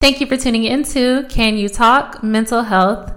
Thank 0.00 0.20
you 0.20 0.28
for 0.28 0.36
tuning 0.36 0.62
into 0.62 1.26
Can 1.28 1.56
You 1.56 1.68
Talk 1.68 2.22
Mental 2.22 2.62
Health. 2.62 3.12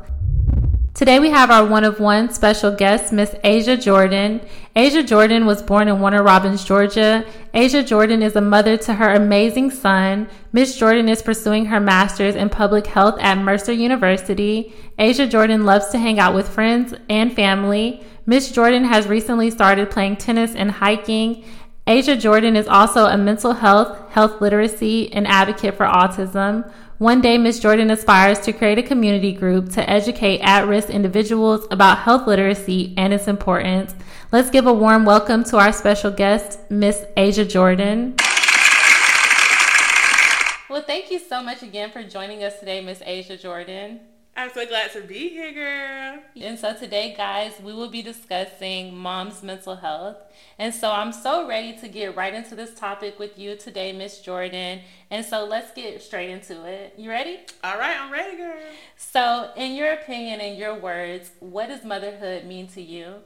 Today 0.96 1.20
we 1.20 1.30
have 1.30 1.52
our 1.52 1.64
one 1.64 1.84
of 1.84 2.00
one 2.00 2.34
special 2.34 2.76
guest, 2.76 3.14
Miss 3.14 3.36
Aja 3.44 3.78
Jordan. 3.78 4.42
Aja 4.76 5.04
Jordan 5.04 5.46
was 5.46 5.62
born 5.62 5.88
in 5.88 6.00
Warner 6.00 6.24
Robins, 6.24 6.66
Georgia. 6.66 7.24
Aja 7.54 7.84
Jordan 7.84 8.24
is 8.24 8.36
a 8.36 8.42
mother 8.42 8.78
to 8.78 8.96
her 8.96 9.14
amazing 9.14 9.70
son. 9.70 10.28
Miss 10.54 10.76
Jordan 10.76 11.08
is 11.08 11.22
pursuing 11.22 11.66
her 11.66 11.80
master's 11.80 12.36
in 12.36 12.50
public 12.50 12.88
health 12.88 13.20
at 13.22 13.38
Mercer 13.38 13.74
University. 13.74 14.74
Asia 14.98 15.28
Jordan 15.28 15.66
loves 15.66 15.90
to 15.90 16.00
hang 16.00 16.18
out 16.18 16.34
with 16.34 16.50
friends 16.50 16.96
and 17.10 17.32
family. 17.32 18.04
Miss 18.26 18.52
Jordan 18.52 18.86
has 18.86 19.06
recently 19.06 19.52
started 19.52 19.92
playing 19.92 20.18
tennis 20.18 20.56
and 20.56 20.72
hiking. 20.72 21.44
Aja 21.92 22.16
Jordan 22.16 22.56
is 22.56 22.70
also 22.70 23.08
a 23.08 23.18
mental 23.18 23.52
health, 23.52 24.10
health 24.12 24.40
literacy, 24.40 25.12
and 25.12 25.28
advocate 25.28 25.76
for 25.76 25.86
autism. 25.86 26.72
One 27.00 27.20
day, 27.20 27.38
Ms. 27.38 27.60
Jordan 27.60 27.92
aspires 27.92 28.40
to 28.46 28.54
create 28.54 28.78
a 28.78 28.82
community 28.82 29.34
group 29.34 29.74
to 29.74 29.90
educate 29.90 30.40
at 30.40 30.70
risk 30.70 30.90
individuals 30.90 31.68
about 31.70 31.98
health 31.98 32.28
literacy 32.28 32.94
and 32.96 33.12
its 33.12 33.28
importance. 33.28 33.94
Let's 34.32 34.50
give 34.50 34.68
a 34.68 34.74
warm 34.74 35.04
welcome 35.04 35.44
to 35.44 35.58
our 35.58 35.74
special 35.74 36.12
guest, 36.12 36.60
Miss 36.72 37.04
Aja 37.18 37.44
Jordan. 37.44 38.16
Well, 40.70 40.84
thank 40.84 41.12
you 41.12 41.20
so 41.20 41.44
much 41.44 41.62
again 41.62 41.92
for 41.92 42.04
joining 42.04 42.42
us 42.42 42.58
today, 42.58 42.80
Miss 42.80 43.02
Aja 43.02 43.36
Jordan. 43.36 44.00
I'm 44.42 44.52
so 44.52 44.66
glad 44.66 44.92
to 44.94 45.02
be 45.02 45.30
here, 45.30 45.54
girl. 45.54 46.20
And 46.42 46.58
so 46.58 46.74
today, 46.74 47.14
guys, 47.16 47.54
we 47.62 47.74
will 47.74 47.90
be 47.90 48.02
discussing 48.02 48.98
mom's 48.98 49.44
mental 49.44 49.76
health. 49.76 50.18
And 50.58 50.74
so 50.74 50.90
I'm 50.90 51.14
so 51.14 51.48
ready 51.48 51.78
to 51.78 51.88
get 51.88 52.16
right 52.16 52.34
into 52.34 52.56
this 52.56 52.74
topic 52.74 53.20
with 53.20 53.38
you 53.38 53.56
today, 53.56 53.94
Miss 53.94 54.20
Jordan. 54.20 54.80
And 55.12 55.24
so 55.24 55.46
let's 55.46 55.72
get 55.74 56.02
straight 56.02 56.32
into 56.32 56.66
it. 56.66 56.96
You 56.98 57.12
ready? 57.12 57.42
All 57.64 57.78
right, 57.78 57.96
I'm 57.96 58.12
ready, 58.12 58.36
girl. 58.36 58.58
So, 58.98 59.52
in 59.56 59.76
your 59.76 59.94
opinion 59.94 60.42
and 60.42 60.58
your 60.58 60.74
words, 60.74 61.30
what 61.40 61.68
does 61.68 61.86
motherhood 61.86 62.46
mean 62.46 62.66
to 62.70 62.82
you? 62.82 63.18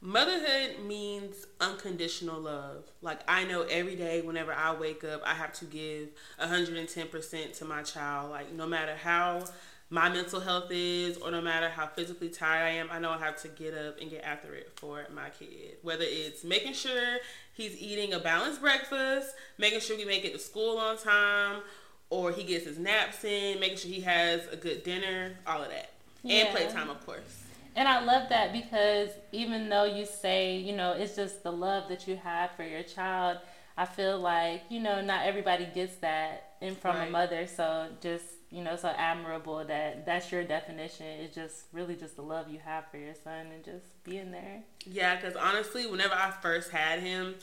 Motherhood 0.00 0.84
means 0.86 1.46
unconditional 1.60 2.40
love. 2.40 2.84
Like 3.02 3.20
I 3.28 3.44
know 3.44 3.62
every 3.62 3.96
day 3.96 4.22
whenever 4.22 4.52
I 4.52 4.74
wake 4.74 5.02
up, 5.04 5.22
I 5.24 5.34
have 5.34 5.52
to 5.54 5.64
give 5.66 6.08
110% 6.38 7.58
to 7.58 7.64
my 7.64 7.82
child. 7.82 8.30
Like 8.30 8.52
no 8.52 8.66
matter 8.66 8.96
how 8.96 9.44
my 9.94 10.08
mental 10.08 10.40
health 10.40 10.72
is, 10.72 11.16
or 11.18 11.30
no 11.30 11.40
matter 11.40 11.68
how 11.68 11.86
physically 11.86 12.28
tired 12.28 12.64
I 12.64 12.70
am, 12.70 12.88
I 12.90 12.98
know 12.98 13.10
I 13.10 13.18
have 13.18 13.40
to 13.42 13.48
get 13.48 13.74
up 13.74 14.00
and 14.00 14.10
get 14.10 14.24
after 14.24 14.52
it 14.52 14.72
for 14.74 15.06
my 15.14 15.30
kid. 15.30 15.76
Whether 15.82 16.04
it's 16.04 16.42
making 16.42 16.72
sure 16.72 17.18
he's 17.52 17.80
eating 17.80 18.12
a 18.12 18.18
balanced 18.18 18.60
breakfast, 18.60 19.36
making 19.56 19.78
sure 19.78 19.96
we 19.96 20.04
make 20.04 20.24
it 20.24 20.32
to 20.32 20.40
school 20.40 20.78
on 20.78 20.98
time, 20.98 21.62
or 22.10 22.32
he 22.32 22.42
gets 22.42 22.64
his 22.64 22.76
naps 22.76 23.22
in, 23.22 23.60
making 23.60 23.78
sure 23.78 23.90
he 23.92 24.00
has 24.00 24.40
a 24.50 24.56
good 24.56 24.82
dinner, 24.82 25.34
all 25.46 25.62
of 25.62 25.68
that. 25.68 25.90
Yeah. 26.24 26.46
And 26.46 26.48
playtime, 26.56 26.90
of 26.90 27.06
course. 27.06 27.44
And 27.76 27.86
I 27.86 28.02
love 28.04 28.28
that 28.30 28.52
because 28.52 29.10
even 29.30 29.68
though 29.68 29.84
you 29.84 30.06
say, 30.06 30.56
you 30.56 30.74
know, 30.74 30.90
it's 30.90 31.14
just 31.14 31.44
the 31.44 31.52
love 31.52 31.88
that 31.88 32.08
you 32.08 32.16
have 32.16 32.50
for 32.56 32.64
your 32.64 32.82
child, 32.82 33.38
I 33.76 33.84
feel 33.84 34.18
like, 34.18 34.62
you 34.70 34.80
know, 34.80 35.00
not 35.00 35.24
everybody 35.24 35.68
gets 35.72 35.94
that 35.96 36.54
in 36.60 36.74
from 36.74 36.96
right. 36.96 37.08
a 37.08 37.10
mother. 37.12 37.46
So 37.46 37.86
just 38.00 38.24
you 38.54 38.62
know, 38.62 38.76
so 38.76 38.88
admirable 38.96 39.64
that 39.64 40.06
that's 40.06 40.30
your 40.30 40.44
definition. 40.44 41.06
It's 41.06 41.34
just 41.34 41.64
really 41.72 41.96
just 41.96 42.14
the 42.14 42.22
love 42.22 42.48
you 42.48 42.60
have 42.64 42.88
for 42.88 42.98
your 42.98 43.14
son 43.14 43.48
and 43.52 43.64
just 43.64 43.84
being 44.04 44.30
there. 44.30 44.62
Yeah, 44.86 45.16
because 45.16 45.34
honestly, 45.34 45.88
whenever 45.88 46.14
I 46.14 46.30
first 46.40 46.70
had 46.70 47.00
him, 47.00 47.34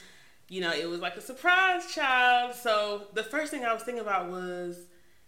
you 0.48 0.62
know, 0.62 0.72
it 0.72 0.90
was 0.90 1.02
like 1.02 1.18
a 1.18 1.22
surprise 1.22 1.94
child. 1.94 2.56
So 2.56 3.08
the 3.14 3.24
first 3.24 3.52
thing 3.52 3.66
I 3.66 3.74
was 3.74 3.84
thinking 3.84 4.02
about 4.02 4.32
was, 4.32 4.86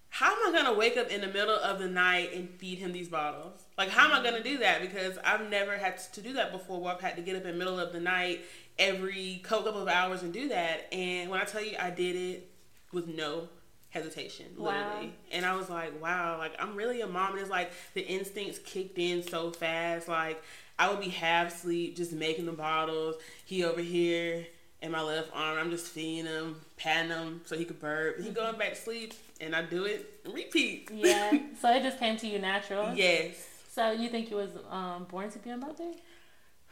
how 0.07 0.31
am 0.31 0.55
I 0.55 0.57
gonna 0.57 0.77
wake 0.77 0.95
up 0.95 1.09
in 1.09 1.19
the 1.19 1.27
middle 1.27 1.59
of 1.59 1.79
the 1.79 1.89
night 1.89 2.33
and 2.33 2.49
feed 2.49 2.77
him 2.77 2.93
these 2.93 3.09
bottles? 3.09 3.59
Like, 3.77 3.89
how 3.89 4.05
am 4.05 4.13
I 4.13 4.23
gonna 4.23 4.41
do 4.41 4.59
that? 4.59 4.79
Because 4.79 5.17
I've 5.25 5.49
never 5.49 5.77
had 5.77 5.97
to 5.97 6.21
do 6.21 6.31
that 6.33 6.53
before. 6.53 6.79
Where 6.79 6.93
I've 6.93 7.01
had 7.01 7.17
to 7.17 7.21
get 7.21 7.35
up 7.35 7.43
in 7.43 7.51
the 7.51 7.57
middle 7.57 7.77
of 7.77 7.91
the 7.91 7.99
night 7.99 8.45
every 8.79 9.41
couple 9.43 9.77
of 9.77 9.89
hours 9.89 10.23
and 10.23 10.31
do 10.31 10.47
that. 10.47 10.87
And 10.93 11.29
when 11.29 11.41
I 11.41 11.43
tell 11.43 11.61
you, 11.61 11.75
I 11.77 11.89
did 11.89 12.15
it 12.15 12.51
with 12.93 13.07
no 13.07 13.49
hesitation, 13.93 14.47
literally. 14.57 15.07
Wow. 15.07 15.11
And 15.31 15.45
I 15.45 15.55
was 15.55 15.69
like, 15.69 16.01
wow, 16.01 16.37
like 16.39 16.53
I'm 16.59 16.75
really 16.75 17.01
a 17.01 17.07
mom. 17.07 17.33
And 17.33 17.41
it's 17.41 17.49
like 17.49 17.71
the 17.93 18.05
instincts 18.05 18.59
kicked 18.65 18.97
in 18.97 19.21
so 19.23 19.51
fast. 19.51 20.07
Like 20.07 20.43
I 20.79 20.89
would 20.89 20.99
be 20.99 21.09
half 21.09 21.53
asleep, 21.53 21.95
just 21.95 22.11
making 22.11 22.47
the 22.47 22.51
bottles. 22.51 23.15
He 23.45 23.63
over 23.63 23.81
here 23.81 24.47
in 24.81 24.91
my 24.91 25.01
left 25.01 25.29
arm, 25.33 25.57
I'm 25.57 25.69
just 25.69 25.87
feeding 25.87 26.25
him, 26.25 26.59
patting 26.75 27.11
him 27.11 27.41
so 27.45 27.57
he 27.57 27.63
could 27.65 27.79
burp. 27.79 28.19
He 28.19 28.31
going 28.31 28.57
back 28.57 28.71
to 28.71 28.75
sleep, 28.75 29.13
and 29.39 29.55
I 29.55 29.61
do 29.61 29.85
it 29.85 30.21
repeat. 30.25 30.89
Yeah. 30.91 31.31
so 31.61 31.71
it 31.73 31.83
just 31.83 31.99
came 31.99 32.17
to 32.17 32.27
you 32.27 32.39
natural. 32.39 32.93
Yes. 32.93 33.47
So 33.71 33.91
you 33.91 34.09
think 34.09 34.29
you 34.29 34.37
was 34.37 34.49
um, 34.69 35.05
born 35.05 35.31
to 35.31 35.39
be 35.39 35.51
a 35.51 35.57
mother? 35.57 35.91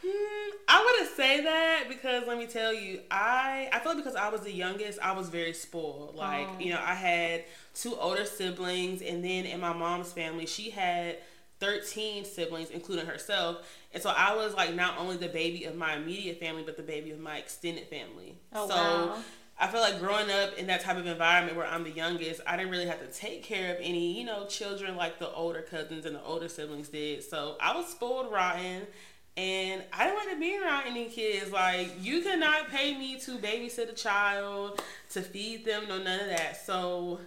Hmm, 0.04 0.50
I 0.68 0.84
wouldn't 0.84 1.16
say 1.16 1.44
that 1.44 1.86
because 1.88 2.26
let 2.28 2.38
me 2.38 2.48
tell 2.48 2.74
you, 2.74 3.02
I 3.12 3.70
I 3.72 3.80
feel 3.80 3.94
like 3.94 4.04
because 4.04 4.16
I 4.16 4.30
was 4.30 4.42
the 4.42 4.52
youngest, 4.52 5.00
I 5.02 5.12
was 5.12 5.30
very 5.30 5.54
spoiled. 5.54 6.16
Like 6.16 6.48
oh. 6.50 6.60
you 6.60 6.72
know, 6.72 6.82
I 6.84 6.96
had 6.96 7.44
two 7.76 7.96
older 7.96 8.26
siblings, 8.26 9.02
and 9.02 9.24
then 9.24 9.46
in 9.46 9.60
my 9.60 9.74
mom's 9.74 10.12
family, 10.12 10.46
she 10.46 10.72
had 10.72 11.18
13 11.60 12.26
siblings, 12.26 12.72
including 12.72 13.06
herself. 13.06 13.58
And 13.94 14.02
so 14.02 14.10
I 14.10 14.36
was 14.36 14.56
like 14.56 14.74
not 14.74 14.98
only 14.98 15.18
the 15.18 15.30
baby 15.30 15.66
of 15.66 15.76
my 15.76 15.96
immediate 15.96 16.40
family, 16.40 16.64
but 16.66 16.76
the 16.76 16.84
baby 16.84 17.12
of 17.12 17.20
my 17.20 17.38
extended 17.38 17.88
family. 17.88 18.38
Oh, 18.52 18.68
so 18.68 18.76
wow. 18.76 19.18
I 19.60 19.68
feel 19.68 19.80
like 19.80 20.00
growing 20.00 20.32
up 20.32 20.58
in 20.58 20.66
that 20.68 20.82
type 20.82 20.98
of 20.98 21.06
environment 21.06 21.56
where 21.56 21.68
I'm 21.68 21.84
the 21.84 21.92
youngest, 21.92 22.42
I 22.48 22.58
didn't 22.58 22.72
really 22.72 22.88
have 22.88 23.00
to 23.00 23.14
take 23.16 23.44
care 23.44 23.76
of 23.76 23.78
any, 23.80 24.18
you 24.18 24.26
know, 24.26 24.48
children 24.48 24.96
like 24.96 25.20
the 25.20 25.30
older 25.30 25.62
cousins 25.62 26.08
and 26.08 26.16
the 26.16 26.24
older 26.24 26.50
siblings 26.50 26.90
did. 26.90 27.24
So 27.24 27.58
I 27.62 27.76
was 27.78 27.88
spoiled 27.88 28.32
rotten. 28.32 28.88
And 29.38 29.84
I 29.94 30.06
didn't 30.06 30.16
want 30.16 30.30
to 30.32 30.40
be 30.40 30.60
around 30.60 30.84
any 30.88 31.06
kids. 31.06 31.52
Like, 31.52 31.92
you 32.02 32.22
cannot 32.22 32.70
pay 32.70 32.98
me 32.98 33.18
to 33.22 33.38
babysit 33.38 33.90
a 33.90 33.94
child, 33.94 34.82
to 35.12 35.22
feed 35.22 35.66
them, 35.66 35.84
no, 35.88 35.98
none 35.98 36.20
of 36.20 36.28
that. 36.28 36.66
So 36.66 37.22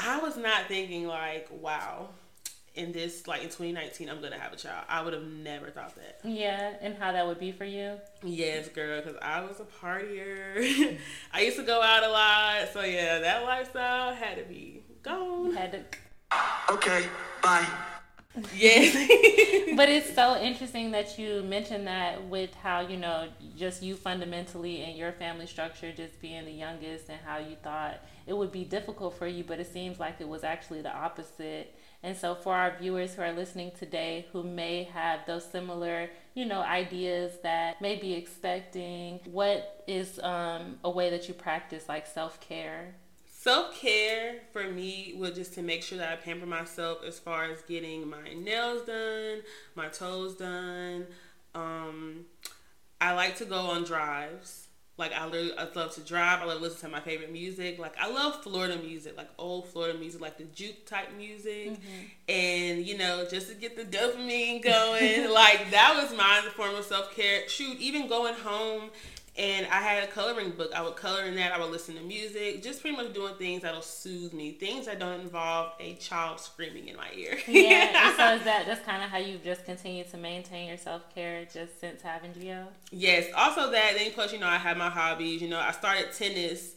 I 0.00 0.18
was 0.18 0.36
not 0.36 0.68
thinking, 0.68 1.06
like, 1.06 1.48
wow, 1.50 2.08
in 2.74 2.92
this, 2.92 3.26
like 3.26 3.42
in 3.42 3.48
2019, 3.48 4.08
I'm 4.08 4.20
going 4.20 4.32
to 4.32 4.38
have 4.38 4.52
a 4.54 4.56
child. 4.56 4.86
I 4.88 5.02
would 5.02 5.12
have 5.12 5.26
never 5.26 5.70
thought 5.70 5.94
that. 5.96 6.20
Yeah. 6.24 6.74
And 6.80 6.96
how 6.96 7.12
that 7.12 7.26
would 7.26 7.40
be 7.40 7.52
for 7.52 7.64
you? 7.64 7.98
Yes, 8.22 8.68
girl, 8.68 9.02
because 9.02 9.18
I 9.20 9.42
was 9.42 9.60
a 9.60 9.64
partier. 9.64 10.98
I 11.34 11.42
used 11.42 11.58
to 11.58 11.62
go 11.62 11.82
out 11.82 12.04
a 12.04 12.08
lot. 12.08 12.72
So, 12.72 12.82
yeah, 12.82 13.18
that 13.18 13.44
lifestyle 13.44 14.14
had 14.14 14.38
to 14.38 14.44
be 14.44 14.82
gone. 15.02 15.52
Had 15.54 15.72
to. 15.72 16.74
Okay, 16.74 17.06
bye. 17.42 17.66
Yes. 18.54 18.94
but 19.76 19.88
it's 19.88 20.14
so 20.14 20.36
interesting 20.40 20.90
that 20.92 21.18
you 21.18 21.42
mentioned 21.42 21.86
that 21.86 22.24
with 22.28 22.54
how, 22.54 22.80
you 22.80 22.96
know, 22.96 23.28
just 23.56 23.82
you 23.82 23.94
fundamentally 23.94 24.82
and 24.82 24.96
your 24.96 25.12
family 25.12 25.46
structure 25.46 25.92
just 25.92 26.20
being 26.20 26.44
the 26.44 26.52
youngest 26.52 27.08
and 27.08 27.18
how 27.24 27.38
you 27.38 27.56
thought 27.62 28.00
it 28.26 28.36
would 28.36 28.52
be 28.52 28.64
difficult 28.64 29.16
for 29.16 29.26
you, 29.26 29.42
but 29.44 29.58
it 29.58 29.72
seems 29.72 29.98
like 29.98 30.20
it 30.20 30.28
was 30.28 30.44
actually 30.44 30.82
the 30.82 30.94
opposite. 30.94 31.74
And 32.02 32.16
so 32.16 32.34
for 32.34 32.54
our 32.54 32.76
viewers 32.78 33.14
who 33.14 33.22
are 33.22 33.32
listening 33.32 33.72
today 33.76 34.26
who 34.32 34.42
may 34.42 34.84
have 34.84 35.20
those 35.26 35.44
similar, 35.44 36.10
you 36.34 36.44
know, 36.44 36.60
ideas 36.60 37.32
that 37.42 37.80
may 37.80 37.96
be 37.96 38.12
expecting, 38.12 39.20
what 39.24 39.82
is 39.86 40.20
um, 40.20 40.78
a 40.84 40.90
way 40.90 41.10
that 41.10 41.28
you 41.28 41.34
practice 41.34 41.88
like 41.88 42.06
self-care? 42.06 42.94
Self 43.48 43.80
care 43.80 44.40
for 44.52 44.64
me 44.64 45.14
was 45.16 45.30
just 45.30 45.54
to 45.54 45.62
make 45.62 45.82
sure 45.82 45.96
that 45.96 46.12
I 46.12 46.16
pamper 46.16 46.44
myself 46.44 46.98
as 47.02 47.18
far 47.18 47.44
as 47.44 47.62
getting 47.62 48.06
my 48.06 48.34
nails 48.36 48.82
done, 48.82 49.38
my 49.74 49.88
toes 49.88 50.34
done. 50.34 51.06
Um, 51.54 52.26
I 53.00 53.14
like 53.14 53.36
to 53.36 53.46
go 53.46 53.56
on 53.56 53.84
drives. 53.84 54.66
Like 54.98 55.12
I, 55.12 55.24
I 55.24 55.68
love 55.74 55.94
to 55.94 56.02
drive. 56.02 56.42
I 56.42 56.44
love 56.44 56.58
to 56.58 56.62
listen 56.62 56.90
to 56.90 56.94
my 56.94 57.00
favorite 57.00 57.32
music. 57.32 57.78
Like 57.78 57.96
I 57.98 58.10
love 58.10 58.42
Florida 58.42 58.76
music, 58.76 59.16
like 59.16 59.30
old 59.38 59.66
Florida 59.68 59.98
music, 59.98 60.20
like 60.20 60.36
the 60.36 60.44
juke 60.44 60.84
type 60.84 61.16
music. 61.16 61.70
Mm-hmm. 61.70 62.28
And 62.28 62.86
you 62.86 62.98
know, 62.98 63.24
just 63.30 63.48
to 63.48 63.54
get 63.54 63.76
the 63.76 63.84
dopamine 63.84 64.62
going. 64.62 65.32
like 65.32 65.70
that 65.70 65.98
was 65.98 66.14
my 66.14 66.42
form 66.54 66.74
of 66.74 66.84
self 66.84 67.16
care. 67.16 67.48
Shoot, 67.48 67.78
even 67.78 68.08
going 68.08 68.34
home 68.34 68.90
and 69.38 69.66
I 69.66 69.80
had 69.80 70.02
a 70.02 70.08
coloring 70.08 70.50
book. 70.50 70.72
I 70.74 70.82
would 70.82 70.96
color 70.96 71.22
in 71.22 71.36
that. 71.36 71.52
I 71.52 71.60
would 71.60 71.70
listen 71.70 71.94
to 71.94 72.02
music, 72.02 72.60
just 72.60 72.80
pretty 72.80 72.96
much 72.96 73.12
doing 73.12 73.34
things 73.34 73.62
that'll 73.62 73.82
soothe 73.82 74.32
me, 74.32 74.50
things 74.52 74.86
that 74.86 74.98
don't 74.98 75.20
involve 75.20 75.72
a 75.78 75.94
child 75.94 76.40
screaming 76.40 76.88
in 76.88 76.96
my 76.96 77.08
ear. 77.14 77.38
yeah. 77.46 78.16
so 78.16 78.34
is 78.34 78.42
that 78.44 78.64
that's 78.66 78.84
kind 78.84 79.02
of 79.02 79.10
how 79.10 79.18
you've 79.18 79.44
just 79.44 79.64
continued 79.64 80.10
to 80.10 80.16
maintain 80.16 80.66
your 80.66 80.76
self 80.76 81.14
care 81.14 81.44
just 81.44 81.80
since 81.80 82.02
having 82.02 82.32
Gio? 82.32 82.66
Yes. 82.90 83.26
Also 83.36 83.70
that. 83.70 83.94
Then 83.96 84.10
plus, 84.10 84.32
you 84.32 84.40
know, 84.40 84.48
I 84.48 84.58
had 84.58 84.76
my 84.76 84.90
hobbies. 84.90 85.40
You 85.40 85.48
know, 85.48 85.60
I 85.60 85.70
started 85.70 86.12
tennis. 86.12 86.74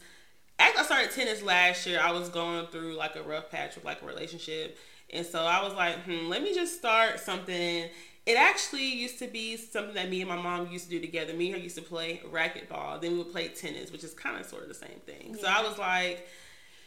After 0.60 0.80
I 0.80 0.84
started 0.84 1.10
tennis 1.10 1.42
last 1.42 1.84
year, 1.86 1.98
I 2.00 2.12
was 2.12 2.28
going 2.28 2.68
through 2.68 2.94
like 2.94 3.16
a 3.16 3.22
rough 3.22 3.50
patch 3.50 3.74
with 3.74 3.84
like 3.84 4.02
a 4.02 4.06
relationship, 4.06 4.78
and 5.10 5.26
so 5.26 5.42
I 5.42 5.64
was 5.64 5.74
like, 5.74 5.96
hmm, 6.04 6.28
let 6.28 6.42
me 6.42 6.54
just 6.54 6.78
start 6.78 7.18
something 7.18 7.88
it 8.24 8.36
actually 8.36 8.86
used 8.86 9.18
to 9.18 9.26
be 9.26 9.56
something 9.56 9.94
that 9.94 10.08
me 10.08 10.20
and 10.20 10.28
my 10.28 10.36
mom 10.36 10.70
used 10.70 10.84
to 10.84 10.90
do 10.90 11.00
together. 11.00 11.32
Me 11.32 11.46
and 11.46 11.56
her 11.56 11.62
used 11.62 11.76
to 11.76 11.82
play 11.82 12.20
racquetball. 12.30 13.00
Then 13.00 13.12
we 13.12 13.18
would 13.18 13.32
play 13.32 13.48
tennis, 13.48 13.90
which 13.90 14.04
is 14.04 14.14
kind 14.14 14.38
of 14.38 14.46
sort 14.46 14.62
of 14.62 14.68
the 14.68 14.74
same 14.74 15.00
thing. 15.06 15.34
Yeah. 15.34 15.40
So 15.40 15.46
I 15.48 15.68
was 15.68 15.78
like, 15.78 16.28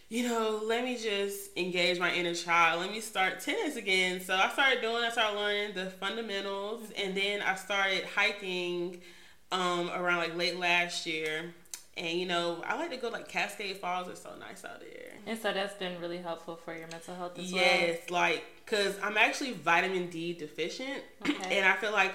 you 0.07 0.27
know, 0.27 0.61
let 0.63 0.83
me 0.83 0.97
just 0.97 1.57
engage 1.57 1.99
my 1.99 2.13
inner 2.13 2.33
child. 2.33 2.79
Let 2.81 2.91
me 2.91 3.01
start 3.01 3.41
tennis 3.41 3.75
again. 3.75 4.21
So 4.21 4.35
I 4.35 4.49
started 4.49 4.81
doing, 4.81 5.03
I 5.03 5.09
started 5.09 5.37
learning 5.37 5.73
the 5.73 5.87
fundamentals, 5.87 6.83
and 6.97 7.17
then 7.17 7.41
I 7.41 7.55
started 7.55 8.05
hiking 8.05 9.01
um, 9.51 9.89
around 9.89 10.19
like 10.19 10.37
late 10.37 10.57
last 10.57 11.05
year. 11.05 11.53
And 11.97 12.19
you 12.19 12.25
know, 12.25 12.61
I 12.67 12.77
like 12.77 12.91
to 12.91 12.97
go 12.97 13.09
like 13.09 13.27
Cascade 13.29 13.77
Falls. 13.77 14.09
It's 14.09 14.21
so 14.21 14.31
nice 14.39 14.65
out 14.65 14.81
there. 14.81 15.13
And 15.25 15.39
so 15.39 15.53
that's 15.53 15.75
been 15.75 15.99
really 16.01 16.17
helpful 16.17 16.55
for 16.55 16.75
your 16.75 16.87
mental 16.87 17.15
health 17.15 17.39
as 17.39 17.51
yes, 17.51 17.99
well. 18.09 18.21
like 18.21 18.43
because 18.65 18.97
I'm 19.01 19.17
actually 19.17 19.53
vitamin 19.53 20.09
D 20.09 20.33
deficient, 20.33 21.03
okay. 21.21 21.57
and 21.57 21.65
I 21.65 21.75
feel 21.77 21.91
like 21.91 22.13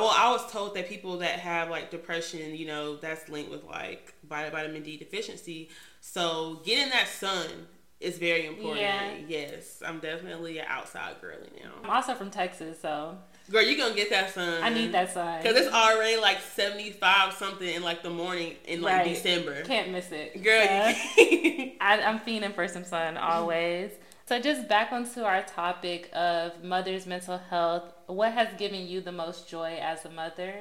well, 0.00 0.12
I 0.14 0.30
was 0.32 0.50
told 0.50 0.74
that 0.74 0.88
people 0.88 1.18
that 1.18 1.38
have 1.38 1.70
like 1.70 1.90
depression, 1.90 2.54
you 2.54 2.66
know, 2.66 2.96
that's 2.96 3.28
linked 3.28 3.50
with 3.50 3.64
like 3.64 4.14
vitamin 4.28 4.82
D 4.82 4.96
deficiency. 4.96 5.68
So 6.00 6.60
getting 6.64 6.90
that 6.90 7.08
sun 7.08 7.68
is 8.00 8.18
very 8.18 8.46
important. 8.46 8.80
Yeah. 8.80 9.14
Yes, 9.28 9.82
I'm 9.86 10.00
definitely 10.00 10.58
an 10.58 10.66
outside 10.68 11.20
girly 11.20 11.48
now. 11.62 11.70
I'm 11.82 11.90
also 11.90 12.14
from 12.14 12.30
Texas, 12.30 12.80
so 12.80 13.16
girl, 13.50 13.62
you 13.62 13.76
gonna 13.76 13.94
get 13.94 14.10
that 14.10 14.30
sun. 14.32 14.62
I 14.62 14.70
need 14.70 14.92
that 14.92 15.12
sun 15.12 15.42
because 15.42 15.56
it's 15.56 15.72
already 15.72 16.20
like 16.20 16.40
75 16.40 17.34
something 17.34 17.68
in 17.68 17.82
like 17.82 18.02
the 18.02 18.10
morning 18.10 18.54
in 18.66 18.82
like 18.82 18.98
right. 18.98 19.08
December. 19.08 19.62
Can't 19.62 19.90
miss 19.90 20.10
it, 20.10 20.42
girl. 20.42 20.62
I, 21.80 22.02
I'm 22.02 22.18
feeding 22.20 22.52
for 22.52 22.68
some 22.68 22.84
sun 22.84 23.16
always. 23.16 23.90
So, 24.26 24.40
just 24.40 24.68
back 24.68 24.90
onto 24.90 25.20
our 25.20 25.42
topic 25.42 26.08
of 26.14 26.64
mother's 26.64 27.06
mental 27.06 27.36
health, 27.36 27.92
what 28.06 28.32
has 28.32 28.48
given 28.56 28.86
you 28.86 29.02
the 29.02 29.12
most 29.12 29.48
joy 29.48 29.78
as 29.80 30.06
a 30.06 30.10
mother? 30.10 30.54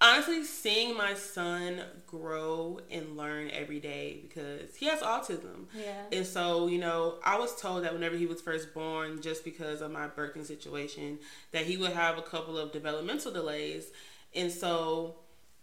Honestly, 0.00 0.44
seeing 0.44 0.96
my 0.96 1.14
son 1.14 1.80
grow 2.06 2.80
and 2.90 3.16
learn 3.16 3.50
every 3.50 3.80
day 3.80 4.20
because 4.22 4.74
he 4.76 4.86
has 4.86 5.00
autism. 5.00 5.66
Yeah. 5.74 6.02
And 6.12 6.26
so, 6.26 6.66
you 6.66 6.78
know, 6.78 7.14
I 7.24 7.38
was 7.38 7.58
told 7.58 7.84
that 7.84 7.92
whenever 7.92 8.16
he 8.16 8.26
was 8.26 8.40
first 8.40 8.74
born, 8.74 9.22
just 9.22 9.44
because 9.44 9.80
of 9.80 9.90
my 9.90 10.08
birthing 10.08 10.44
situation, 10.44 11.18
that 11.52 11.64
he 11.64 11.76
would 11.76 11.92
have 11.92 12.18
a 12.18 12.22
couple 12.22 12.58
of 12.58 12.72
developmental 12.72 13.32
delays. 13.32 13.92
And 14.34 14.50
so, 14.50 15.16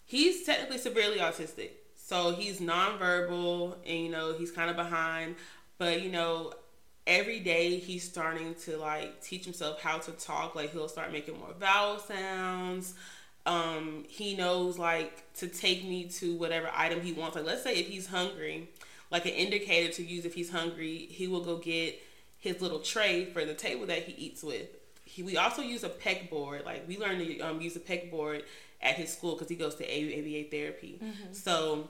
he's 0.05 0.43
technically 0.45 0.77
severely 0.77 1.17
autistic. 1.17 1.71
So, 1.95 2.31
he's 2.31 2.59
nonverbal 2.59 3.75
and, 3.85 3.99
you 3.99 4.09
know, 4.09 4.33
he's 4.33 4.51
kind 4.51 4.69
of 4.69 4.75
behind. 4.75 5.35
But, 5.77 6.01
you 6.01 6.09
know, 6.09 6.53
every 7.05 7.39
day 7.39 7.77
he's 7.77 8.03
starting 8.03 8.55
to 8.55 8.77
like 8.77 9.21
teach 9.21 9.43
himself 9.43 9.81
how 9.81 9.97
to 9.97 10.11
talk 10.13 10.55
like 10.55 10.71
he'll 10.71 10.87
start 10.87 11.11
making 11.11 11.37
more 11.39 11.53
vowel 11.59 11.97
sounds 11.97 12.93
um 13.45 14.05
he 14.07 14.35
knows 14.35 14.77
like 14.77 15.33
to 15.33 15.47
take 15.47 15.83
me 15.83 16.05
to 16.05 16.35
whatever 16.35 16.69
item 16.75 17.01
he 17.01 17.11
wants 17.11 17.35
like 17.35 17.45
let's 17.45 17.63
say 17.63 17.75
if 17.75 17.88
he's 17.88 18.07
hungry 18.07 18.69
like 19.09 19.25
an 19.25 19.31
indicator 19.31 19.91
to 19.91 20.03
use 20.03 20.25
if 20.25 20.33
he's 20.33 20.51
hungry 20.51 21.07
he 21.09 21.27
will 21.27 21.43
go 21.43 21.57
get 21.57 21.99
his 22.39 22.61
little 22.61 22.79
tray 22.79 23.25
for 23.25 23.43
the 23.43 23.53
table 23.53 23.85
that 23.85 24.03
he 24.03 24.13
eats 24.13 24.43
with 24.43 24.67
he, 25.05 25.23
we 25.23 25.38
also 25.38 25.61
use 25.61 25.83
a 25.83 25.89
pegboard 25.89 26.65
like 26.65 26.88
we 26.88 26.97
learned 26.97 27.19
to 27.19 27.39
um, 27.39 27.59
use 27.59 27.75
a 27.75 27.79
pegboard 27.79 28.43
at 28.81 28.95
his 28.95 29.11
school 29.11 29.33
because 29.33 29.49
he 29.49 29.55
goes 29.55 29.75
to 29.75 29.83
ABA 29.83 30.49
therapy 30.51 30.99
mm-hmm. 31.01 31.33
so 31.33 31.89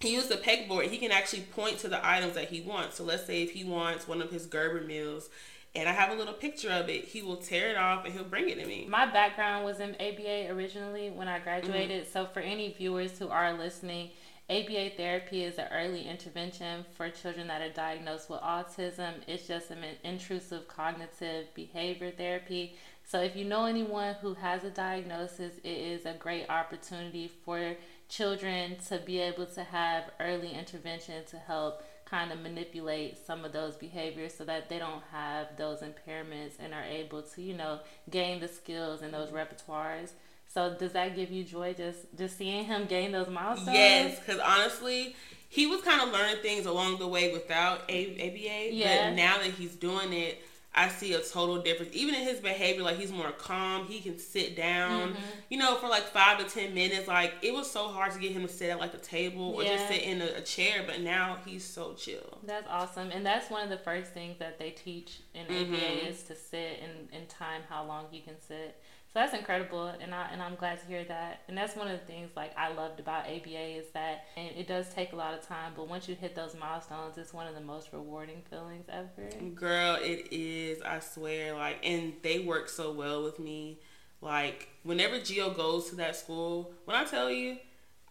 he 0.00 0.12
used 0.12 0.30
a 0.30 0.36
pegboard. 0.36 0.88
He 0.90 0.98
can 0.98 1.10
actually 1.10 1.42
point 1.42 1.78
to 1.78 1.88
the 1.88 2.06
items 2.06 2.34
that 2.34 2.48
he 2.48 2.60
wants. 2.60 2.96
So 2.96 3.04
let's 3.04 3.26
say 3.26 3.42
if 3.42 3.52
he 3.52 3.64
wants 3.64 4.06
one 4.06 4.20
of 4.20 4.30
his 4.30 4.46
Gerber 4.46 4.82
meals, 4.82 5.30
and 5.76 5.88
I 5.88 5.92
have 5.92 6.10
a 6.10 6.14
little 6.14 6.34
picture 6.34 6.70
of 6.70 6.88
it, 6.88 7.04
he 7.04 7.22
will 7.22 7.36
tear 7.36 7.70
it 7.70 7.76
off 7.76 8.04
and 8.04 8.14
he'll 8.14 8.24
bring 8.24 8.48
it 8.48 8.60
to 8.60 8.66
me. 8.66 8.86
My 8.88 9.06
background 9.06 9.64
was 9.64 9.80
in 9.80 9.96
ABA 9.96 10.50
originally 10.50 11.10
when 11.10 11.26
I 11.26 11.40
graduated. 11.40 12.02
Mm-hmm. 12.02 12.12
So 12.12 12.26
for 12.26 12.40
any 12.40 12.72
viewers 12.72 13.18
who 13.18 13.28
are 13.28 13.52
listening, 13.52 14.10
ABA 14.48 14.90
therapy 14.96 15.42
is 15.42 15.56
an 15.56 15.68
early 15.72 16.06
intervention 16.06 16.84
for 16.94 17.08
children 17.08 17.48
that 17.48 17.62
are 17.62 17.72
diagnosed 17.72 18.28
with 18.28 18.40
autism. 18.40 19.14
It's 19.26 19.48
just 19.48 19.70
an 19.70 19.78
intrusive 20.04 20.68
cognitive 20.68 21.46
behavior 21.54 22.10
therapy. 22.10 22.76
So 23.06 23.20
if 23.20 23.34
you 23.34 23.44
know 23.44 23.64
anyone 23.64 24.14
who 24.20 24.34
has 24.34 24.62
a 24.64 24.70
diagnosis, 24.70 25.54
it 25.64 25.68
is 25.68 26.04
a 26.04 26.12
great 26.12 26.48
opportunity 26.50 27.30
for 27.44 27.74
children 28.08 28.76
to 28.88 28.98
be 28.98 29.18
able 29.18 29.46
to 29.46 29.64
have 29.64 30.10
early 30.20 30.52
intervention 30.52 31.24
to 31.30 31.38
help 31.38 31.82
kind 32.14 32.30
of 32.30 32.38
manipulate 32.38 33.18
some 33.26 33.44
of 33.44 33.52
those 33.52 33.74
behaviors 33.74 34.32
so 34.32 34.44
that 34.44 34.68
they 34.68 34.78
don't 34.78 35.02
have 35.10 35.48
those 35.56 35.80
impairments 35.80 36.52
and 36.60 36.72
are 36.72 36.84
able 36.84 37.20
to 37.22 37.42
you 37.42 37.56
know 37.56 37.80
gain 38.08 38.38
the 38.38 38.46
skills 38.46 39.02
and 39.02 39.12
those 39.12 39.30
repertoires 39.30 40.10
so 40.46 40.76
does 40.78 40.92
that 40.92 41.16
give 41.16 41.32
you 41.32 41.42
joy 41.42 41.74
just 41.74 42.06
just 42.16 42.38
seeing 42.38 42.64
him 42.64 42.86
gain 42.86 43.10
those 43.10 43.28
milestones 43.28 43.76
yes 43.76 44.20
because 44.20 44.40
honestly 44.40 45.16
he 45.48 45.66
was 45.66 45.80
kind 45.82 46.00
of 46.02 46.12
learning 46.12 46.36
things 46.40 46.66
along 46.66 46.98
the 46.98 47.08
way 47.08 47.32
without 47.32 47.80
A- 47.88 48.12
ABA 48.28 48.72
yeah. 48.74 49.08
but 49.08 49.16
now 49.16 49.38
that 49.38 49.50
he's 49.50 49.74
doing 49.74 50.12
it 50.12 50.40
I 50.76 50.88
see 50.88 51.12
a 51.12 51.20
total 51.20 51.62
difference. 51.62 51.94
Even 51.94 52.14
in 52.14 52.22
his 52.22 52.40
behavior, 52.40 52.82
like 52.82 52.98
he's 52.98 53.12
more 53.12 53.30
calm. 53.30 53.86
He 53.86 54.00
can 54.00 54.18
sit 54.18 54.56
down, 54.56 55.10
mm-hmm. 55.10 55.22
you 55.48 55.56
know, 55.56 55.76
for 55.76 55.88
like 55.88 56.04
five 56.04 56.38
to 56.38 56.44
ten 56.44 56.74
minutes. 56.74 57.06
Like 57.06 57.34
it 57.42 57.54
was 57.54 57.70
so 57.70 57.88
hard 57.88 58.12
to 58.12 58.18
get 58.18 58.32
him 58.32 58.42
to 58.42 58.52
sit 58.52 58.70
at 58.70 58.80
like 58.80 58.92
a 58.92 58.98
table 58.98 59.54
or 59.54 59.62
yeah. 59.62 59.76
just 59.76 59.88
sit 59.88 60.02
in 60.02 60.20
a, 60.20 60.26
a, 60.38 60.40
chair, 60.40 60.82
but 60.84 61.00
now 61.00 61.38
he's 61.46 61.64
so 61.64 61.94
chill. 61.94 62.38
That's 62.42 62.66
awesome, 62.68 63.10
and 63.12 63.24
that's 63.24 63.50
one 63.50 63.62
of 63.62 63.70
the 63.70 63.78
first 63.78 64.12
things 64.12 64.38
that 64.38 64.58
they 64.58 64.70
teach 64.70 65.20
in 65.34 65.46
mm-hmm. 65.46 65.74
ABA 65.74 66.08
is 66.08 66.22
to 66.24 66.34
sit 66.34 66.80
and, 66.82 67.08
and 67.12 67.28
time 67.28 67.62
how 67.68 67.84
long 67.84 68.06
you 68.10 68.22
can 68.22 68.40
sit. 68.40 68.80
So 69.14 69.20
that's 69.20 69.32
incredible, 69.32 69.86
and 70.00 70.12
I 70.12 70.28
and 70.32 70.42
I'm 70.42 70.56
glad 70.56 70.80
to 70.80 70.86
hear 70.88 71.04
that. 71.04 71.42
And 71.46 71.56
that's 71.56 71.76
one 71.76 71.86
of 71.86 72.00
the 72.00 72.04
things 72.04 72.30
like 72.34 72.50
I 72.58 72.72
loved 72.72 72.98
about 72.98 73.26
ABA 73.26 73.78
is 73.78 73.86
that 73.94 74.24
and 74.36 74.50
it 74.56 74.66
does 74.66 74.92
take 74.92 75.12
a 75.12 75.16
lot 75.16 75.34
of 75.34 75.46
time, 75.46 75.72
but 75.76 75.88
once 75.88 76.08
you 76.08 76.16
hit 76.16 76.34
those 76.34 76.56
milestones, 76.56 77.16
it's 77.16 77.32
one 77.32 77.46
of 77.46 77.54
the 77.54 77.60
most 77.60 77.92
rewarding 77.92 78.42
feelings 78.50 78.86
ever. 78.88 79.30
Girl, 79.54 79.98
it 80.02 80.26
is. 80.32 80.82
I 80.82 80.98
swear. 80.98 81.54
Like, 81.54 81.78
and 81.84 82.14
they 82.22 82.40
work 82.40 82.68
so 82.68 82.90
well 82.90 83.22
with 83.22 83.38
me. 83.38 83.78
Like, 84.20 84.68
whenever 84.82 85.20
Geo 85.20 85.50
goes 85.50 85.90
to 85.90 85.96
that 85.96 86.16
school, 86.16 86.72
when 86.84 86.96
I 86.96 87.04
tell 87.04 87.30
you, 87.30 87.58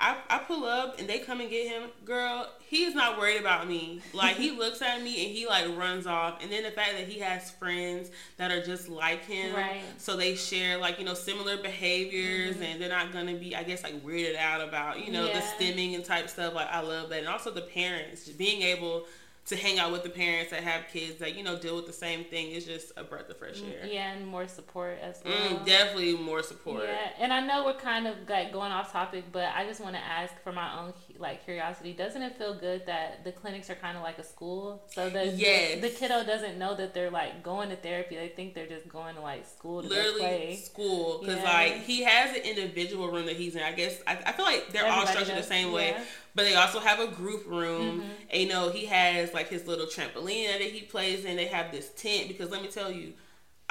I, 0.04 0.18
I 0.30 0.38
pull 0.40 0.66
up 0.66 1.00
and 1.00 1.08
they 1.08 1.20
come 1.20 1.40
and 1.40 1.50
get 1.50 1.70
him, 1.70 1.90
girl, 2.04 2.50
he's 2.68 2.94
not 2.94 3.18
worried 3.18 3.40
about 3.40 3.70
me. 3.70 4.02
Like 4.14 4.36
he 4.36 4.52
looks 4.58 4.82
at 4.82 5.02
me 5.02 5.26
and 5.26 5.34
he 5.34 5.48
like 5.48 5.78
runs 5.78 6.06
off. 6.06 6.44
And 6.44 6.52
then 6.52 6.64
the 6.64 6.72
fact 6.72 6.92
that 6.98 7.08
he 7.08 7.20
has 7.22 7.52
friends 7.52 8.12
that 8.36 8.52
are 8.52 8.62
just 8.62 8.90
like 8.90 9.24
him. 9.24 9.56
Right. 9.56 9.82
So 9.98 10.18
they 10.18 10.36
share 10.36 10.78
like, 10.78 11.00
you 11.00 11.06
know, 11.06 11.14
similar 11.14 11.56
behaviors 11.56 12.56
mm-hmm. 12.56 12.64
and 12.64 12.82
they're 12.82 12.90
not 12.90 13.14
gonna 13.14 13.36
be 13.36 13.56
I 13.56 13.64
guess 13.64 13.82
like 13.82 14.04
weirded 14.04 14.36
out 14.36 14.60
about, 14.60 15.06
you 15.06 15.12
know, 15.14 15.26
yeah. 15.26 15.40
the 15.40 15.64
stimming 15.64 15.96
and 15.96 16.04
type 16.04 16.30
stuff. 16.30 16.54
Like 16.54 16.68
I 16.70 16.82
love 16.82 17.08
that. 17.10 17.20
And 17.20 17.30
also 17.30 17.50
the 17.50 17.62
parents, 17.62 18.28
being 18.28 18.62
able 18.62 19.06
to 19.46 19.58
hang 19.58 19.78
out 19.78 19.92
with 19.92 20.04
the 20.04 20.10
parents 20.10 20.52
that 20.52 20.64
have 20.64 20.88
kids 20.92 21.20
that 21.20 21.36
you 21.36 21.44
know 21.44 21.58
deal 21.58 21.76
with 21.76 21.86
the 21.86 21.94
same 21.94 22.24
thing 22.24 22.52
is 22.52 22.66
just 22.66 22.94
a 22.96 23.04
breath 23.04 23.30
of 23.30 23.38
fresh 23.38 23.60
mm, 23.60 23.74
air. 23.74 23.86
Yeah, 23.86 24.14
and 24.14 24.26
more 24.26 24.48
support 24.48 25.00
as 25.02 25.22
mm, 25.22 25.26
well. 25.26 25.60
Mm, 25.60 25.66
definitely 25.66 26.18
more 26.18 26.42
support. 26.42 26.84
Yeah, 26.84 27.10
and 27.20 27.34
I 27.34 27.46
know 27.46 27.66
we're 27.66 27.80
kind 27.80 28.08
of 28.08 28.16
like 28.30 28.54
going 28.54 28.72
off 28.72 28.92
topic, 28.92 29.26
but 29.32 29.50
I 29.56 29.66
just 29.66 29.82
want 29.82 29.96
to 29.96 30.02
ask 30.02 30.34
for 30.44 30.54
my 30.54 30.80
own 30.80 30.94
like 31.24 31.44
curiosity. 31.44 31.94
Doesn't 31.94 32.22
it 32.22 32.38
feel 32.38 32.54
good 32.54 32.86
that 32.86 33.24
the 33.24 33.32
clinics 33.32 33.72
are 33.72 33.76
kind 33.76 33.98
of 33.98 34.04
like 34.04 34.20
a 34.20 34.24
school? 34.24 34.84
So 34.92 35.10
the 35.10 35.26
yes. 35.28 35.76
the, 35.76 35.88
the 35.88 35.90
kiddo 35.90 36.24
doesn't 36.24 36.60
know 36.60 36.76
that 36.76 36.94
they're 36.94 37.10
like 37.10 37.42
going 37.42 37.70
to 37.70 37.76
therapy. 37.76 38.16
They 38.16 38.28
think 38.28 38.54
they're 38.54 38.68
just 38.68 38.88
going 38.88 39.16
to 39.16 39.22
like 39.22 39.48
school 39.48 39.82
to 39.82 39.88
literally 39.88 40.56
school 40.58 41.20
because 41.22 41.38
yeah. 41.38 41.44
like 41.44 41.74
he 41.82 42.04
has 42.04 42.36
an 42.38 42.44
individual 42.44 43.10
room 43.10 43.26
that 43.26 43.38
he's 43.38 43.56
in. 43.56 43.64
I 43.64 43.72
guess 43.72 44.00
I, 44.06 44.20
I 44.28 44.32
feel 44.34 44.46
like 44.46 44.72
they're 44.72 44.84
Everybody 44.84 45.02
all 45.02 45.08
structured 45.08 45.36
does. 45.36 45.48
the 45.48 45.54
same 45.54 45.72
way. 45.72 45.90
Yeah 45.98 46.04
but 46.36 46.46
they 46.46 46.56
also 46.56 46.80
have 46.80 47.00
a 47.00 47.08
group 47.08 47.46
room. 47.48 48.00
Mm-hmm. 48.00 48.10
And, 48.32 48.42
you 48.42 48.48
know, 48.50 48.70
he 48.70 48.86
has 48.88 49.34
like 49.34 49.50
his 49.50 49.68
little 49.68 49.86
trampoline 49.86 50.48
that 50.48 50.62
he 50.62 50.82
plays 50.82 51.26
in. 51.26 51.38
They 51.38 51.46
have 51.46 51.72
this 51.72 51.90
tent 51.96 52.28
because 52.28 52.50
let 52.50 52.62
me 52.62 52.68
tell 52.70 52.92
you, 52.92 53.14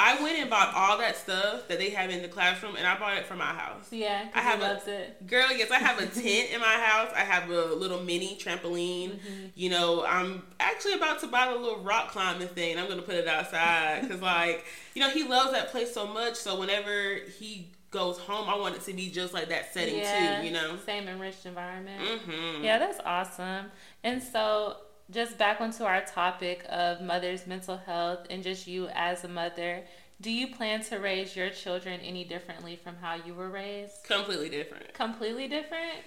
I 0.02 0.20
went 0.20 0.36
and 0.36 0.50
bought 0.50 0.74
all 0.74 0.98
that 0.98 1.16
stuff 1.16 1.68
that 1.68 1.78
they 1.78 1.90
have 1.90 2.10
in 2.10 2.22
the 2.22 2.28
classroom, 2.28 2.74
and 2.74 2.84
I 2.84 2.98
bought 2.98 3.16
it 3.16 3.24
from 3.24 3.38
my 3.38 3.52
house. 3.52 3.86
Yeah, 3.92 4.26
I 4.34 4.40
have 4.40 4.60
loves 4.60 4.88
a, 4.88 5.02
it. 5.02 5.26
Girl, 5.28 5.46
yes, 5.52 5.70
I 5.70 5.78
have 5.78 5.98
a 5.98 6.06
tent 6.20 6.50
in 6.52 6.60
my 6.60 6.66
house. 6.66 7.12
I 7.14 7.20
have 7.20 7.48
a 7.48 7.66
little 7.74 8.02
mini 8.02 8.36
trampoline. 8.36 9.10
Mm-hmm. 9.10 9.46
You 9.54 9.70
know, 9.70 10.04
I'm 10.04 10.42
actually 10.58 10.94
about 10.94 11.20
to 11.20 11.28
buy 11.28 11.46
a 11.46 11.56
little 11.56 11.78
rock 11.78 12.10
climbing 12.10 12.48
thing. 12.48 12.78
I'm 12.78 12.88
gonna 12.88 13.02
put 13.02 13.14
it 13.14 13.28
outside 13.28 14.02
because, 14.02 14.20
like, 14.20 14.64
you 14.94 15.00
know, 15.00 15.10
he 15.10 15.22
loves 15.22 15.52
that 15.52 15.70
place 15.70 15.94
so 15.94 16.06
much. 16.06 16.34
So 16.34 16.58
whenever 16.58 17.20
he 17.38 17.68
goes 17.92 18.18
home, 18.18 18.48
I 18.48 18.56
want 18.56 18.74
it 18.74 18.82
to 18.82 18.92
be 18.92 19.08
just 19.08 19.32
like 19.32 19.50
that 19.50 19.72
setting 19.72 19.98
yeah, 19.98 20.40
too, 20.40 20.46
you 20.46 20.52
know? 20.52 20.76
Same 20.84 21.06
enriched 21.06 21.46
environment. 21.46 22.02
Mm-hmm. 22.02 22.64
Yeah, 22.64 22.78
that's 22.78 22.98
awesome. 23.04 23.66
And 24.02 24.20
so, 24.20 24.78
just 25.10 25.38
back 25.38 25.60
onto 25.60 25.84
our 25.84 26.00
topic 26.02 26.64
of 26.68 27.00
mother's 27.00 27.46
mental 27.46 27.76
health 27.76 28.26
and 28.30 28.42
just 28.42 28.66
you 28.66 28.88
as 28.94 29.24
a 29.24 29.28
mother, 29.28 29.84
do 30.20 30.30
you 30.30 30.54
plan 30.54 30.82
to 30.84 30.98
raise 30.98 31.34
your 31.34 31.50
children 31.50 32.00
any 32.00 32.24
differently 32.24 32.76
from 32.76 32.96
how 32.96 33.14
you 33.14 33.34
were 33.34 33.50
raised? 33.50 34.04
Completely 34.04 34.48
different. 34.48 34.94
Completely 34.94 35.48
different? 35.48 36.04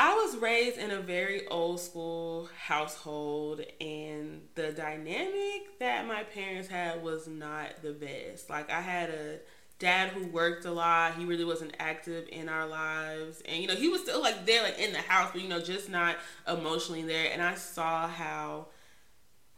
I 0.00 0.14
was 0.14 0.36
raised 0.36 0.78
in 0.78 0.92
a 0.92 1.00
very 1.00 1.48
old 1.48 1.80
school 1.80 2.48
household, 2.56 3.62
and 3.80 4.42
the 4.54 4.70
dynamic 4.70 5.80
that 5.80 6.06
my 6.06 6.22
parents 6.22 6.68
had 6.68 7.02
was 7.02 7.26
not 7.26 7.82
the 7.82 7.92
best. 7.92 8.48
Like, 8.48 8.70
I 8.70 8.80
had 8.80 9.10
a 9.10 9.40
dad 9.78 10.10
who 10.10 10.26
worked 10.26 10.64
a 10.64 10.72
lot. 10.72 11.14
He 11.14 11.24
really 11.24 11.44
wasn't 11.44 11.74
active 11.78 12.28
in 12.30 12.48
our 12.48 12.66
lives. 12.66 13.42
And, 13.46 13.62
you 13.62 13.68
know, 13.68 13.74
he 13.74 13.88
was 13.88 14.00
still 14.00 14.20
like 14.20 14.44
there, 14.46 14.62
like 14.62 14.78
in 14.78 14.92
the 14.92 14.98
house, 14.98 15.30
but, 15.32 15.42
you 15.42 15.48
know, 15.48 15.60
just 15.60 15.88
not 15.88 16.16
emotionally 16.46 17.02
there. 17.02 17.30
And 17.32 17.40
I 17.40 17.54
saw 17.54 18.08
how 18.08 18.66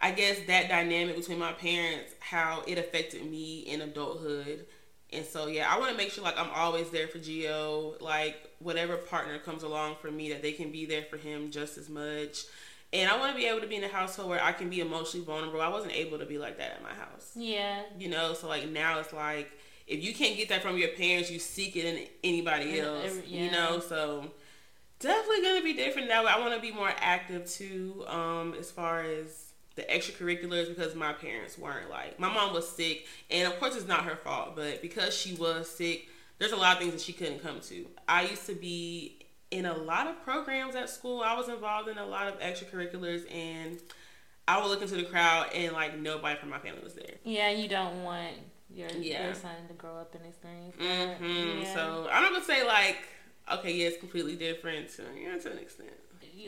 I 0.01 0.13
guess 0.13 0.39
that 0.47 0.69
dynamic 0.69 1.17
between 1.17 1.39
my 1.39 1.53
parents, 1.53 2.15
how 2.21 2.63
it 2.67 2.79
affected 2.79 3.31
me 3.31 3.61
in 3.61 3.83
adulthood. 3.83 4.67
And 5.13 5.25
so 5.27 5.47
yeah, 5.47 5.67
I 5.69 5.79
want 5.79 5.91
to 5.91 5.97
make 5.97 6.11
sure 6.11 6.25
like 6.25 6.39
I'm 6.39 6.51
always 6.55 6.91
there 6.91 7.09
for 7.09 7.19
Geo, 7.19 7.97
like 8.01 8.37
whatever 8.61 8.97
partner 8.97 9.39
comes 9.39 9.63
along 9.63 9.97
for 10.01 10.11
me 10.11 10.31
that 10.33 10.43
they 10.43 10.53
can 10.53 10.71
be 10.71 10.87
there 10.87 11.03
for 11.03 11.17
him 11.17 11.51
just 11.51 11.77
as 11.77 11.89
much. 11.89 12.45
And 12.93 13.11
I 13.11 13.19
want 13.19 13.33
to 13.33 13.39
be 13.39 13.47
able 13.47 13.61
to 13.61 13.67
be 13.67 13.77
in 13.77 13.85
a 13.85 13.89
household 13.89 14.31
where 14.31 14.43
I 14.43 14.53
can 14.53 14.69
be 14.69 14.81
emotionally 14.81 15.25
vulnerable. 15.25 15.61
I 15.61 15.69
wasn't 15.69 15.93
able 15.93 16.19
to 16.19 16.27
be 16.27 16.39
like 16.39 16.59
that 16.59 16.73
at 16.73 16.83
my 16.83 16.95
house. 16.95 17.33
Yeah. 17.35 17.83
You 17.99 18.09
know, 18.09 18.35
so 18.35 18.49
like 18.49 18.69
now 18.69 19.01
it's 19.01 19.13
like 19.13 19.51
if 19.91 20.05
you 20.05 20.15
can't 20.15 20.37
get 20.37 20.49
that 20.51 20.63
from 20.63 20.79
your 20.79 20.91
parents, 20.91 21.31
you 21.31 21.41
seek 21.41 21.75
it 21.75 21.85
in 21.85 22.07
anybody 22.23 22.79
else. 22.79 23.19
Yeah. 23.27 23.45
You 23.45 23.51
know, 23.51 23.81
so 23.81 24.31
definitely 25.01 25.43
gonna 25.43 25.63
be 25.63 25.73
different 25.73 26.09
now. 26.09 26.25
I 26.25 26.39
want 26.39 26.55
to 26.55 26.61
be 26.61 26.71
more 26.71 26.93
active 27.01 27.51
too, 27.51 28.05
um, 28.07 28.55
as 28.59 28.71
far 28.71 29.01
as 29.01 29.47
the 29.75 29.83
extracurriculars 29.83 30.69
because 30.69 30.95
my 30.95 31.13
parents 31.13 31.59
weren't 31.59 31.91
like 31.91 32.21
my 32.21 32.33
mom 32.33 32.55
was 32.55 32.69
sick, 32.69 33.07
and 33.31 33.53
of 33.53 33.59
course 33.59 33.75
it's 33.75 33.89
not 33.89 34.05
her 34.05 34.15
fault, 34.15 34.55
but 34.55 34.81
because 34.81 35.13
she 35.15 35.35
was 35.35 35.69
sick, 35.69 36.09
there's 36.39 36.53
a 36.53 36.57
lot 36.57 36.77
of 36.77 36.83
things 36.83 36.93
that 36.93 37.03
she 37.03 37.13
couldn't 37.13 37.43
come 37.43 37.59
to. 37.63 37.87
I 38.07 38.23
used 38.23 38.47
to 38.47 38.55
be 38.55 39.19
in 39.51 39.67
a 39.67 39.77
lot 39.77 40.07
of 40.07 40.23
programs 40.23 40.77
at 40.77 40.89
school. 40.89 41.23
I 41.23 41.37
was 41.37 41.49
involved 41.49 41.89
in 41.89 41.99
a 41.99 42.07
lot 42.07 42.29
of 42.29 42.39
extracurriculars 42.39 43.31
and. 43.35 43.79
I 44.49 44.61
would 44.61 44.69
look 44.69 44.83
into 44.83 44.97
the 44.97 45.05
crowd 45.05 45.53
and 45.55 45.73
like 45.73 45.97
nobody 45.97 46.37
from 46.37 46.49
my 46.49 46.59
family 46.59 46.81
was 46.83 46.95
there. 46.95 47.15
Yeah, 47.23 47.51
you 47.51 47.69
don't 47.69 48.03
want 48.03 48.35
your, 48.73 48.89
yeah. 48.91 49.27
your 49.27 49.35
son 49.35 49.55
to 49.69 49.75
grow 49.75 49.97
up 49.97 50.15
and 50.15 50.27
experience. 50.27 50.77
Mm-hmm. 50.77 51.63
Yeah. 51.63 51.75
So 51.75 52.09
I'm 52.11 52.23
not 52.23 52.33
gonna 52.33 52.45
say 52.45 52.67
like 52.67 52.99
okay, 53.53 53.73
yeah, 53.73 53.89
it's 53.89 53.99
completely 53.99 54.37
different. 54.37 54.89
To, 54.97 55.03
yeah, 55.21 55.39
to 55.39 55.53
an 55.53 55.59
extent. 55.59 55.91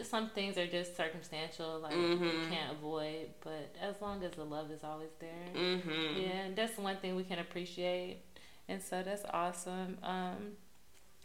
Some 0.05 0.31
things 0.31 0.57
are 0.57 0.67
just 0.67 0.97
circumstantial, 0.97 1.81
like 1.81 1.93
mm-hmm. 1.93 2.25
you 2.25 2.49
can't 2.50 2.73
avoid. 2.73 3.29
But 3.43 3.75
as 3.81 4.00
long 4.00 4.23
as 4.25 4.33
the 4.33 4.45
love 4.45 4.71
is 4.71 4.85
always 4.85 5.11
there, 5.19 5.31
mm-hmm. 5.55 6.21
yeah, 6.21 6.49
that's 6.55 6.79
one 6.79 6.97
thing 6.97 7.14
we 7.14 7.25
can 7.25 7.38
appreciate. 7.38 8.23
And 8.69 8.81
so 8.81 9.02
that's 9.02 9.25
awesome. 9.33 9.99
Um, 10.02 10.52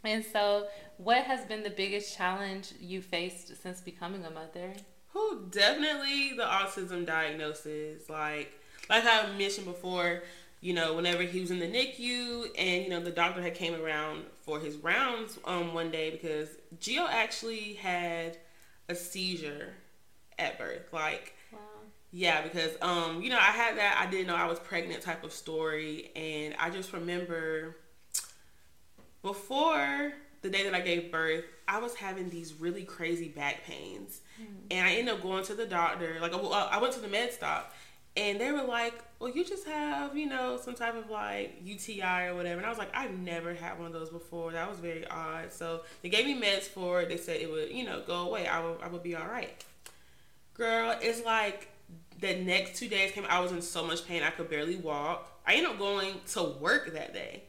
and 0.04 0.24
so, 0.24 0.66
what 0.98 1.24
has 1.24 1.44
been 1.46 1.62
the 1.62 1.70
biggest 1.70 2.16
challenge 2.16 2.72
you 2.80 3.00
faced 3.00 3.60
since 3.62 3.80
becoming 3.80 4.24
a 4.24 4.30
mother? 4.30 4.72
Who 5.12 5.46
definitely 5.50 6.34
the 6.36 6.44
autism 6.44 7.06
diagnosis. 7.06 8.08
Like, 8.08 8.52
like 8.90 9.04
I 9.06 9.32
mentioned 9.36 9.66
before, 9.66 10.22
you 10.60 10.74
know, 10.74 10.94
whenever 10.94 11.22
he 11.22 11.40
was 11.40 11.50
in 11.50 11.60
the 11.60 11.66
NICU 11.66 12.48
and, 12.58 12.84
you 12.84 12.90
know, 12.90 13.00
the 13.00 13.10
doctor 13.10 13.40
had 13.40 13.54
came 13.54 13.80
around 13.80 14.24
for 14.42 14.58
his 14.58 14.76
rounds 14.76 15.38
um, 15.44 15.72
one 15.72 15.90
day 15.90 16.10
because 16.10 16.48
Geo 16.80 17.06
actually 17.08 17.74
had 17.74 18.36
a 18.88 18.94
seizure 18.94 19.74
at 20.38 20.58
birth. 20.58 20.92
Like, 20.92 21.34
wow. 21.52 21.58
yeah, 22.10 22.42
because, 22.42 22.72
um, 22.82 23.22
you 23.22 23.30
know, 23.30 23.38
I 23.38 23.52
had 23.52 23.78
that, 23.78 24.02
I 24.04 24.10
didn't 24.10 24.26
know 24.26 24.34
I 24.34 24.46
was 24.46 24.58
pregnant 24.58 25.00
type 25.00 25.22
of 25.22 25.32
story. 25.32 26.10
And 26.16 26.56
I 26.58 26.70
just 26.70 26.92
remember 26.92 27.76
before 29.22 30.12
the 30.42 30.50
day 30.50 30.64
that 30.64 30.74
I 30.74 30.80
gave 30.80 31.12
birth, 31.12 31.44
I 31.68 31.78
was 31.78 31.94
having 31.94 32.30
these 32.30 32.54
really 32.54 32.82
crazy 32.82 33.28
back 33.28 33.64
pains. 33.64 34.22
Mm. 34.40 34.46
And 34.72 34.86
I 34.88 34.94
ended 34.94 35.14
up 35.14 35.22
going 35.22 35.44
to 35.44 35.54
the 35.54 35.66
doctor. 35.66 36.16
Like, 36.20 36.32
I 36.32 36.78
went 36.78 36.94
to 36.94 37.00
the 37.00 37.08
med 37.08 37.32
stop 37.32 37.74
and 38.18 38.40
they 38.40 38.50
were 38.50 38.64
like, 38.64 38.94
well, 39.20 39.30
you 39.30 39.44
just 39.44 39.64
have, 39.66 40.16
you 40.16 40.26
know, 40.26 40.58
some 40.60 40.74
type 40.74 40.96
of 40.96 41.08
like 41.08 41.60
UTI 41.62 42.26
or 42.26 42.34
whatever. 42.34 42.58
And 42.58 42.66
I 42.66 42.68
was 42.68 42.78
like, 42.78 42.94
I've 42.94 43.16
never 43.16 43.54
had 43.54 43.78
one 43.78 43.86
of 43.86 43.92
those 43.92 44.10
before. 44.10 44.52
That 44.52 44.68
was 44.68 44.80
very 44.80 45.06
odd. 45.06 45.52
So 45.52 45.82
they 46.02 46.08
gave 46.08 46.26
me 46.26 46.40
meds 46.40 46.64
for 46.64 47.02
it. 47.02 47.08
They 47.08 47.16
said 47.16 47.40
it 47.40 47.50
would, 47.50 47.70
you 47.70 47.84
know, 47.84 48.02
go 48.06 48.26
away. 48.26 48.48
I 48.48 48.60
would, 48.64 48.76
I 48.82 48.88
would 48.88 49.04
be 49.04 49.14
all 49.14 49.26
right. 49.26 49.64
Girl, 50.54 50.96
it's 51.00 51.24
like 51.24 51.68
the 52.20 52.34
next 52.34 52.78
two 52.78 52.88
days 52.88 53.12
came. 53.12 53.24
I 53.28 53.38
was 53.38 53.52
in 53.52 53.62
so 53.62 53.86
much 53.86 54.04
pain. 54.06 54.24
I 54.24 54.30
could 54.30 54.50
barely 54.50 54.76
walk. 54.76 55.40
I 55.46 55.54
ended 55.54 55.70
up 55.70 55.78
going 55.78 56.14
to 56.32 56.42
work 56.60 56.92
that 56.94 57.14
day. 57.14 57.44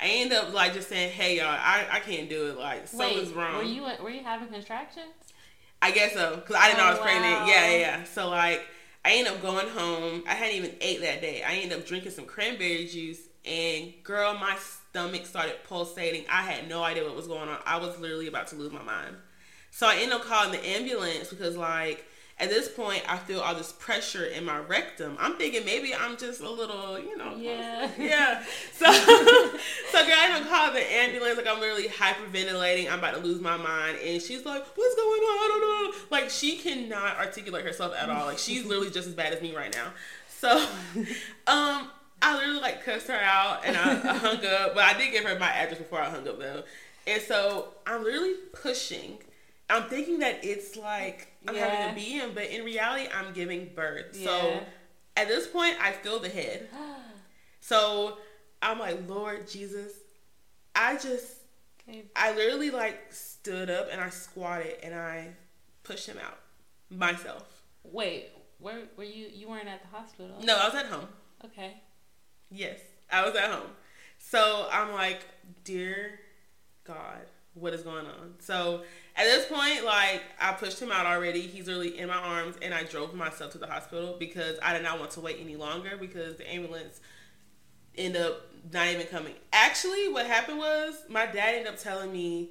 I 0.00 0.06
ended 0.06 0.38
up 0.38 0.52
like 0.52 0.72
just 0.72 0.88
saying, 0.88 1.12
"Hey 1.12 1.36
y'all, 1.36 1.46
I, 1.46 1.86
I 1.88 2.00
can't 2.00 2.28
do 2.28 2.48
it. 2.48 2.58
Like 2.58 2.88
something's 2.88 3.28
Wait, 3.28 3.36
wrong." 3.36 3.56
Were 3.58 3.62
you 3.62 3.86
were 4.02 4.10
you 4.10 4.24
having 4.24 4.48
contractions? 4.48 5.12
I 5.80 5.92
guess 5.92 6.14
so, 6.14 6.38
cause 6.38 6.56
I 6.58 6.68
didn't 6.68 6.80
oh, 6.80 6.82
know 6.82 6.88
I 6.88 6.90
was 6.90 6.98
oh, 6.98 7.02
wow. 7.02 7.06
pregnant. 7.06 7.46
Yeah, 7.46 7.76
yeah. 7.76 8.04
So 8.04 8.28
like 8.28 8.66
I 9.04 9.14
ended 9.14 9.34
up 9.34 9.42
going 9.42 9.68
home. 9.68 10.24
I 10.26 10.34
hadn't 10.34 10.56
even 10.56 10.72
ate 10.80 11.00
that 11.02 11.20
day. 11.20 11.42
I 11.42 11.56
ended 11.56 11.78
up 11.78 11.86
drinking 11.86 12.12
some 12.12 12.24
cranberry 12.24 12.86
juice, 12.86 13.20
and 13.44 13.92
girl, 14.02 14.34
my 14.34 14.56
stomach 14.56 15.26
started 15.26 15.56
pulsating. 15.64 16.24
I 16.30 16.42
had 16.42 16.68
no 16.68 16.82
idea 16.82 17.04
what 17.04 17.14
was 17.14 17.26
going 17.26 17.48
on. 17.48 17.58
I 17.66 17.76
was 17.76 17.98
literally 17.98 18.28
about 18.28 18.46
to 18.48 18.56
lose 18.56 18.72
my 18.72 18.82
mind. 18.82 19.16
So 19.70 19.86
I 19.86 19.96
ended 19.96 20.12
up 20.12 20.22
calling 20.22 20.52
the 20.52 20.66
ambulance 20.66 21.28
because, 21.28 21.56
like, 21.56 22.06
at 22.38 22.50
this 22.50 22.68
point, 22.68 23.02
I 23.08 23.16
feel 23.16 23.40
all 23.40 23.54
this 23.54 23.72
pressure 23.72 24.24
in 24.24 24.44
my 24.44 24.58
rectum. 24.58 25.16
I'm 25.20 25.36
thinking 25.36 25.64
maybe 25.64 25.94
I'm 25.94 26.16
just 26.16 26.40
a 26.40 26.50
little, 26.50 26.98
you 26.98 27.16
know, 27.16 27.36
yeah, 27.36 27.88
yeah. 27.96 28.42
So, 28.72 28.92
so 28.92 30.04
girl, 30.04 30.16
I 30.18 30.28
don't 30.28 30.48
call 30.48 30.72
the 30.72 30.80
ambulance. 30.80 31.36
Like 31.36 31.46
I'm 31.46 31.60
literally 31.60 31.86
hyperventilating. 31.86 32.90
I'm 32.90 32.98
about 32.98 33.14
to 33.14 33.20
lose 33.20 33.40
my 33.40 33.56
mind, 33.56 33.98
and 34.04 34.20
she's 34.20 34.44
like, 34.44 34.64
"What's 34.76 34.94
going 34.96 35.20
on? 35.20 35.38
I 35.38 35.48
don't 35.48 35.60
know." 35.92 35.98
Like 36.10 36.28
she 36.28 36.56
cannot 36.56 37.18
articulate 37.18 37.64
herself 37.64 37.94
at 37.96 38.10
all. 38.10 38.26
Like 38.26 38.38
she's 38.38 38.64
literally 38.64 38.90
just 38.90 39.06
as 39.06 39.14
bad 39.14 39.32
as 39.32 39.40
me 39.40 39.54
right 39.54 39.72
now. 39.72 39.92
So, 40.28 40.58
um, 41.46 41.88
I 42.20 42.34
literally 42.34 42.60
like 42.60 42.84
cussed 42.84 43.06
her 43.06 43.14
out, 43.14 43.64
and 43.64 43.76
I, 43.76 43.92
I 43.92 44.16
hung 44.16 44.44
up. 44.44 44.74
But 44.74 44.82
I 44.82 44.98
did 44.98 45.12
give 45.12 45.24
her 45.24 45.38
my 45.38 45.50
address 45.50 45.78
before 45.78 46.00
I 46.00 46.10
hung 46.10 46.26
up 46.26 46.40
though. 46.40 46.64
And 47.06 47.22
so 47.22 47.68
I'm 47.86 48.02
literally 48.02 48.34
pushing. 48.52 49.18
I'm 49.70 49.84
thinking 49.84 50.18
that 50.20 50.44
it's 50.44 50.76
like 50.76 51.32
I'm 51.48 51.54
yeah. 51.54 51.68
having 51.68 51.92
a 51.92 51.94
being, 51.94 52.34
but 52.34 52.44
in 52.50 52.64
reality, 52.64 53.08
I'm 53.14 53.32
giving 53.32 53.70
birth. 53.74 54.16
Yeah. 54.18 54.26
So 54.26 54.60
at 55.16 55.28
this 55.28 55.46
point, 55.46 55.76
I 55.80 55.92
feel 55.92 56.18
the 56.18 56.28
head. 56.28 56.68
so 57.60 58.18
I'm 58.60 58.78
like, 58.78 59.08
Lord 59.08 59.48
Jesus, 59.48 59.92
I 60.74 60.94
just, 60.94 61.36
okay. 61.88 62.04
I 62.16 62.34
literally 62.34 62.70
like 62.70 63.12
stood 63.12 63.70
up 63.70 63.88
and 63.90 64.00
I 64.00 64.10
squatted 64.10 64.76
and 64.82 64.94
I 64.94 65.28
pushed 65.82 66.06
him 66.06 66.18
out 66.18 66.38
myself. 66.90 67.62
Wait, 67.84 68.30
where 68.58 68.82
were 68.96 69.04
you? 69.04 69.28
You 69.32 69.48
weren't 69.48 69.68
at 69.68 69.82
the 69.82 69.88
hospital. 69.96 70.36
No, 70.42 70.56
I 70.56 70.66
was 70.66 70.74
at 70.74 70.86
home. 70.86 71.08
Okay. 71.44 71.74
Yes, 72.50 72.80
I 73.10 73.24
was 73.24 73.34
at 73.34 73.50
home. 73.50 73.70
So 74.18 74.68
I'm 74.72 74.92
like, 74.92 75.20
dear 75.64 76.18
God, 76.84 77.20
what 77.54 77.74
is 77.74 77.82
going 77.82 78.06
on? 78.06 78.34
So 78.38 78.82
at 79.16 79.24
this 79.24 79.46
point, 79.46 79.84
like 79.84 80.22
I 80.40 80.52
pushed 80.52 80.80
him 80.80 80.90
out 80.90 81.06
already. 81.06 81.42
He's 81.42 81.68
really 81.68 81.98
in 81.98 82.08
my 82.08 82.16
arms, 82.16 82.56
and 82.62 82.74
I 82.74 82.84
drove 82.84 83.14
myself 83.14 83.52
to 83.52 83.58
the 83.58 83.66
hospital 83.66 84.16
because 84.18 84.58
I 84.62 84.72
did 84.72 84.82
not 84.82 84.98
want 84.98 85.12
to 85.12 85.20
wait 85.20 85.38
any 85.40 85.56
longer 85.56 85.96
because 85.96 86.36
the 86.36 86.52
ambulance 86.52 87.00
ended 87.96 88.22
up 88.22 88.40
not 88.72 88.88
even 88.88 89.06
coming. 89.06 89.34
Actually, 89.52 90.08
what 90.08 90.26
happened 90.26 90.58
was 90.58 90.94
my 91.08 91.26
dad 91.26 91.54
ended 91.54 91.72
up 91.72 91.78
telling 91.78 92.12
me 92.12 92.50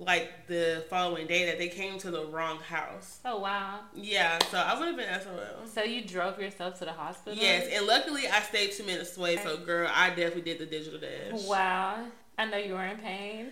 like 0.00 0.46
the 0.46 0.82
following 0.88 1.26
day 1.26 1.44
that 1.44 1.58
they 1.58 1.68
came 1.68 1.98
to 1.98 2.10
the 2.10 2.24
wrong 2.24 2.58
house. 2.58 3.20
Oh 3.24 3.38
wow. 3.38 3.80
Yeah, 3.94 4.38
so 4.50 4.58
I 4.58 4.78
would 4.78 4.88
have 4.88 4.96
been 4.96 5.20
SOL. 5.20 5.66
So 5.66 5.84
you 5.84 6.02
drove 6.02 6.40
yourself 6.40 6.78
to 6.78 6.86
the 6.86 6.92
hospital? 6.92 7.38
Yes, 7.38 7.68
and 7.72 7.86
luckily 7.86 8.26
I 8.26 8.40
stayed 8.40 8.72
two 8.72 8.84
minutes 8.84 9.16
away. 9.16 9.36
So 9.36 9.58
girl, 9.58 9.88
I 9.92 10.08
definitely 10.08 10.42
did 10.42 10.58
the 10.58 10.66
digital 10.66 10.98
dash. 10.98 11.46
Wow. 11.46 12.06
I 12.38 12.46
know 12.46 12.56
you 12.56 12.72
were 12.72 12.86
in 12.86 12.96
pain. 12.96 13.48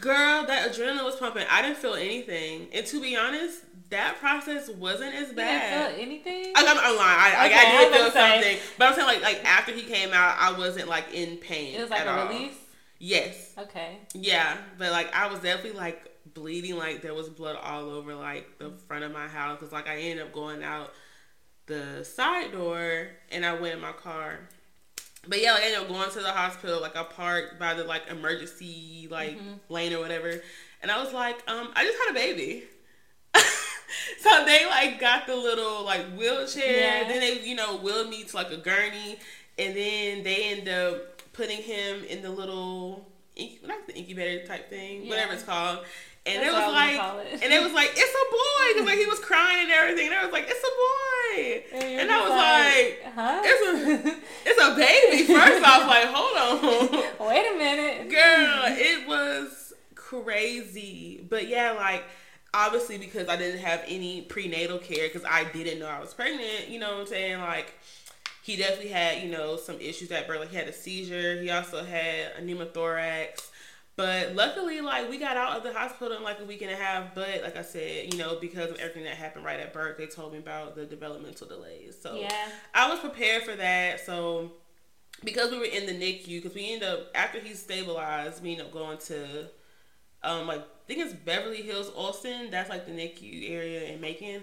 Girl, 0.00 0.44
that 0.46 0.72
adrenaline 0.72 1.04
was 1.04 1.16
pumping. 1.16 1.44
I 1.50 1.62
didn't 1.62 1.76
feel 1.76 1.94
anything, 1.94 2.68
and 2.72 2.86
to 2.86 3.00
be 3.00 3.16
honest, 3.16 3.62
that 3.90 4.18
process 4.18 4.68
wasn't 4.68 5.14
as 5.14 5.32
bad. 5.32 5.92
feel 5.92 6.02
anything? 6.02 6.52
I, 6.56 6.62
am 6.62 6.78
I'm 6.78 6.96
lying. 6.96 7.36
I, 7.36 7.46
okay, 7.46 7.54
I, 7.54 7.60
I 7.60 7.84
did 7.84 7.92
feel 7.92 8.10
something, 8.10 8.58
but 8.78 8.88
I'm 8.88 8.94
saying 8.94 9.06
like 9.06 9.22
like 9.22 9.44
after 9.44 9.72
he 9.72 9.82
came 9.82 10.12
out, 10.12 10.36
I 10.38 10.58
wasn't 10.58 10.88
like 10.88 11.12
in 11.12 11.36
pain. 11.36 11.74
It 11.74 11.80
was 11.82 11.90
like 11.90 12.06
a 12.06 12.10
all. 12.10 12.28
release. 12.28 12.56
Yes. 12.98 13.52
Okay. 13.58 13.98
Yeah, 14.14 14.56
but 14.78 14.90
like 14.90 15.14
I 15.14 15.26
was 15.30 15.40
definitely 15.40 15.78
like 15.78 16.10
bleeding, 16.32 16.76
like 16.76 17.02
there 17.02 17.14
was 17.14 17.28
blood 17.28 17.56
all 17.62 17.90
over 17.90 18.14
like 18.14 18.58
the 18.58 18.70
front 18.88 19.04
of 19.04 19.12
my 19.12 19.28
house 19.28 19.58
because 19.58 19.72
like 19.72 19.86
I 19.86 19.98
ended 19.98 20.26
up 20.26 20.32
going 20.32 20.64
out 20.64 20.92
the 21.66 22.04
side 22.04 22.52
door 22.52 23.08
and 23.30 23.44
I 23.44 23.54
went 23.54 23.74
in 23.74 23.80
my 23.80 23.92
car 23.92 24.40
but 25.28 25.40
yeah, 25.40 25.52
like, 25.52 25.62
I 25.62 25.66
ended 25.66 25.80
up 25.80 25.88
going 25.88 26.10
to 26.10 26.20
the 26.20 26.30
hospital. 26.30 26.80
Like 26.80 26.96
I 26.96 27.04
parked 27.04 27.58
by 27.58 27.74
the 27.74 27.84
like 27.84 28.02
emergency 28.08 29.08
like 29.10 29.38
mm-hmm. 29.38 29.72
lane 29.72 29.92
or 29.92 30.00
whatever, 30.00 30.40
and 30.82 30.90
I 30.90 31.02
was 31.02 31.12
like, 31.12 31.36
um, 31.48 31.70
I 31.74 31.84
just 31.84 31.98
had 31.98 32.10
a 32.10 32.14
baby. 32.14 32.64
so 34.20 34.44
they 34.44 34.66
like 34.66 35.00
got 35.00 35.26
the 35.26 35.36
little 35.36 35.84
like 35.84 36.06
wheelchair. 36.16 37.02
Yeah. 37.02 37.08
Then 37.08 37.20
they 37.20 37.40
you 37.40 37.56
know 37.56 37.76
wheeled 37.76 38.08
me 38.08 38.24
to 38.24 38.36
like 38.36 38.50
a 38.50 38.56
gurney, 38.56 39.18
and 39.58 39.76
then 39.76 40.22
they 40.22 40.56
end 40.56 40.68
up 40.68 41.32
putting 41.32 41.62
him 41.62 42.04
in 42.04 42.22
the 42.22 42.30
little 42.30 43.06
like 43.36 43.86
the 43.86 43.94
incubator 43.94 44.46
type 44.46 44.70
thing, 44.70 45.04
yeah. 45.04 45.10
whatever 45.10 45.32
it's 45.34 45.42
called. 45.42 45.80
And 46.26 46.42
That's 46.42 46.48
it 46.48 46.52
was 46.54 46.72
like, 46.72 46.94
it. 46.94 47.42
and 47.42 47.52
it 47.52 47.62
was 47.62 47.72
like, 47.74 47.90
it's 47.94 48.14
a 48.14 48.30
boy, 48.32 48.78
cause 48.78 48.86
like 48.86 48.98
he 48.98 49.06
was 49.06 49.18
crying 49.18 49.64
and 49.64 49.72
everything. 49.72 50.06
And 50.06 50.16
I 50.16 50.24
was 50.24 50.32
like, 50.32 50.46
it's 50.48 50.64
a 50.64 50.72
boy, 50.72 51.64
and, 51.74 52.00
and 52.00 52.10
I 52.10 52.20
was 52.22 52.30
like, 52.30 53.04
like 53.04 53.14
huh? 53.14 53.42
it's 53.44 54.06
a, 54.06 54.16
it's 54.46 54.62
a 54.62 54.74
baby. 54.74 55.24
First 55.24 55.64
off, 55.68 55.86
like, 55.86 56.06
hold 56.06 56.64
on, 56.64 57.04
wait 57.28 57.54
a 57.54 57.58
minute, 57.58 58.08
girl, 58.08 58.62
it 58.68 59.06
was 59.06 59.74
crazy. 59.94 61.26
But 61.28 61.46
yeah, 61.48 61.72
like 61.72 62.04
obviously 62.54 62.96
because 62.96 63.28
I 63.28 63.36
didn't 63.36 63.60
have 63.60 63.82
any 63.86 64.22
prenatal 64.22 64.78
care 64.78 65.08
because 65.08 65.24
I 65.28 65.44
didn't 65.44 65.80
know 65.80 65.88
I 65.88 66.00
was 66.00 66.14
pregnant. 66.14 66.68
You 66.68 66.78
know 66.78 66.92
what 66.92 67.00
I'm 67.00 67.06
saying? 67.06 67.40
Like 67.40 67.74
he 68.42 68.56
definitely 68.56 68.90
had 68.90 69.22
you 69.22 69.30
know 69.30 69.56
some 69.56 69.78
issues 69.80 70.10
at 70.12 70.26
birth. 70.26 70.40
Like 70.40 70.50
he 70.50 70.56
had 70.56 70.68
a 70.68 70.72
seizure. 70.72 71.42
He 71.42 71.50
also 71.50 71.84
had 71.84 72.32
a 72.38 72.42
pneumothorax. 72.42 73.50
But 73.96 74.34
luckily, 74.34 74.80
like 74.80 75.08
we 75.08 75.18
got 75.18 75.36
out 75.36 75.56
of 75.56 75.62
the 75.62 75.72
hospital 75.72 76.16
in 76.16 76.22
like 76.24 76.40
a 76.40 76.44
week 76.44 76.62
and 76.62 76.70
a 76.70 76.76
half. 76.76 77.14
But 77.14 77.42
like 77.42 77.56
I 77.56 77.62
said, 77.62 78.12
you 78.12 78.18
know, 78.18 78.38
because 78.40 78.70
of 78.70 78.78
everything 78.78 79.04
that 79.04 79.16
happened 79.16 79.44
right 79.44 79.60
at 79.60 79.72
birth, 79.72 79.98
they 79.98 80.06
told 80.06 80.32
me 80.32 80.38
about 80.38 80.74
the 80.74 80.84
developmental 80.84 81.46
delays. 81.46 81.96
So 82.00 82.16
Yeah. 82.16 82.48
I 82.74 82.90
was 82.90 82.98
prepared 82.98 83.44
for 83.44 83.54
that. 83.54 84.04
So 84.04 84.52
because 85.22 85.52
we 85.52 85.58
were 85.58 85.64
in 85.64 85.86
the 85.86 85.92
NICU, 85.92 86.42
because 86.42 86.54
we 86.54 86.72
ended 86.72 86.88
up 86.88 87.06
after 87.14 87.38
he 87.38 87.54
stabilized, 87.54 88.42
we 88.42 88.52
ended 88.52 88.66
up 88.66 88.72
going 88.72 88.98
to 88.98 89.48
um 90.24 90.46
like 90.48 90.60
I 90.60 90.86
think 90.86 91.00
it's 91.00 91.14
Beverly 91.14 91.62
Hills, 91.62 91.90
Austin. 91.94 92.50
That's 92.50 92.68
like 92.68 92.86
the 92.86 92.92
NICU 92.92 93.48
area 93.50 93.84
in 93.84 94.00
Macon. 94.00 94.42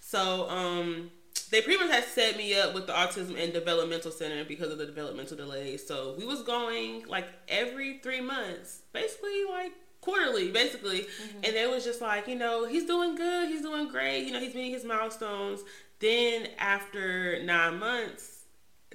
So 0.00 0.48
um 0.50 1.10
they 1.50 1.60
pretty 1.60 1.78
much 1.78 1.90
had 1.90 2.04
set 2.04 2.36
me 2.36 2.58
up 2.58 2.74
with 2.74 2.86
the 2.86 2.92
autism 2.92 3.42
and 3.42 3.52
developmental 3.52 4.10
center 4.10 4.44
because 4.44 4.70
of 4.70 4.78
the 4.78 4.86
developmental 4.86 5.36
delays. 5.36 5.86
So 5.86 6.14
we 6.16 6.24
was 6.24 6.42
going 6.42 7.06
like 7.06 7.26
every 7.48 7.98
three 7.98 8.20
months, 8.20 8.82
basically 8.92 9.44
like 9.48 9.72
quarterly, 10.00 10.50
basically. 10.50 11.00
Mm-hmm. 11.00 11.44
And 11.44 11.56
they 11.56 11.66
was 11.66 11.84
just 11.84 12.00
like, 12.00 12.28
you 12.28 12.36
know, 12.36 12.66
he's 12.66 12.86
doing 12.86 13.16
good, 13.16 13.48
he's 13.48 13.62
doing 13.62 13.88
great, 13.88 14.24
you 14.24 14.32
know, 14.32 14.40
he's 14.40 14.54
meeting 14.54 14.72
his 14.72 14.84
milestones. 14.84 15.60
Then 15.98 16.48
after 16.58 17.42
nine 17.42 17.78
months, 17.78 18.44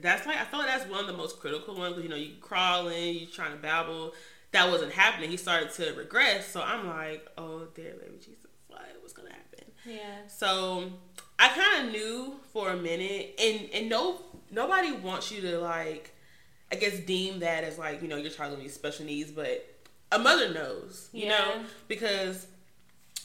that's 0.02 0.26
like 0.26 0.38
I 0.38 0.46
feel 0.46 0.60
like 0.60 0.68
that's 0.68 0.90
one 0.90 1.00
of 1.00 1.08
the 1.08 1.14
most 1.14 1.40
critical 1.40 1.76
ones. 1.76 2.02
You 2.02 2.10
know, 2.10 2.16
you 2.16 2.34
crawling, 2.42 3.16
you 3.16 3.28
trying 3.28 3.52
to 3.52 3.58
babble. 3.58 4.14
That 4.52 4.72
wasn't 4.72 4.94
happening. 4.94 5.30
He 5.30 5.38
started 5.38 5.72
to 5.74 5.94
regress. 5.94 6.48
So 6.48 6.62
I'm 6.62 6.88
like, 6.88 7.28
oh 7.38 7.68
dear 7.76 7.94
baby 7.94 8.18
Jesus, 8.18 8.48
what 8.68 8.82
was 9.04 9.14
gonna 9.14 9.30
happen? 9.30 9.72
Yeah. 9.86 10.28
So 10.28 10.92
I 11.38 11.50
kind 11.50 11.88
of 11.88 11.92
knew 11.94 12.36
for 12.54 12.70
a 12.70 12.78
minute, 12.78 13.36
and 13.42 13.70
and 13.74 13.90
no 13.90 14.22
nobody 14.52 14.92
wants 14.94 15.32
you 15.32 15.42
to 15.42 15.60
like, 15.60 16.12
I 16.72 16.76
guess 16.76 17.00
deem 17.00 17.40
that 17.40 17.64
as 17.64 17.78
like 17.78 18.02
you 18.02 18.08
know 18.08 18.18
your 18.18 18.32
child 18.32 18.58
with 18.62 18.74
special 18.74 19.06
needs, 19.06 19.32
but 19.32 19.66
a 20.12 20.20
mother 20.20 20.54
knows, 20.54 21.10
you 21.12 21.26
Yeah. 21.26 21.30
know, 21.40 21.64
because 21.88 22.48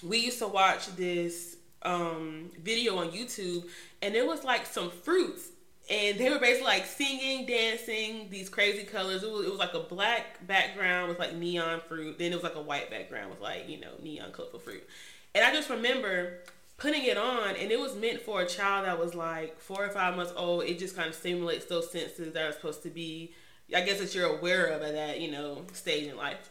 we 0.03 0.19
used 0.19 0.39
to 0.39 0.49
watch 0.49 0.87
this 0.97 1.57
um 1.83 2.51
video 2.63 2.97
on 2.99 3.11
YouTube, 3.11 3.65
and 4.03 4.15
it 4.15 4.27
was 4.27 4.45
like 4.45 4.67
some 4.67 4.91
fruits. 4.91 5.49
And 5.89 6.19
they 6.19 6.31
were 6.31 6.39
basically 6.39 6.67
like 6.67 6.87
singing, 6.87 7.47
dancing, 7.47 8.29
these 8.31 8.49
crazy 8.49 8.85
colors. 8.85 9.25
It 9.25 9.31
was, 9.31 9.45
it 9.45 9.51
was 9.51 9.59
like 9.59 9.75
a 9.75 9.81
black 9.81 10.47
background 10.47 11.09
with 11.09 11.19
like 11.19 11.35
neon 11.35 11.81
fruit. 11.89 12.17
Then 12.17 12.31
it 12.31 12.35
was 12.37 12.45
like 12.45 12.55
a 12.55 12.61
white 12.63 12.91
background 12.91 13.31
with 13.31 13.41
like, 13.41 13.69
you 13.69 13.81
know, 13.81 13.91
neon 14.01 14.31
colorful 14.31 14.61
fruit. 14.61 14.87
And 15.35 15.45
I 15.45 15.53
just 15.53 15.69
remember 15.69 16.39
putting 16.81 17.05
it 17.05 17.19
on 17.19 17.55
and 17.57 17.71
it 17.71 17.79
was 17.79 17.95
meant 17.95 18.23
for 18.23 18.41
a 18.41 18.47
child 18.47 18.87
that 18.87 18.99
was 18.99 19.15
like 19.15 19.61
four 19.61 19.85
or 19.85 19.91
five 19.91 20.17
months 20.17 20.33
old. 20.35 20.65
It 20.65 20.79
just 20.79 20.97
kind 20.97 21.09
of 21.09 21.15
stimulates 21.15 21.67
those 21.67 21.93
senses 21.93 22.33
that 22.33 22.43
are 22.43 22.53
supposed 22.53 22.83
to 22.85 22.91
be, 22.91 23.35
I 23.75 23.83
guess, 23.83 24.01
that 24.01 24.15
you're 24.15 24.39
aware 24.39 24.67
of 24.67 24.83
at 24.83 24.95
that, 24.95 25.21
you 25.21 25.31
know, 25.31 25.63
stage 25.75 26.09
in 26.09 26.17
life. 26.17 26.51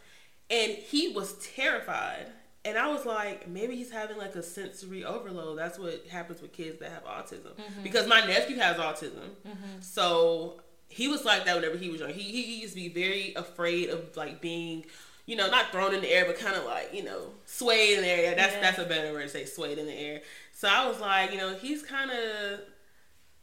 And 0.51 0.71
he 0.71 1.09
was 1.09 1.33
terrified. 1.55 2.27
And 2.63 2.77
I 2.77 2.87
was 2.91 3.05
like, 3.05 3.47
maybe 3.47 3.75
he's 3.75 3.91
having 3.91 4.17
like 4.17 4.35
a 4.35 4.43
sensory 4.43 5.03
overload. 5.03 5.57
That's 5.57 5.79
what 5.79 6.05
happens 6.07 6.41
with 6.41 6.53
kids 6.53 6.79
that 6.79 6.91
have 6.91 7.05
autism. 7.05 7.55
Mm-hmm. 7.55 7.83
Because 7.83 8.07
my 8.07 8.19
nephew 8.19 8.57
has 8.57 8.77
autism. 8.77 9.29
Mm-hmm. 9.47 9.81
So 9.81 10.61
he 10.89 11.07
was 11.07 11.25
like 11.25 11.45
that 11.45 11.55
whenever 11.55 11.77
he 11.77 11.89
was 11.89 12.01
young. 12.01 12.11
He, 12.11 12.21
he 12.21 12.61
used 12.61 12.75
to 12.75 12.79
be 12.79 12.89
very 12.89 13.33
afraid 13.33 13.89
of 13.89 14.15
like 14.15 14.41
being, 14.41 14.85
you 15.29 15.35
know, 15.35 15.47
not 15.47 15.71
thrown 15.71 15.93
in 15.93 16.01
the 16.01 16.09
air, 16.11 16.25
but 16.25 16.39
kind 16.39 16.55
of 16.55 16.65
like, 16.65 16.91
you 16.91 17.03
know, 17.03 17.21
swayed 17.45 17.97
in 17.97 18.01
the 18.03 18.09
air. 18.09 18.33
That's 18.35 18.53
Yeah. 18.55 18.61
that's 18.61 18.79
a 18.79 18.85
better 18.85 19.13
word 19.13 19.21
to 19.23 19.29
say, 19.29 19.45
swayed 19.45 19.77
in 19.77 19.85
the 19.85 19.93
air. 19.93 20.21
So 20.53 20.67
I 20.67 20.87
was 20.87 20.99
like, 20.99 21.31
you 21.31 21.37
know, 21.37 21.53
he's 21.55 21.83
kind 21.83 22.09
of 22.09 22.61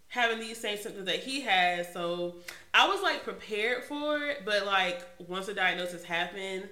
having 0.09 0.41
these 0.41 0.59
same 0.59 0.79
symptoms 0.79 1.07
that 1.07 1.21
he 1.21 1.43
has. 1.43 1.93
So 1.93 2.37
I 2.75 2.89
was 2.89 3.01
like 3.03 3.23
prepared 3.23 3.85
for 3.85 4.19
it, 4.19 4.43
but 4.45 4.67
like 4.67 5.01
once 5.29 5.47
the 5.47 5.55
diagnosis 5.55 6.03
happened, 6.03 6.69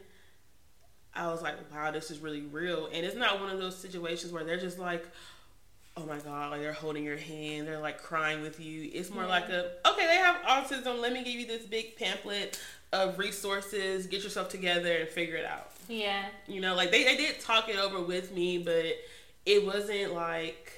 I 1.15 1.29
was 1.29 1.43
like, 1.43 1.55
wow, 1.73 1.93
this 1.93 2.11
is 2.11 2.19
really 2.19 2.41
real. 2.43 2.87
And 2.93 3.07
it's 3.07 3.15
not 3.17 3.41
one 3.41 3.51
of 3.51 3.59
those 3.61 3.77
situations 3.77 4.33
where 4.33 4.43
they're 4.43 4.59
just 4.59 4.81
like, 4.81 5.07
oh 5.97 6.05
my 6.07 6.19
god, 6.19 6.51
like 6.51 6.61
they're 6.61 6.73
holding 6.73 7.05
your 7.05 7.17
hand, 7.17 7.69
they're 7.69 7.79
like 7.79 8.03
crying 8.03 8.43
with 8.43 8.59
you. 8.59 8.91
It's 8.93 9.11
more 9.11 9.23
Yeah. 9.23 9.29
like 9.29 9.49
a, 9.49 9.71
okay, 9.87 10.07
they 10.09 10.17
have 10.17 10.37
autism. 10.43 11.01
Let 11.01 11.13
me 11.13 11.23
give 11.23 11.35
you 11.35 11.47
this 11.47 11.65
big 11.67 11.95
pamphlet 11.97 12.59
of 12.95 13.19
resources. 13.19 14.07
Get 14.07 14.23
yourself 14.23 14.49
together 14.49 14.97
and 14.99 15.09
figure 15.09 15.37
it 15.37 15.45
out. 15.45 15.71
Yeah. 15.89 16.25
You 16.47 16.61
know, 16.61 16.75
like 16.75 16.91
they, 16.91 17.05
they 17.05 17.17
did 17.17 17.41
talk 17.41 17.69
it 17.69 17.77
over 17.77 18.01
with 18.01 18.33
me, 18.33 18.59
but 18.59 18.87
it 19.45 19.67
wasn't 19.67 20.15
like 20.15 20.73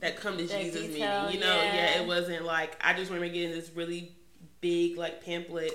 that 0.00 0.16
come 0.16 0.36
to 0.36 0.46
That 0.46 0.62
Jesus 0.62 0.82
detail, 0.82 1.24
meeting. 1.24 1.40
You 1.40 1.46
know, 1.46 1.56
yeah. 1.56 1.74
yeah. 1.74 2.00
it 2.02 2.06
wasn't 2.06 2.44
like 2.44 2.76
I 2.84 2.92
just 2.92 3.10
remember 3.10 3.32
getting 3.32 3.50
this 3.50 3.70
really 3.74 4.12
big 4.60 4.96
like 4.96 5.24
pamphlet 5.24 5.72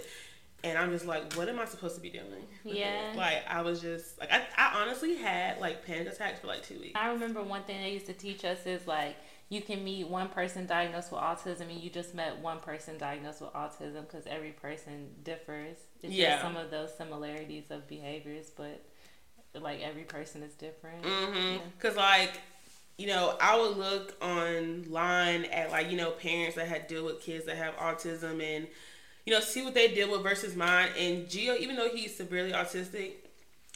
and 0.63 0.77
I'm 0.77 0.91
just 0.91 1.05
like, 1.05 1.33
what 1.33 1.49
am 1.49 1.59
I 1.59 1.65
supposed 1.65 1.95
to 1.95 2.01
be 2.01 2.09
doing? 2.09 2.45
Yeah. 2.63 3.13
Like 3.15 3.43
I 3.47 3.61
was 3.61 3.81
just 3.81 4.19
like 4.19 4.31
I, 4.31 4.43
I 4.57 4.81
honestly 4.81 5.15
had 5.15 5.59
like 5.59 5.85
panic 5.85 6.07
attacks 6.07 6.39
for 6.39 6.47
like 6.47 6.63
two 6.63 6.79
weeks. 6.79 6.93
I 6.95 7.11
remember 7.11 7.41
one 7.41 7.63
thing 7.63 7.81
they 7.81 7.91
used 7.91 8.05
to 8.07 8.13
teach 8.13 8.45
us 8.45 8.65
is 8.65 8.85
like 8.87 9.15
you 9.51 9.61
can 9.61 9.83
meet 9.83 10.07
one 10.07 10.29
person 10.29 10.65
diagnosed 10.65 11.11
with 11.11 11.19
autism 11.19 11.69
and 11.69 11.81
you 11.81 11.89
just 11.89 12.15
met 12.15 12.37
one 12.39 12.59
person 12.59 12.97
diagnosed 12.97 13.41
with 13.41 13.51
autism 13.51 14.07
because 14.07 14.25
every 14.25 14.51
person 14.51 15.09
differs. 15.23 15.75
It's 16.01 16.13
Yeah. 16.13 16.29
just 16.29 16.41
some 16.43 16.55
of 16.55 16.71
those 16.71 16.95
similarities 16.95 17.65
of 17.69 17.85
behaviors, 17.85 18.49
but 18.49 18.81
like 19.53 19.81
every 19.81 20.03
person 20.03 20.41
is 20.41 20.53
different. 20.53 21.03
Mm-hmm. 21.03 21.35
Yeah. 21.55 21.59
Cause 21.79 21.97
like, 21.97 22.39
you 22.97 23.07
know, 23.07 23.35
I 23.41 23.59
would 23.59 23.75
look 23.75 24.15
online 24.23 25.43
at 25.45 25.69
like 25.69 25.91
you 25.91 25.97
know 25.97 26.11
parents 26.11 26.55
that 26.55 26.69
had 26.69 26.87
deal 26.87 27.03
with 27.03 27.19
kids 27.19 27.45
that 27.47 27.57
have 27.57 27.75
autism 27.75 28.41
and 28.41 28.67
you 29.25 29.33
know 29.33 29.41
see 29.41 29.63
what 29.65 29.73
they 29.73 29.89
deal 29.93 30.09
with 30.09 30.23
versus 30.23 30.55
mine. 30.55 30.91
And 30.97 31.27
Gio, 31.27 31.59
even 31.59 31.75
though 31.75 31.89
he's 31.89 32.15
severely 32.15 32.53
autistic, 32.53 33.15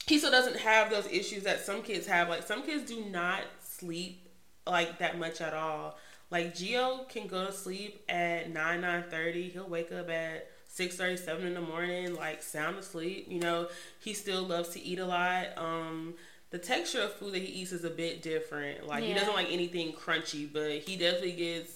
he 0.07 0.19
still 0.19 0.31
doesn't 0.31 0.55
have 0.55 0.89
those 0.89 1.07
issues 1.07 1.43
that 1.43 1.59
some 1.65 1.81
kids 1.81 2.07
have. 2.07 2.29
Like 2.29 2.43
some 2.43 2.63
kids 2.63 2.89
do 2.89 3.03
not 3.09 3.41
sleep 3.61 4.24
like 4.67 4.99
that 4.99 5.17
much 5.19 5.41
at 5.41 5.54
all. 5.54 5.97
Like 6.32 6.56
Gio 6.56 7.08
can 7.08 7.28
go 7.28 7.45
to 7.45 7.51
sleep 7.51 8.04
at 8.10 8.51
nine 8.51 8.82
nine 8.82 9.04
thirty. 9.10 9.49
He'll 9.49 9.67
wake 9.67 9.91
up 9.91 10.10
at 10.10 10.49
six 10.67 10.95
thirty 10.95 11.17
seven 11.17 11.45
in 11.47 11.54
the 11.54 11.62
morning, 11.62 12.15
like 12.15 12.41
sound 12.41 12.78
asleep. 12.78 13.28
You 13.30 13.39
know, 13.39 13.67
he 13.99 14.13
still 14.13 14.43
loves 14.43 14.69
to 14.69 14.82
eat 14.82 14.99
a 14.99 15.06
lot. 15.06 15.58
Um, 15.58 16.15
the 16.49 16.58
texture 16.58 17.01
of 17.01 17.13
food 17.13 17.34
that 17.34 17.41
he 17.41 17.62
eats 17.62 17.71
is 17.71 17.84
a 17.84 17.89
bit 17.89 18.21
different. 18.21 18.88
Like 18.88 19.04
he 19.04 19.13
doesn't 19.13 19.34
like 19.34 19.51
anything 19.51 19.93
crunchy, 19.93 20.51
but 20.51 20.71
he 20.80 20.95
definitely 20.97 21.34
gets 21.34 21.71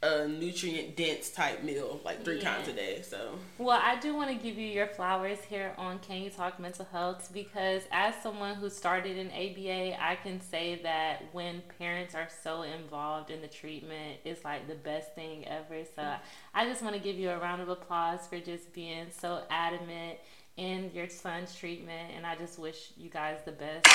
a 0.00 0.28
nutrient 0.28 0.96
dense 0.96 1.28
type 1.30 1.64
meal 1.64 2.00
like 2.04 2.22
three 2.24 2.36
Yeah. 2.38 2.54
times 2.54 2.68
a 2.68 2.72
day. 2.72 3.02
So 3.02 3.36
Well, 3.58 3.80
I 3.82 3.96
do 3.96 4.14
want 4.14 4.30
to 4.30 4.36
give 4.36 4.56
you 4.56 4.68
your 4.68 4.86
flowers 4.86 5.40
here 5.42 5.74
on 5.76 5.98
Can 5.98 6.22
You 6.22 6.30
Talk 6.30 6.60
Mental 6.60 6.84
Health 6.84 7.30
because, 7.32 7.82
as 7.90 8.14
someone 8.22 8.54
who 8.54 8.70
started 8.70 9.16
in 9.16 9.26
ABA, 9.32 10.00
I 10.00 10.14
can 10.22 10.40
say 10.40 10.80
that 10.84 11.24
when 11.32 11.62
parents 11.80 12.14
are 12.14 12.28
so 12.44 12.62
involved 12.62 13.30
in 13.30 13.40
the 13.40 13.48
treatment, 13.48 14.18
it's 14.24 14.44
like 14.44 14.68
the 14.68 14.76
best 14.76 15.16
thing 15.16 15.44
ever. 15.48 15.82
So, 15.96 16.14
I 16.54 16.64
just 16.68 16.80
want 16.80 16.94
to 16.94 17.00
give 17.02 17.16
you 17.16 17.30
a 17.30 17.38
round 17.38 17.60
of 17.60 17.68
applause 17.68 18.20
for 18.28 18.38
just 18.38 18.72
being 18.72 19.06
so 19.10 19.42
adamant 19.50 20.18
in 20.56 20.92
your 20.94 21.08
son's 21.08 21.56
treatment, 21.56 22.12
and 22.16 22.24
I 22.24 22.36
just 22.36 22.56
wish 22.58 22.90
you 22.96 23.10
guys 23.10 23.38
the 23.44 23.52
best. 23.52 23.86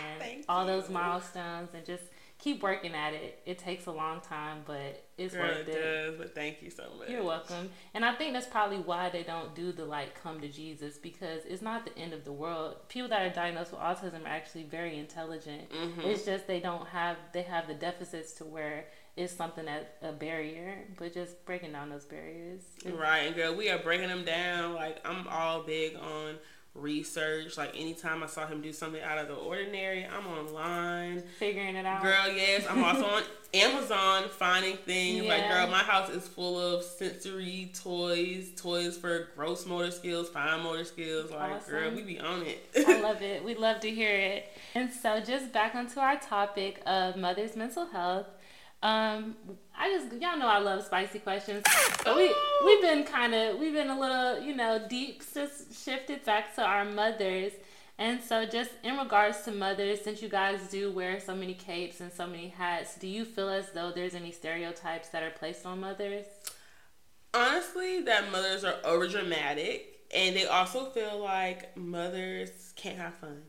And 0.00 0.18
Thank 0.18 0.44
all 0.48 0.66
those 0.66 0.88
milestones, 0.88 1.68
and 1.74 1.84
just 1.84 2.04
keep 2.40 2.62
working 2.62 2.94
at 2.94 3.12
it. 3.12 3.40
It 3.44 3.58
takes 3.58 3.86
a 3.86 3.92
long 3.92 4.20
time, 4.20 4.62
but 4.66 5.04
it's 5.18 5.34
girl, 5.34 5.46
worth 5.46 5.68
it 5.68 5.68
it. 5.68 5.82
does. 5.82 6.14
But 6.18 6.34
thank 6.34 6.62
you 6.62 6.70
so 6.70 6.84
much. 6.98 7.10
You're 7.10 7.22
welcome. 7.22 7.68
And 7.94 8.04
I 8.04 8.14
think 8.14 8.32
that's 8.32 8.46
probably 8.46 8.78
why 8.78 9.10
they 9.10 9.22
don't 9.22 9.54
do 9.54 9.72
the 9.72 9.84
like 9.84 10.20
come 10.20 10.40
to 10.40 10.48
Jesus 10.48 10.96
because 10.96 11.42
it's 11.46 11.62
not 11.62 11.84
the 11.84 11.96
end 11.98 12.12
of 12.12 12.24
the 12.24 12.32
world. 12.32 12.76
People 12.88 13.08
that 13.10 13.22
are 13.22 13.34
diagnosed 13.34 13.72
with 13.72 13.80
autism 13.80 14.24
are 14.24 14.28
actually 14.28 14.64
very 14.64 14.98
intelligent. 14.98 15.70
Mm-hmm. 15.70 16.00
It's 16.00 16.24
just 16.24 16.46
they 16.46 16.60
don't 16.60 16.86
have 16.88 17.16
they 17.32 17.42
have 17.42 17.68
the 17.68 17.74
deficits 17.74 18.32
to 18.34 18.44
where 18.44 18.86
it's 19.16 19.32
something 19.32 19.66
that 19.66 19.96
a 20.02 20.12
barrier, 20.12 20.78
but 20.96 21.12
just 21.12 21.44
breaking 21.44 21.72
down 21.72 21.90
those 21.90 22.04
barriers. 22.04 22.62
Right, 22.86 23.26
and 23.26 23.36
girl, 23.36 23.54
we 23.54 23.68
are 23.68 23.78
breaking 23.78 24.08
them 24.08 24.24
down. 24.24 24.74
Like 24.74 25.06
I'm 25.06 25.26
all 25.28 25.62
big 25.62 25.96
on 25.96 26.36
research. 26.74 27.56
Like 27.56 27.74
anytime 27.78 28.22
I 28.22 28.26
saw 28.26 28.46
him 28.46 28.60
do 28.60 28.72
something 28.72 29.02
out 29.02 29.18
of 29.18 29.28
the 29.28 29.34
ordinary, 29.34 30.06
I'm 30.06 30.26
online. 30.26 31.22
Figuring 31.38 31.76
it 31.76 31.86
out. 31.86 32.02
Girl, 32.02 32.28
yes, 32.28 32.64
I'm 32.68 32.82
also 32.82 33.04
on 33.04 33.22
Amazon 33.54 34.28
finding 34.28 34.76
things. 34.76 35.26
Like, 35.26 35.48
girl, 35.48 35.66
my 35.66 35.78
house 35.78 36.08
is 36.10 36.28
full 36.28 36.58
of 36.58 36.84
sensory 36.84 37.72
toys, 37.74 38.50
toys 38.56 38.96
for 38.96 39.28
gross 39.34 39.66
motor 39.66 39.90
skills, 39.90 40.28
fine 40.28 40.62
motor 40.62 40.84
skills. 40.84 41.30
Like, 41.30 41.66
girl, 41.68 41.90
we 41.90 42.02
be 42.02 42.20
on 42.20 42.42
it. 42.42 42.64
I 42.76 43.00
love 43.00 43.22
it. 43.22 43.44
We 43.44 43.54
love 43.54 43.80
to 43.80 43.90
hear 43.90 44.14
it. 44.14 44.46
And 44.74 44.92
so, 44.92 45.20
just 45.20 45.52
back 45.52 45.74
onto 45.74 45.98
our 46.00 46.18
topic 46.18 46.80
of 46.86 47.16
mother's 47.16 47.56
mental 47.56 47.86
health. 47.86 48.26
Um, 48.82 49.36
I 49.78 49.90
just 49.90 50.20
y'all 50.22 50.38
know 50.38 50.46
I 50.48 50.58
love 50.58 50.84
spicy 50.84 51.18
questions. 51.18 51.64
But 52.04 52.16
we 52.16 52.34
we've 52.64 52.80
been 52.80 53.04
kind 53.04 53.34
of 53.34 53.58
we've 53.58 53.74
been 53.74 53.90
a 53.90 53.98
little 53.98 54.40
you 54.40 54.54
know 54.56 54.80
deep 54.88 55.22
just 55.34 55.84
shifted 55.84 56.24
back 56.24 56.54
to 56.56 56.62
our 56.62 56.84
mothers, 56.84 57.52
And 57.98 58.22
so, 58.22 58.46
just 58.46 58.70
in 58.82 58.96
regards 58.96 59.42
to 59.42 59.52
mothers, 59.52 60.00
since 60.00 60.22
you 60.22 60.30
guys 60.30 60.70
do 60.70 60.90
wear 60.90 61.20
so 61.20 61.34
many 61.36 61.52
capes 61.52 62.00
and 62.00 62.10
so 62.10 62.26
many 62.26 62.48
hats, 62.48 62.96
do 62.96 63.06
you 63.06 63.26
feel 63.26 63.50
as 63.50 63.72
though 63.72 63.92
there's 63.92 64.14
any 64.14 64.32
stereotypes 64.32 65.10
that 65.10 65.22
are 65.22 65.30
placed 65.30 65.66
on 65.66 65.80
mothers? 65.80 66.24
Honestly, 67.34 68.00
that 68.00 68.32
mothers 68.32 68.64
are 68.64 68.76
over 68.84 69.06
dramatic, 69.06 70.06
and 70.14 70.34
they 70.34 70.46
also 70.46 70.86
feel 70.90 71.18
like 71.22 71.76
mothers 71.76 72.72
can't 72.74 72.96
have 72.96 73.14
fun. 73.16 73.42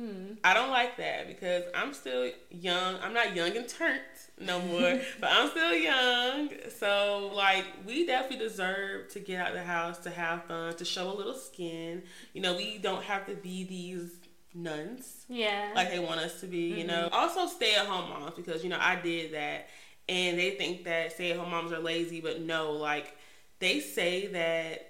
Hmm. 0.00 0.32
I 0.42 0.54
don't 0.54 0.70
like 0.70 0.96
that 0.96 1.28
because 1.28 1.64
I'm 1.74 1.92
still 1.92 2.30
young. 2.50 2.96
I'm 3.02 3.12
not 3.12 3.36
young 3.36 3.54
and 3.54 3.68
turnt 3.68 4.00
no 4.40 4.58
more, 4.62 4.98
but 5.20 5.30
I'm 5.30 5.50
still 5.50 5.74
young. 5.74 6.48
So, 6.70 7.30
like, 7.34 7.66
we 7.86 8.06
definitely 8.06 8.38
deserve 8.46 9.10
to 9.10 9.20
get 9.20 9.46
out 9.46 9.52
the 9.52 9.62
house, 9.62 9.98
to 9.98 10.10
have 10.10 10.44
fun, 10.44 10.74
to 10.74 10.84
show 10.86 11.12
a 11.12 11.14
little 11.14 11.34
skin. 11.34 12.02
You 12.32 12.40
know, 12.40 12.56
we 12.56 12.78
don't 12.78 13.02
have 13.04 13.26
to 13.26 13.34
be 13.34 13.64
these 13.64 14.10
nuns. 14.54 15.26
Yeah. 15.28 15.70
Like 15.74 15.90
they 15.90 15.98
want 15.98 16.20
us 16.20 16.40
to 16.40 16.46
be, 16.46 16.70
mm-hmm. 16.70 16.78
you 16.78 16.86
know. 16.86 17.10
Also, 17.12 17.46
stay 17.46 17.74
at 17.74 17.84
home 17.84 18.08
moms 18.08 18.34
because, 18.36 18.64
you 18.64 18.70
know, 18.70 18.78
I 18.80 18.96
did 18.96 19.34
that. 19.34 19.68
And 20.08 20.38
they 20.38 20.52
think 20.52 20.84
that 20.84 21.12
stay 21.12 21.32
at 21.32 21.38
home 21.38 21.50
moms 21.50 21.72
are 21.72 21.78
lazy, 21.78 22.22
but 22.22 22.40
no, 22.40 22.72
like, 22.72 23.14
they 23.58 23.80
say 23.80 24.28
that 24.28 24.89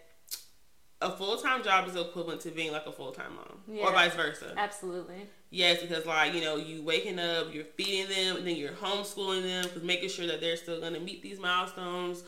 a 1.00 1.10
full 1.10 1.36
time 1.38 1.62
job 1.62 1.88
is 1.88 1.96
equivalent 1.96 2.40
to 2.42 2.50
being 2.50 2.72
like 2.72 2.86
a 2.86 2.92
full 2.92 3.12
time 3.12 3.34
mom, 3.34 3.60
yeah, 3.68 3.84
or 3.84 3.92
vice 3.92 4.14
versa. 4.14 4.54
Absolutely. 4.56 5.26
Yes, 5.50 5.80
because 5.80 6.06
like 6.06 6.34
you 6.34 6.40
know, 6.42 6.56
you 6.56 6.82
waking 6.82 7.18
up, 7.18 7.52
you're 7.52 7.64
feeding 7.64 8.08
them, 8.08 8.36
and 8.36 8.46
then 8.46 8.56
you're 8.56 8.72
homeschooling 8.72 9.42
them, 9.42 9.64
because 9.64 9.82
making 9.82 10.08
sure 10.08 10.26
that 10.26 10.40
they're 10.40 10.56
still 10.56 10.80
gonna 10.80 11.00
meet 11.00 11.22
these 11.22 11.40
milestones. 11.40 12.22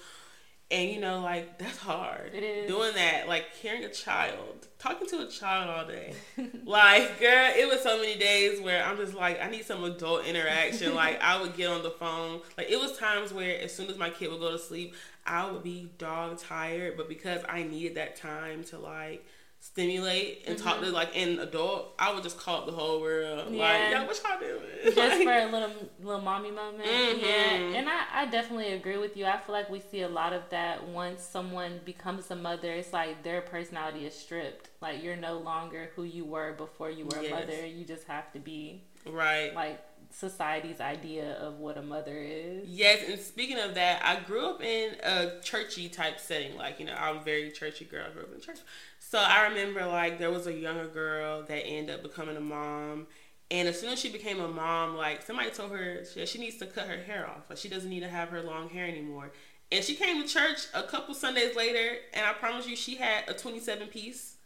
And 0.72 0.90
you 0.90 1.00
know, 1.00 1.20
like 1.20 1.58
that's 1.58 1.76
hard. 1.76 2.30
It 2.32 2.42
is 2.42 2.66
doing 2.66 2.94
that, 2.94 3.28
like 3.28 3.44
carrying 3.60 3.84
a 3.84 3.90
child, 3.90 4.68
talking 4.78 5.06
to 5.08 5.20
a 5.20 5.28
child 5.28 5.68
all 5.68 5.86
day. 5.86 6.14
like, 6.64 7.20
girl, 7.20 7.50
it 7.54 7.68
was 7.68 7.82
so 7.82 7.98
many 7.98 8.18
days 8.18 8.58
where 8.58 8.82
I'm 8.82 8.96
just 8.96 9.12
like, 9.12 9.38
I 9.42 9.50
need 9.50 9.66
some 9.66 9.84
adult 9.84 10.24
interaction. 10.24 10.94
like, 10.96 11.20
I 11.20 11.40
would 11.42 11.56
get 11.58 11.68
on 11.68 11.82
the 11.82 11.90
phone. 11.90 12.40
Like, 12.56 12.70
it 12.70 12.80
was 12.80 12.96
times 12.96 13.34
where 13.34 13.60
as 13.60 13.74
soon 13.74 13.90
as 13.90 13.98
my 13.98 14.08
kid 14.08 14.30
would 14.30 14.40
go 14.40 14.50
to 14.50 14.58
sleep, 14.58 14.94
I 15.26 15.50
would 15.50 15.62
be 15.62 15.90
dog 15.98 16.38
tired, 16.40 16.96
but 16.96 17.06
because 17.06 17.42
I 17.46 17.64
needed 17.64 17.96
that 17.96 18.16
time 18.16 18.64
to 18.64 18.78
like 18.78 19.26
stimulate 19.62 20.42
and 20.44 20.56
mm-hmm. 20.56 20.68
talk 20.68 20.80
to 20.80 20.90
like 20.90 21.16
an 21.16 21.38
adult, 21.38 21.94
I 21.96 22.12
would 22.12 22.24
just 22.24 22.36
call 22.36 22.58
up 22.58 22.66
the 22.66 22.72
whole 22.72 23.00
world. 23.00 23.46
Yeah. 23.48 23.62
Like, 23.62 23.90
yeah, 23.90 24.06
what 24.06 24.20
y'all 24.28 24.40
doing? 24.40 24.60
Just 24.84 24.96
like, 24.96 25.22
for 25.22 25.32
a 25.32 25.50
little 25.52 25.70
little 26.02 26.20
mommy 26.20 26.50
moment. 26.50 26.84
Mm-hmm. 26.84 27.20
Yeah. 27.20 27.78
And 27.78 27.88
I, 27.88 28.02
I 28.12 28.26
definitely 28.26 28.72
agree 28.72 28.98
with 28.98 29.16
you. 29.16 29.24
I 29.24 29.38
feel 29.38 29.54
like 29.54 29.70
we 29.70 29.78
see 29.78 30.02
a 30.02 30.08
lot 30.08 30.32
of 30.32 30.42
that 30.50 30.88
once 30.88 31.22
someone 31.22 31.80
becomes 31.84 32.28
a 32.32 32.36
mother, 32.36 32.72
it's 32.72 32.92
like 32.92 33.22
their 33.22 33.40
personality 33.40 34.04
is 34.04 34.14
stripped. 34.14 34.70
Like 34.80 35.00
you're 35.00 35.16
no 35.16 35.38
longer 35.38 35.90
who 35.94 36.02
you 36.02 36.24
were 36.24 36.54
before 36.54 36.90
you 36.90 37.04
were 37.04 37.22
yes. 37.22 37.30
a 37.30 37.34
mother. 37.34 37.64
You 37.64 37.84
just 37.84 38.08
have 38.08 38.32
to 38.32 38.40
be 38.40 38.82
right. 39.06 39.54
Like 39.54 39.80
society's 40.12 40.80
idea 40.80 41.32
of 41.34 41.58
what 41.58 41.76
a 41.76 41.82
mother 41.82 42.16
is. 42.16 42.68
Yes, 42.68 43.02
and 43.08 43.18
speaking 43.18 43.58
of 43.58 43.74
that, 43.74 44.04
I 44.04 44.20
grew 44.26 44.46
up 44.46 44.62
in 44.62 44.94
a 45.02 45.40
churchy 45.42 45.88
type 45.88 46.20
setting. 46.20 46.56
Like, 46.56 46.78
you 46.78 46.86
know, 46.86 46.94
I'm 46.94 47.18
a 47.18 47.22
very 47.22 47.50
churchy 47.50 47.84
girl. 47.84 48.06
I 48.08 48.12
grew 48.12 48.22
up 48.22 48.34
in 48.34 48.40
church. 48.40 48.58
So 48.98 49.18
I 49.18 49.48
remember 49.48 49.84
like 49.86 50.18
there 50.18 50.30
was 50.30 50.46
a 50.46 50.52
younger 50.52 50.86
girl 50.86 51.42
that 51.42 51.66
ended 51.66 51.96
up 51.96 52.02
becoming 52.02 52.36
a 52.36 52.40
mom. 52.40 53.06
And 53.50 53.68
as 53.68 53.78
soon 53.78 53.92
as 53.92 53.98
she 53.98 54.10
became 54.10 54.40
a 54.40 54.48
mom, 54.48 54.96
like 54.96 55.22
somebody 55.22 55.50
told 55.50 55.72
her 55.72 56.04
she, 56.04 56.24
she 56.24 56.38
needs 56.38 56.56
to 56.58 56.66
cut 56.66 56.86
her 56.86 56.96
hair 56.96 57.28
off. 57.28 57.50
Like 57.50 57.58
she 57.58 57.68
doesn't 57.68 57.90
need 57.90 58.00
to 58.00 58.08
have 58.08 58.30
her 58.30 58.42
long 58.42 58.70
hair 58.70 58.86
anymore. 58.86 59.32
And 59.72 59.82
she 59.82 59.94
came 59.94 60.22
to 60.22 60.28
church 60.28 60.66
a 60.74 60.82
couple 60.82 61.14
Sundays 61.14 61.56
later, 61.56 61.96
and 62.12 62.26
I 62.26 62.34
promise 62.34 62.68
you, 62.68 62.76
she 62.76 62.96
had 62.96 63.26
a 63.26 63.32
27 63.32 63.88
piece, 63.88 64.36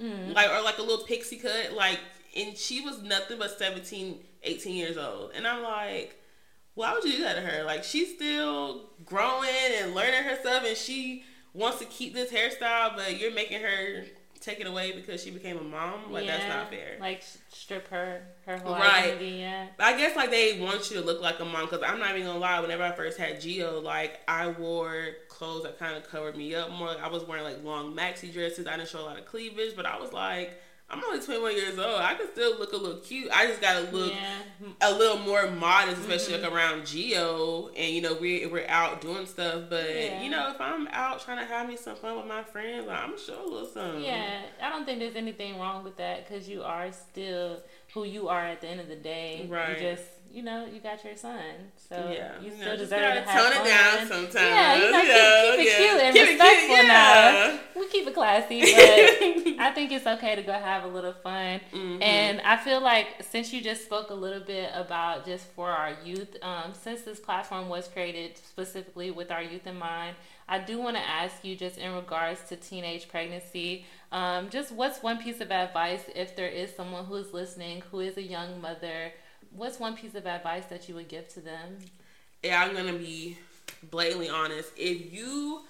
mm. 0.00 0.34
like 0.34 0.50
or 0.50 0.60
like 0.62 0.78
a 0.78 0.82
little 0.82 1.04
pixie 1.04 1.36
cut, 1.36 1.72
like, 1.72 2.00
and 2.36 2.56
she 2.56 2.80
was 2.80 3.02
nothing 3.02 3.38
but 3.38 3.58
17 3.58 4.18
18 4.44 4.76
years 4.76 4.96
old. 4.96 5.32
And 5.34 5.46
I'm 5.46 5.62
like, 5.62 6.20
why 6.74 6.92
would 6.92 7.04
you 7.04 7.12
do 7.12 7.22
that 7.22 7.34
to 7.34 7.40
her? 7.40 7.64
Like, 7.64 7.84
she's 7.84 8.14
still 8.14 8.90
growing 9.04 9.48
and 9.80 9.94
learning 9.94 10.24
herself, 10.24 10.64
and 10.66 10.76
she 10.76 11.24
wants 11.52 11.78
to 11.78 11.84
keep 11.86 12.14
this 12.14 12.32
hairstyle, 12.32 12.96
but 12.96 13.18
you're 13.18 13.32
making 13.32 13.60
her 13.60 14.04
take 14.40 14.60
it 14.60 14.66
away 14.66 14.92
because 14.92 15.22
she 15.22 15.30
became 15.30 15.56
a 15.56 15.62
mom. 15.62 16.12
Like, 16.12 16.26
yeah, 16.26 16.36
that's 16.36 16.48
not 16.48 16.70
fair. 16.70 16.98
Like, 17.00 17.22
strip 17.48 17.88
her, 17.88 18.22
her 18.44 18.58
whole 18.58 18.74
right. 18.74 19.04
identity, 19.04 19.36
yeah. 19.38 19.68
I 19.78 19.96
guess, 19.96 20.14
like, 20.16 20.30
they 20.30 20.60
want 20.60 20.90
you 20.90 21.00
to 21.00 21.06
look 21.06 21.22
like 21.22 21.40
a 21.40 21.44
mom, 21.44 21.66
because 21.66 21.82
I'm 21.82 21.98
not 21.98 22.10
even 22.10 22.26
gonna 22.26 22.38
lie, 22.38 22.60
whenever 22.60 22.82
I 22.82 22.92
first 22.92 23.16
had 23.18 23.40
Geo, 23.40 23.80
like, 23.80 24.20
I 24.28 24.48
wore 24.48 25.06
clothes 25.28 25.62
that 25.62 25.78
kind 25.78 25.96
of 25.96 26.08
covered 26.10 26.36
me 26.36 26.54
up 26.54 26.70
more. 26.70 26.88
Like 26.88 27.02
I 27.02 27.08
was 27.08 27.24
wearing, 27.24 27.44
like, 27.44 27.64
long 27.64 27.96
maxi 27.96 28.32
dresses. 28.32 28.66
I 28.66 28.76
didn't 28.76 28.88
show 28.88 29.00
a 29.00 29.06
lot 29.06 29.18
of 29.18 29.24
cleavage, 29.24 29.74
but 29.74 29.86
I 29.86 29.98
was 29.98 30.12
like, 30.12 30.60
I'm 30.94 31.04
only 31.04 31.20
21 31.24 31.56
years 31.56 31.78
old. 31.78 32.00
I 32.00 32.14
can 32.14 32.28
still 32.32 32.58
look 32.58 32.72
a 32.72 32.76
little 32.76 33.00
cute. 33.00 33.28
I 33.32 33.46
just 33.46 33.60
gotta 33.60 33.90
look 33.90 34.12
yeah. 34.12 34.68
a 34.80 34.92
little 34.92 35.18
more 35.18 35.50
modest, 35.50 36.00
especially 36.02 36.34
mm-hmm. 36.34 36.44
like 36.44 36.52
around 36.52 36.86
Geo, 36.86 37.70
and 37.76 37.94
you 37.94 38.00
know 38.00 38.16
we're 38.20 38.48
we're 38.48 38.66
out 38.68 39.00
doing 39.00 39.26
stuff. 39.26 39.64
But 39.68 39.90
yeah. 39.90 40.22
you 40.22 40.30
know, 40.30 40.50
if 40.50 40.60
I'm 40.60 40.86
out 40.92 41.20
trying 41.20 41.38
to 41.38 41.44
have 41.44 41.68
me 41.68 41.76
some 41.76 41.96
fun 41.96 42.16
with 42.16 42.26
my 42.26 42.42
friends, 42.44 42.86
like, 42.86 42.98
I'm 42.98 43.18
show 43.18 43.44
a 43.44 43.48
little 43.48 43.66
something. 43.66 44.04
Yeah, 44.04 44.42
I 44.62 44.70
don't 44.70 44.84
think 44.84 45.00
there's 45.00 45.16
anything 45.16 45.58
wrong 45.58 45.82
with 45.82 45.96
that 45.96 46.28
because 46.28 46.48
you 46.48 46.62
are 46.62 46.92
still 46.92 47.62
who 47.92 48.04
you 48.04 48.28
are 48.28 48.44
at 48.44 48.60
the 48.60 48.68
end 48.68 48.80
of 48.80 48.88
the 48.88 48.96
day. 48.96 49.46
Right. 49.48 49.80
You 49.80 49.90
just 49.90 50.04
you 50.34 50.42
know, 50.42 50.66
you 50.66 50.80
got 50.80 51.04
your 51.04 51.14
son, 51.16 51.40
so 51.76 52.10
yeah. 52.12 52.32
you 52.42 52.50
still 52.50 52.58
you 52.58 52.64
know, 52.64 52.76
deserve 52.76 53.14
to 53.14 53.20
have 53.20 53.52
tone 53.52 53.62
it 53.62 53.68
down 53.68 54.08
sometimes. 54.08 54.34
Yeah, 54.34 54.74
you 54.74 54.90
know, 54.90 55.56
keep, 55.56 55.58
keep, 55.58 55.68
it 55.68 55.76
cute 55.76 56.00
and 56.00 56.16
keep 56.16 56.28
respectful 56.28 56.74
cute, 56.74 56.86
yeah. 56.86 57.58
now. 57.74 57.80
We 57.80 57.88
keep 57.88 58.08
it 58.08 58.14
classy, 58.14 58.60
but 59.54 59.60
I 59.60 59.70
think 59.72 59.92
it's 59.92 60.06
okay 60.06 60.34
to 60.34 60.42
go 60.42 60.52
have 60.52 60.82
a 60.82 60.88
little 60.88 61.12
fun. 61.12 61.60
Mm-hmm. 61.72 62.02
And 62.02 62.40
I 62.40 62.56
feel 62.56 62.82
like 62.82 63.06
since 63.20 63.52
you 63.52 63.62
just 63.62 63.84
spoke 63.84 64.10
a 64.10 64.14
little 64.14 64.40
bit 64.40 64.70
about 64.74 65.24
just 65.24 65.46
for 65.52 65.70
our 65.70 65.96
youth, 66.04 66.36
um, 66.42 66.72
since 66.72 67.02
this 67.02 67.20
platform 67.20 67.68
was 67.68 67.86
created 67.86 68.36
specifically 68.36 69.12
with 69.12 69.30
our 69.30 69.42
youth 69.42 69.68
in 69.68 69.78
mind, 69.78 70.16
I 70.48 70.58
do 70.58 70.80
want 70.80 70.96
to 70.96 71.02
ask 71.02 71.44
you 71.44 71.54
just 71.54 71.78
in 71.78 71.94
regards 71.94 72.42
to 72.48 72.56
teenage 72.56 73.08
pregnancy. 73.08 73.86
Um, 74.10 74.50
just 74.50 74.72
what's 74.72 75.02
one 75.02 75.18
piece 75.18 75.40
of 75.40 75.50
advice 75.50 76.04
if 76.14 76.36
there 76.36 76.48
is 76.48 76.74
someone 76.74 77.04
who 77.04 77.14
is 77.16 77.32
listening 77.32 77.82
who 77.90 78.00
is 78.00 78.16
a 78.16 78.22
young 78.22 78.60
mother 78.60 79.12
what's 79.54 79.78
one 79.78 79.96
piece 79.96 80.14
of 80.14 80.26
advice 80.26 80.66
that 80.66 80.88
you 80.88 80.94
would 80.94 81.08
give 81.08 81.28
to 81.34 81.40
them? 81.40 81.78
Yeah, 82.42 82.62
I'm 82.62 82.74
gonna 82.74 82.98
be 82.98 83.38
blatantly 83.90 84.28
honest. 84.28 84.70
If 84.76 85.12
you 85.12 85.62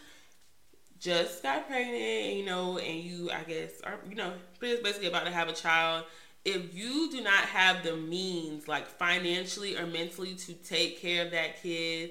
just 1.00 1.42
got 1.42 1.68
pregnant, 1.68 2.34
you 2.34 2.44
know, 2.44 2.78
and 2.78 3.00
you, 3.00 3.30
I 3.30 3.42
guess, 3.42 3.80
are 3.82 3.98
you 4.08 4.16
know, 4.16 4.32
basically 4.58 5.06
about 5.06 5.26
to 5.26 5.30
have 5.30 5.48
a 5.48 5.52
child. 5.52 6.04
If 6.44 6.74
you 6.74 7.10
do 7.10 7.22
not 7.22 7.44
have 7.44 7.82
the 7.82 7.96
means, 7.96 8.68
like 8.68 8.86
financially 8.86 9.76
or 9.76 9.86
mentally, 9.86 10.34
to 10.34 10.52
take 10.52 11.00
care 11.00 11.24
of 11.24 11.30
that 11.30 11.62
kid, 11.62 12.10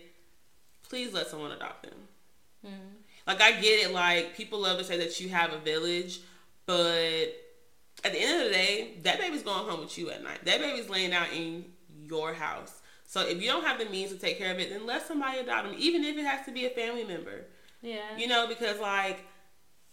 please 0.88 1.14
let 1.14 1.28
someone 1.28 1.52
adopt 1.52 1.84
them. 1.84 2.00
Mm-hmm. 2.66 2.96
Like 3.28 3.42
I 3.42 3.52
get 3.54 3.86
it. 3.86 3.94
Like 3.94 4.36
people 4.36 4.60
love 4.60 4.78
to 4.80 4.84
say 4.84 4.98
that 4.98 5.20
you 5.20 5.30
have 5.30 5.54
a 5.54 5.60
village, 5.60 6.22
but 6.66 7.36
at 8.04 8.12
the 8.12 8.20
end 8.20 8.42
of 8.42 8.48
the 8.48 8.54
day, 8.54 8.98
that 9.04 9.20
baby's 9.20 9.44
going 9.44 9.70
home 9.70 9.82
with 9.82 9.98
you 9.98 10.10
at 10.12 10.24
night. 10.24 10.44
That 10.46 10.60
baby's 10.60 10.90
laying 10.90 11.14
out 11.14 11.28
in 11.34 11.66
your 12.04 12.34
house. 12.34 12.82
So 13.06 13.22
if 13.22 13.42
you 13.42 13.48
don't 13.48 13.64
have 13.64 13.80
the 13.80 13.86
means 13.86 14.12
to 14.12 14.18
take 14.18 14.38
care 14.38 14.52
of 14.52 14.60
it, 14.60 14.70
then 14.70 14.86
let 14.86 15.08
somebody 15.08 15.40
adopt 15.40 15.68
them, 15.68 15.76
even 15.78 16.04
if 16.04 16.18
it 16.18 16.26
has 16.26 16.46
to 16.46 16.52
be 16.52 16.66
a 16.66 16.70
family 16.70 17.04
member. 17.04 17.46
Yeah. 17.82 18.18
You 18.18 18.28
know, 18.28 18.48
because 18.48 18.80
like, 18.80 19.26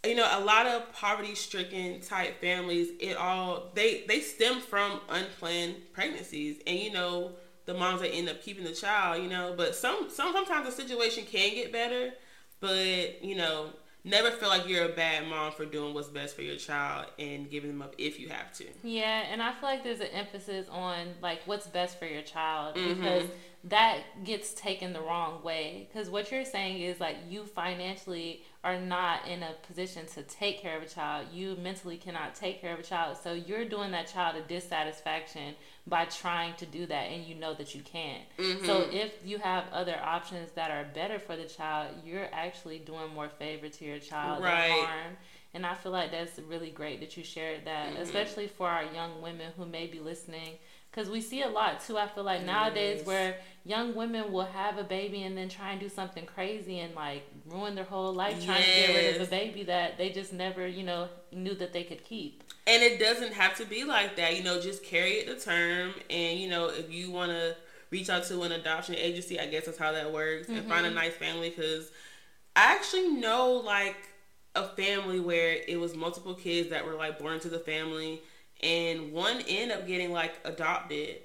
you 0.05 0.15
know, 0.15 0.27
a 0.31 0.41
lot 0.41 0.67
of 0.67 0.91
poverty-stricken 0.95 2.01
type 2.01 2.41
families, 2.41 2.89
it 3.01 3.17
all 3.17 3.71
they 3.75 4.05
they 4.09 4.21
stem 4.21 4.61
from 4.61 5.01
unplanned 5.11 5.77
pregnancies, 5.93 6.59
and 6.67 6.79
you 6.79 6.91
know, 6.91 7.33
the 7.67 7.75
moms 7.75 8.01
that 8.01 8.09
end 8.09 8.29
up 8.31 8.43
keeping 8.43 8.65
the 8.65 8.73
child. 8.73 9.23
You 9.23 9.29
know, 9.29 9.53
but 9.55 9.75
some 9.75 10.09
some 10.09 10.33
sometimes 10.33 10.65
the 10.65 10.73
situation 10.73 11.25
can 11.27 11.55
get 11.55 11.71
better, 11.71 12.15
but 12.61 13.23
you 13.23 13.37
know, 13.37 13.71
never 14.05 14.31
feel 14.31 14.49
like 14.49 14.69
you're 14.69 14.87
a 14.87 14.93
bad 14.93 15.27
mom 15.29 15.53
for 15.53 15.65
doing 15.65 15.95
what's 15.95 16.09
best 16.09 16.35
for 16.35 16.43
your 16.43 16.57
child 16.57 17.07
and 17.19 17.51
giving 17.51 17.71
them 17.71 17.83
up 17.83 17.95
if 17.99 18.19
you 18.19 18.29
have 18.29 18.53
to. 18.55 18.65
Yeah, 18.83 19.25
and 19.31 19.43
I 19.43 19.53
feel 19.53 19.69
like 19.69 19.85
there's 19.85 20.01
an 20.01 20.09
emphasis 20.09 20.69
on 20.71 21.09
like 21.23 21.41
what's 21.47 21.67
best 21.67 21.99
for 21.99 22.07
your 22.07 22.23
child 22.23 22.77
mm-hmm. 22.77 23.01
because 23.01 23.25
that 23.65 23.99
gets 24.25 24.55
taken 24.55 24.93
the 24.93 25.01
wrong 25.01 25.43
way. 25.43 25.89
Because 25.91 26.09
what 26.09 26.31
you're 26.33 26.45
saying 26.45 26.81
is 26.81 27.01
like 27.01 27.17
you 27.29 27.45
financially 27.45 28.43
are 28.63 28.79
not 28.79 29.27
in 29.27 29.43
a 29.43 29.55
position 29.67 30.07
to 30.07 30.23
take 30.23 30.61
care 30.61 30.77
of 30.77 30.83
a 30.83 30.87
child. 30.87 31.27
You 31.33 31.57
mentally 31.63 31.97
cannot 31.97 32.35
take 32.35 32.61
care 32.61 32.75
of 32.75 32.81
a 32.81 32.83
child. 32.83 33.17
So 33.23 33.33
you're 33.33 33.65
doing 33.65 33.91
that 33.93 34.09
child 34.09 34.37
a 34.37 34.43
dissatisfaction 34.43 35.55
by 35.87 36.05
trying 36.05 36.55
to 36.57 36.67
do 36.67 36.85
that 36.87 37.05
and 37.11 37.25
you 37.25 37.35
know 37.35 37.55
that 37.55 37.75
you 37.75 37.81
can't. 37.81 38.23
Mm-hmm. 38.39 38.67
So 38.67 38.87
if 38.93 39.15
you 39.25 39.39
have 39.39 39.65
other 39.73 39.99
options 40.03 40.51
that 40.53 40.71
are 40.71 40.85
better 40.95 41.19
for 41.19 41.37
the 41.37 41.45
child, 41.45 41.95
you're 42.05 42.29
actually 42.33 42.79
doing 42.81 43.15
more 43.15 43.31
favor 43.31 43.69
to 43.69 43.85
your 43.85 43.99
child 43.99 44.43
right. 44.43 44.69
than 44.69 44.85
harm. 44.85 45.17
And 45.55 45.67
I 45.67 45.75
feel 45.75 45.91
like 45.91 46.13
that's 46.13 46.39
really 46.39 46.71
great 46.71 47.01
that 47.01 47.17
you 47.17 47.25
shared 47.25 47.65
that, 47.65 47.95
mm-hmm. 47.95 48.03
especially 48.03 48.47
for 48.47 48.69
our 48.69 48.85
young 48.85 49.23
women 49.23 49.53
who 49.57 49.65
may 49.65 49.87
be 49.87 50.01
listening 50.01 50.59
Because 50.91 51.09
we 51.09 51.21
see 51.21 51.43
a 51.43 51.49
lot 51.49 51.81
too. 51.87 51.97
I 51.97 52.09
feel 52.09 52.25
like 52.25 52.45
nowadays 52.45 53.07
where 53.07 53.37
young 53.65 53.95
women 53.95 54.33
will 54.33 54.47
have 54.47 54.77
a 54.77 54.83
baby 54.83 55.23
and 55.23 55.37
then 55.37 55.49
try 55.49 55.71
and 55.71 55.81
do 55.81 55.89
something 55.89 56.27
crazy 56.27 56.81
and 56.81 56.95
like 56.95 57.23
ruin 57.47 57.77
their 57.77 57.85
whole 57.85 58.13
life 58.13 58.45
trying 58.45 58.63
to 58.63 58.69
get 58.69 58.89
rid 58.89 59.21
of 59.21 59.29
a 59.29 59.31
baby 59.31 59.63
that 59.65 59.99
they 59.99 60.11
just 60.11 60.33
never, 60.33 60.67
you 60.67 60.83
know, 60.83 61.09
knew 61.33 61.55
that 61.55 61.73
they 61.73 61.85
could 61.85 62.03
keep. 62.03 62.43
And 62.67 62.83
it 62.83 62.99
doesn't 62.99 63.33
have 63.33 63.57
to 63.59 63.65
be 63.65 63.85
like 63.85 64.17
that. 64.17 64.37
You 64.37 64.43
know, 64.43 64.61
just 64.61 64.83
carry 64.83 65.13
it 65.13 65.27
to 65.27 65.45
term. 65.45 65.93
And, 66.09 66.39
you 66.39 66.49
know, 66.49 66.69
if 66.69 66.93
you 66.93 67.11
want 67.11 67.31
to 67.31 67.57
reach 67.91 68.11
out 68.11 68.25
to 68.25 68.43
an 68.43 68.53
adoption 68.53 68.95
agency, 68.97 69.39
I 69.41 69.47
guess 69.47 69.67
that's 69.67 69.79
how 69.79 69.93
that 69.93 70.13
works, 70.13 70.49
and 70.49 70.65
find 70.67 70.87
a 70.87 70.89
mm-hmm. 70.89 70.99
nice 70.99 71.15
family. 71.15 71.51
Because 71.51 71.91
I 72.55 72.75
actually 72.75 73.09
know, 73.09 73.55
like, 73.55 73.97
a 74.55 74.69
family 74.69 75.21
where 75.21 75.57
it 75.67 75.79
was 75.81 75.97
multiple 75.97 76.35
kids 76.35 76.71
that 76.71 76.85
were, 76.85 76.95
like, 76.95 77.19
born 77.19 77.41
to 77.41 77.49
the 77.49 77.59
family. 77.59 78.23
And 78.63 79.13
one 79.13 79.43
ended 79.49 79.77
up 79.77 79.87
getting, 79.87 80.13
like, 80.13 80.35
adopted. 80.45 81.17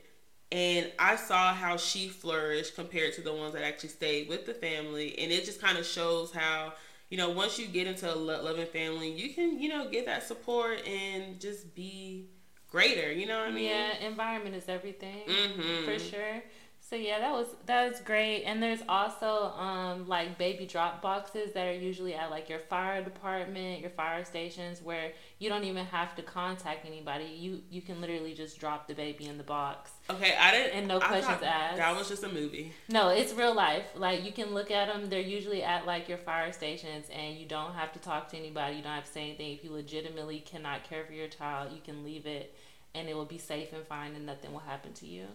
And 0.51 0.91
I 0.99 1.15
saw 1.15 1.53
how 1.53 1.75
she 1.77 2.07
flourished 2.07 2.75
compared 2.75 3.13
to 3.13 3.21
the 3.21 3.33
ones 3.33 3.53
that 3.53 3.63
actually 3.63 3.89
stayed 3.89 4.29
with 4.29 4.45
the 4.45 4.53
family. 4.53 5.17
And 5.19 5.31
it 5.31 5.43
just 5.45 5.59
kind 5.61 5.77
of 5.77 5.85
shows 5.85 6.31
how, 6.31 6.73
you 7.09 7.17
know, 7.17 7.29
once 7.29 7.59
you 7.59 7.67
get 7.67 7.87
into 7.87 8.13
a 8.13 8.15
lo- 8.15 8.43
loving 8.43 8.67
family, 8.67 9.11
you 9.11 9.33
can, 9.33 9.59
you 9.59 9.69
know, 9.69 9.89
get 9.89 10.05
that 10.05 10.23
support 10.23 10.87
and 10.87 11.39
just 11.41 11.75
be 11.75 12.29
greater. 12.69 13.11
You 13.11 13.25
know 13.25 13.37
what 13.39 13.47
I 13.49 13.51
mean? 13.51 13.65
Yeah, 13.65 13.97
environment 14.05 14.55
is 14.55 14.69
everything 14.69 15.23
Mhm. 15.27 15.85
for 15.85 15.99
sure. 15.99 16.43
So 16.87 16.95
yeah, 16.95 17.17
that 17.17 17.31
was 17.31 17.47
that 17.65 17.89
was 17.89 17.99
great. 18.01 18.43
And 18.43 18.61
there's 18.61 18.83
also 18.87 19.45
um 19.57 20.07
like 20.07 20.37
baby 20.37 20.67
drop 20.67 21.01
boxes 21.01 21.51
that 21.53 21.65
are 21.65 21.73
usually 21.73 22.13
at 22.13 22.29
like 22.29 22.47
your 22.47 22.59
fire 22.59 23.03
department, 23.03 23.81
your 23.81 23.89
fire 23.89 24.23
stations 24.23 24.83
where 24.83 25.13
you 25.39 25.49
don't 25.49 25.63
even 25.63 25.83
have 25.87 26.15
to 26.15 26.21
contact 26.21 26.85
anybody. 26.85 27.25
You 27.25 27.63
you 27.71 27.81
can 27.81 28.01
literally 28.01 28.35
just 28.35 28.59
drop 28.59 28.87
the 28.87 28.93
baby 28.93 29.25
in 29.25 29.39
the 29.39 29.43
box. 29.43 29.89
Okay, 30.11 30.35
I 30.39 30.51
didn't. 30.51 30.73
And 30.73 30.87
no 30.87 30.97
I 30.97 31.07
questions 31.07 31.41
asked. 31.41 31.77
That 31.77 31.95
was 31.97 32.07
just 32.07 32.23
a 32.23 32.29
movie. 32.29 32.71
No, 32.87 33.09
it's 33.09 33.33
real 33.33 33.55
life. 33.55 33.87
Like 33.95 34.23
you 34.23 34.31
can 34.31 34.53
look 34.53 34.69
at 34.69 34.87
them. 34.87 35.09
They're 35.09 35.19
usually 35.21 35.63
at 35.63 35.87
like 35.87 36.07
your 36.07 36.19
fire 36.19 36.51
stations, 36.51 37.07
and 37.11 37.35
you 37.35 37.47
don't 37.47 37.73
have 37.73 37.93
to 37.93 37.99
talk 37.99 38.29
to 38.29 38.37
anybody. 38.37 38.75
You 38.77 38.83
don't 38.83 38.91
have 38.91 39.05
to 39.05 39.11
say 39.11 39.23
anything. 39.29 39.53
If 39.53 39.63
you 39.63 39.71
legitimately 39.71 40.41
cannot 40.41 40.83
care 40.83 41.03
for 41.03 41.13
your 41.13 41.29
child, 41.29 41.71
you 41.73 41.81
can 41.81 42.03
leave 42.03 42.27
it, 42.27 42.55
and 42.93 43.09
it 43.09 43.15
will 43.15 43.25
be 43.25 43.39
safe 43.39 43.73
and 43.73 43.87
fine, 43.87 44.13
and 44.13 44.27
nothing 44.27 44.53
will 44.53 44.59
happen 44.59 44.93
to 44.93 45.07
you. 45.07 45.25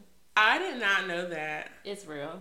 I 0.41 0.59
did 0.59 0.81
not 0.81 1.07
know 1.07 1.29
that. 1.29 1.71
It's 1.85 2.07
real. 2.07 2.41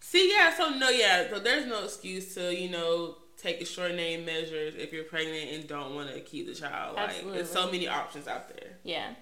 See, 0.00 0.32
yeah, 0.32 0.52
so 0.56 0.70
no, 0.70 0.88
yeah, 0.88 1.30
so 1.30 1.38
there's 1.38 1.66
no 1.66 1.84
excuse 1.84 2.34
to, 2.34 2.52
you 2.54 2.68
know, 2.68 3.18
take 3.36 3.60
extraordinary 3.60 4.16
measures 4.16 4.74
if 4.76 4.92
you're 4.92 5.04
pregnant 5.04 5.52
and 5.52 5.68
don't 5.68 5.94
want 5.94 6.12
to 6.12 6.20
keep 6.20 6.46
the 6.46 6.54
child. 6.54 6.96
Like, 6.96 7.24
there's 7.32 7.50
so 7.50 7.66
many 7.66 7.86
options 7.86 8.26
out 8.26 8.48
there. 8.48 8.78
Yeah. 8.82 9.14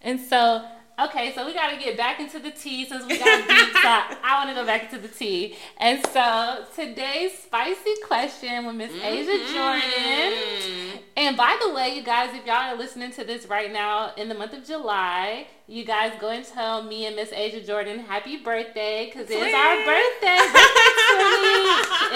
And 0.00 0.20
so, 0.20 0.64
okay, 1.00 1.32
so 1.34 1.44
we 1.44 1.52
got 1.52 1.70
to 1.70 1.76
get 1.78 1.96
back 1.96 2.20
into 2.20 2.38
the 2.38 2.52
tea 2.52 2.84
since 2.84 3.04
we 3.06 3.18
got 3.18 3.48
deep. 3.48 3.74
so 3.82 4.17
want 4.38 4.50
to 4.50 4.54
go 4.54 4.64
back 4.64 4.88
to 4.90 4.98
the 4.98 5.08
tea. 5.08 5.56
And 5.78 6.04
so 6.12 6.64
today's 6.76 7.36
spicy 7.36 7.94
question 8.06 8.66
with 8.66 8.76
Miss 8.76 8.92
Aja 8.92 9.52
Jordan. 9.52 11.00
And 11.16 11.36
by 11.36 11.58
the 11.60 11.74
way, 11.74 11.96
you 11.96 12.02
guys, 12.02 12.32
if 12.34 12.46
y'all 12.46 12.54
are 12.54 12.76
listening 12.76 13.10
to 13.12 13.24
this 13.24 13.46
right 13.46 13.72
now 13.72 14.14
in 14.16 14.28
the 14.28 14.36
month 14.36 14.52
of 14.52 14.64
July, 14.64 15.48
you 15.66 15.84
guys 15.84 16.12
go 16.20 16.30
and 16.30 16.44
tell 16.44 16.84
me 16.84 17.06
and 17.06 17.16
Miss 17.16 17.32
Aja 17.32 17.60
Jordan 17.66 17.98
happy 17.98 18.36
birthday 18.36 19.06
because 19.06 19.26
it's 19.28 19.54
our 19.54 19.76
birthday. 19.84 20.38
birthday. 20.52 20.88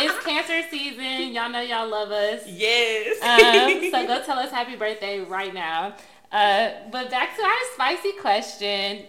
It's 0.04 0.24
cancer 0.24 0.62
season. 0.70 1.32
Y'all 1.34 1.50
know 1.50 1.60
y'all 1.60 1.88
love 1.88 2.12
us. 2.12 2.44
Yes. 2.46 3.20
Um, 3.20 3.90
so 3.90 4.06
go 4.06 4.24
tell 4.24 4.38
us 4.38 4.52
happy 4.52 4.76
birthday 4.76 5.20
right 5.20 5.52
now. 5.52 5.96
Uh, 6.30 6.70
but 6.90 7.10
back 7.10 7.36
to 7.36 7.42
our 7.42 7.52
spicy 7.74 8.12
question. 8.12 9.06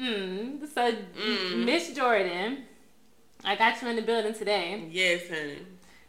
Mm, 0.00 0.72
so, 0.72 0.92
Mm. 0.92 1.64
Miss 1.64 1.92
Jordan, 1.92 2.64
I 3.44 3.56
got 3.56 3.80
you 3.82 3.88
in 3.88 3.96
the 3.96 4.02
building 4.02 4.34
today. 4.34 4.86
yes, 4.90 5.28
honey. 5.28 5.58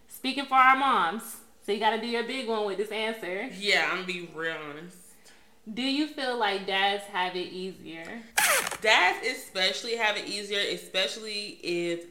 Speaking 0.07 0.45
for 0.45 0.55
our 0.55 0.75
moms, 0.77 1.37
so 1.65 1.71
you 1.71 1.79
got 1.79 1.91
to 1.91 1.99
do 2.01 2.07
your 2.07 2.23
big 2.23 2.47
one 2.47 2.65
with 2.65 2.77
this 2.77 2.91
answer. 2.91 3.49
Yeah, 3.57 3.87
I'm 3.89 4.01
gonna 4.01 4.07
be 4.07 4.29
real 4.33 4.55
honest. 4.69 4.97
Do 5.71 5.81
you 5.83 6.07
feel 6.07 6.37
like 6.37 6.65
dads 6.65 7.03
have 7.05 7.35
it 7.35 7.49
easier? 7.51 8.21
Dads 8.81 9.25
especially 9.27 9.95
have 9.95 10.17
it 10.17 10.25
easier, 10.27 10.59
especially 10.59 11.59
if 11.61 12.05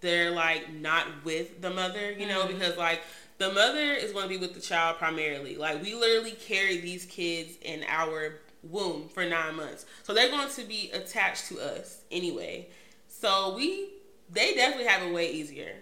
they're 0.00 0.30
like 0.30 0.72
not 0.72 1.06
with 1.24 1.60
the 1.60 1.70
mother, 1.70 2.10
you 2.12 2.26
know, 2.26 2.46
because 2.46 2.76
like 2.76 3.02
the 3.38 3.52
mother 3.52 3.92
is 3.92 4.12
going 4.12 4.24
to 4.24 4.28
be 4.30 4.38
with 4.38 4.54
the 4.54 4.60
child 4.60 4.96
primarily. 4.98 5.56
Like 5.56 5.82
we 5.82 5.94
literally 5.94 6.32
carry 6.32 6.78
these 6.78 7.04
kids 7.04 7.54
in 7.62 7.84
our 7.88 8.40
womb 8.70 9.08
for 9.08 9.24
nine 9.24 9.56
months, 9.56 9.86
so 10.02 10.14
they're 10.14 10.30
going 10.30 10.48
to 10.50 10.62
be 10.64 10.90
attached 10.92 11.48
to 11.48 11.60
us 11.60 12.02
anyway. 12.10 12.68
So 13.08 13.54
we, 13.56 13.90
they 14.30 14.54
definitely 14.54 14.86
have 14.86 15.02
it 15.02 15.12
way 15.12 15.32
easier. 15.32 15.74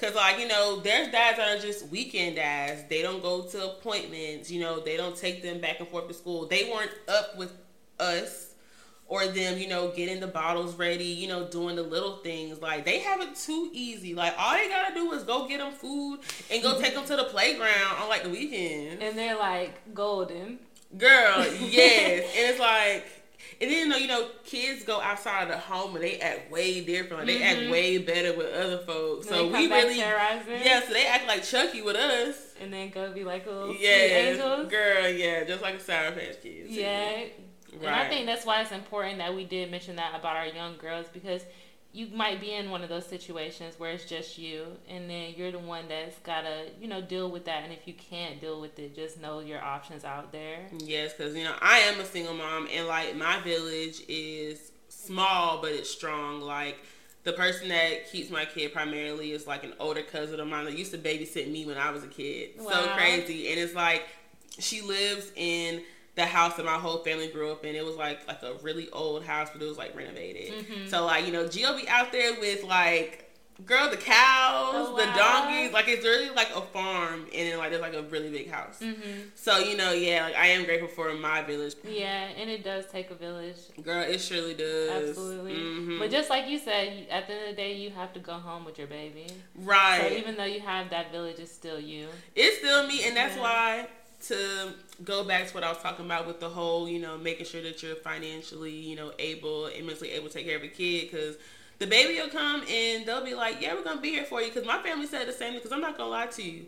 Cause 0.00 0.14
like 0.14 0.38
you 0.38 0.46
know, 0.46 0.78
there's 0.78 1.10
dads 1.10 1.38
that 1.38 1.58
are 1.58 1.60
just 1.60 1.88
weekend 1.88 2.36
dads. 2.36 2.84
They 2.88 3.02
don't 3.02 3.20
go 3.20 3.42
to 3.42 3.72
appointments. 3.72 4.48
You 4.48 4.60
know, 4.60 4.78
they 4.78 4.96
don't 4.96 5.16
take 5.16 5.42
them 5.42 5.60
back 5.60 5.80
and 5.80 5.88
forth 5.88 6.06
to 6.06 6.14
school. 6.14 6.46
They 6.46 6.70
weren't 6.70 6.92
up 7.08 7.36
with 7.36 7.52
us 7.98 8.54
or 9.08 9.26
them. 9.26 9.58
You 9.58 9.66
know, 9.66 9.90
getting 9.90 10.20
the 10.20 10.28
bottles 10.28 10.76
ready. 10.76 11.02
You 11.02 11.26
know, 11.26 11.48
doing 11.48 11.74
the 11.74 11.82
little 11.82 12.18
things. 12.18 12.62
Like 12.62 12.84
they 12.84 13.00
have 13.00 13.20
it 13.22 13.34
too 13.34 13.70
easy. 13.72 14.14
Like 14.14 14.34
all 14.38 14.54
they 14.54 14.68
gotta 14.68 14.94
do 14.94 15.10
is 15.14 15.24
go 15.24 15.48
get 15.48 15.58
them 15.58 15.72
food 15.72 16.20
and 16.48 16.62
go 16.62 16.74
mm-hmm. 16.74 16.82
take 16.82 16.94
them 16.94 17.04
to 17.06 17.16
the 17.16 17.24
playground 17.24 17.96
on 18.00 18.08
like 18.08 18.22
the 18.22 18.30
weekend. 18.30 19.02
And 19.02 19.18
they're 19.18 19.36
like 19.36 19.94
golden. 19.94 20.60
Girl, 20.96 21.44
yes, 21.60 22.24
and 22.36 22.50
it's 22.50 22.58
like. 22.58 23.04
And 23.60 23.68
then, 23.68 23.80
you 23.80 23.88
know, 23.88 23.96
you 23.96 24.06
know, 24.06 24.28
kids 24.44 24.84
go 24.84 25.00
outside 25.00 25.42
of 25.42 25.48
the 25.48 25.58
home 25.58 25.96
and 25.96 26.04
they 26.04 26.20
act 26.20 26.48
way 26.48 26.80
different. 26.84 27.26
Like, 27.26 27.26
they 27.26 27.42
act 27.42 27.58
mm-hmm. 27.58 27.72
way 27.72 27.98
better 27.98 28.36
with 28.36 28.54
other 28.54 28.78
folks. 28.78 29.26
And 29.26 29.34
So 29.34 29.46
we 29.48 29.66
really, 29.66 29.98
yeah. 29.98 30.80
So 30.86 30.92
they 30.92 31.06
act 31.06 31.26
like 31.26 31.42
Chucky 31.42 31.82
with 31.82 31.96
us. 31.96 32.54
And 32.60 32.72
then 32.72 32.90
go 32.90 33.12
be 33.12 33.24
like 33.24 33.46
little 33.46 33.74
Yeah, 33.74 33.88
angels. 33.88 34.70
girl. 34.70 35.08
Yeah, 35.08 35.42
just 35.42 35.60
like 35.60 35.74
a 35.74 35.80
Sour 35.80 36.12
Patch 36.12 36.40
Kids. 36.40 36.70
Yeah. 36.70 37.10
right. 37.10 37.32
And 37.80 37.88
I 37.88 38.08
think 38.08 38.26
that's 38.26 38.46
why 38.46 38.62
it's 38.62 38.70
important 38.70 39.18
that 39.18 39.34
we 39.34 39.44
did 39.44 39.72
mention 39.72 39.96
that 39.96 40.14
about 40.16 40.36
our 40.36 40.46
young 40.46 40.76
girls 40.76 41.06
because 41.12 41.42
you 41.98 42.06
might 42.14 42.40
be 42.40 42.52
in 42.52 42.70
one 42.70 42.84
of 42.84 42.88
those 42.88 43.04
situations 43.04 43.74
where 43.76 43.90
it's 43.90 44.04
just 44.04 44.38
you 44.38 44.66
and 44.88 45.10
then 45.10 45.34
you're 45.36 45.50
the 45.50 45.58
one 45.58 45.82
that's 45.88 46.16
gotta, 46.20 46.66
you 46.80 46.86
know, 46.86 47.00
deal 47.00 47.28
with 47.28 47.44
that 47.46 47.64
and 47.64 47.72
if 47.72 47.88
you 47.88 47.94
can't 47.94 48.40
deal 48.40 48.60
with 48.60 48.78
it, 48.78 48.94
just 48.94 49.20
know 49.20 49.40
your 49.40 49.60
options 49.60 50.04
out 50.04 50.30
there. 50.30 50.68
Yes, 50.78 51.12
because 51.12 51.34
you 51.34 51.42
know 51.42 51.56
I 51.60 51.78
am 51.78 51.98
a 51.98 52.04
single 52.04 52.34
mom, 52.34 52.68
and 52.72 52.86
like 52.86 53.16
my 53.16 53.40
village 53.40 54.02
is 54.08 54.70
small 54.88 55.60
but 55.60 55.72
it's 55.72 55.90
strong. 55.90 56.40
Like 56.40 56.76
the 57.24 57.32
person 57.32 57.68
that 57.70 58.08
keeps 58.12 58.30
my 58.30 58.44
kid 58.44 58.72
primarily 58.72 59.32
is 59.32 59.48
like 59.48 59.64
an 59.64 59.74
older 59.80 60.02
cousin 60.02 60.38
of 60.38 60.46
mine 60.46 60.66
that 60.66 60.78
used 60.78 60.92
to 60.92 60.98
babysit 60.98 61.50
me 61.50 61.66
when 61.66 61.78
I 61.78 61.90
was 61.90 62.04
a 62.04 62.08
kid. 62.08 62.50
So 62.62 62.86
crazy, 62.96 63.50
and 63.50 63.58
it's 63.58 63.74
like 63.74 64.06
she 64.60 64.82
lives 64.82 65.32
in 65.34 65.82
the 66.18 66.26
house 66.26 66.54
that 66.56 66.66
my 66.66 66.72
whole 66.78 66.98
family 66.98 67.28
grew 67.28 67.50
up 67.50 67.64
in. 67.64 67.74
It 67.74 67.84
was 67.84 67.96
like 67.96 68.26
like 68.28 68.42
a 68.42 68.54
really 68.62 68.90
old 68.90 69.24
house, 69.24 69.48
but 69.52 69.62
it 69.62 69.66
was 69.66 69.78
like 69.78 69.96
renovated. 69.96 70.52
Mm-hmm. 70.64 70.88
So 70.88 71.04
like 71.06 71.26
you 71.26 71.32
know, 71.32 71.44
Gio 71.44 71.80
be 71.80 71.88
out 71.88 72.12
there 72.12 72.38
with 72.40 72.64
like. 72.64 73.24
Girl, 73.66 73.90
the 73.90 73.96
cows, 73.96 74.86
Oh, 74.88 74.94
the 74.96 75.04
donkeys, 75.18 75.72
like 75.72 75.88
it's 75.88 76.04
really 76.04 76.30
like 76.30 76.48
a 76.54 76.60
farm, 76.60 77.26
and 77.34 77.48
then 77.50 77.58
like 77.58 77.70
there's 77.70 77.82
like 77.82 77.92
a 77.92 78.02
really 78.04 78.30
big 78.30 78.48
house. 78.48 78.78
Mm-hmm. 78.80 79.30
So 79.34 79.58
you 79.58 79.76
know, 79.76 79.90
yeah, 79.90 80.26
like 80.26 80.36
I 80.36 80.46
am 80.50 80.64
grateful 80.64 80.86
for 80.86 81.12
my 81.14 81.42
village. 81.42 81.74
Yeah, 81.82 82.28
and 82.38 82.48
it 82.48 82.62
does 82.62 82.86
take 82.86 83.10
a 83.10 83.16
village. 83.16 83.56
Girl, 83.82 84.04
it 84.04 84.20
surely 84.20 84.54
does. 84.54 85.08
Absolutely. 85.08 85.54
Mhm. 85.54 85.98
But 85.98 86.12
just 86.12 86.30
like 86.30 86.46
you 86.46 86.56
said, 86.60 87.08
at 87.10 87.26
the 87.26 87.32
end 87.34 87.42
of 87.50 87.56
the 87.56 87.60
day, 87.60 87.72
you 87.74 87.90
have 87.90 88.12
to 88.12 88.20
go 88.20 88.34
home 88.34 88.64
with 88.64 88.78
your 88.78 88.86
baby. 88.86 89.26
right. 89.56 90.06
So 90.08 90.16
even 90.16 90.36
though 90.36 90.44
you 90.44 90.60
have 90.60 90.90
that 90.90 91.10
village, 91.10 91.40
it's 91.40 91.50
still 91.50 91.80
you. 91.80 92.06
it's 92.36 92.58
still 92.58 92.86
me, 92.86 93.06
and 93.08 93.16
that's 93.16 93.34
Yeah. 93.34 93.42
why 93.42 93.88
to 94.26 94.72
go 95.04 95.22
back 95.24 95.46
to 95.46 95.54
what 95.54 95.62
I 95.62 95.68
was 95.68 95.78
talking 95.78 96.04
about 96.04 96.26
with 96.26 96.40
the 96.40 96.48
whole, 96.48 96.88
you 96.88 96.98
know, 96.98 97.16
making 97.16 97.46
sure 97.46 97.62
that 97.62 97.82
you're 97.82 97.94
financially, 97.96 98.72
you 98.72 98.96
know, 98.96 99.12
able 99.18 99.66
and 99.66 99.86
mentally 99.86 100.10
able 100.10 100.28
to 100.28 100.34
take 100.34 100.46
care 100.46 100.56
of 100.56 100.62
a 100.64 100.68
kid, 100.68 101.10
because 101.10 101.36
the 101.78 101.86
baby 101.86 102.20
will 102.20 102.28
come 102.28 102.62
and 102.68 103.06
they'll 103.06 103.24
be 103.24 103.34
like, 103.34 103.60
"Yeah, 103.60 103.74
we're 103.74 103.84
gonna 103.84 104.00
be 104.00 104.10
here 104.10 104.24
for 104.24 104.40
you." 104.40 104.48
Because 104.48 104.66
my 104.66 104.82
family 104.82 105.06
said 105.06 105.28
the 105.28 105.32
same. 105.32 105.54
Because 105.54 105.70
I'm 105.70 105.80
not 105.80 105.96
gonna 105.96 106.10
lie 106.10 106.26
to 106.26 106.42
you, 106.42 106.66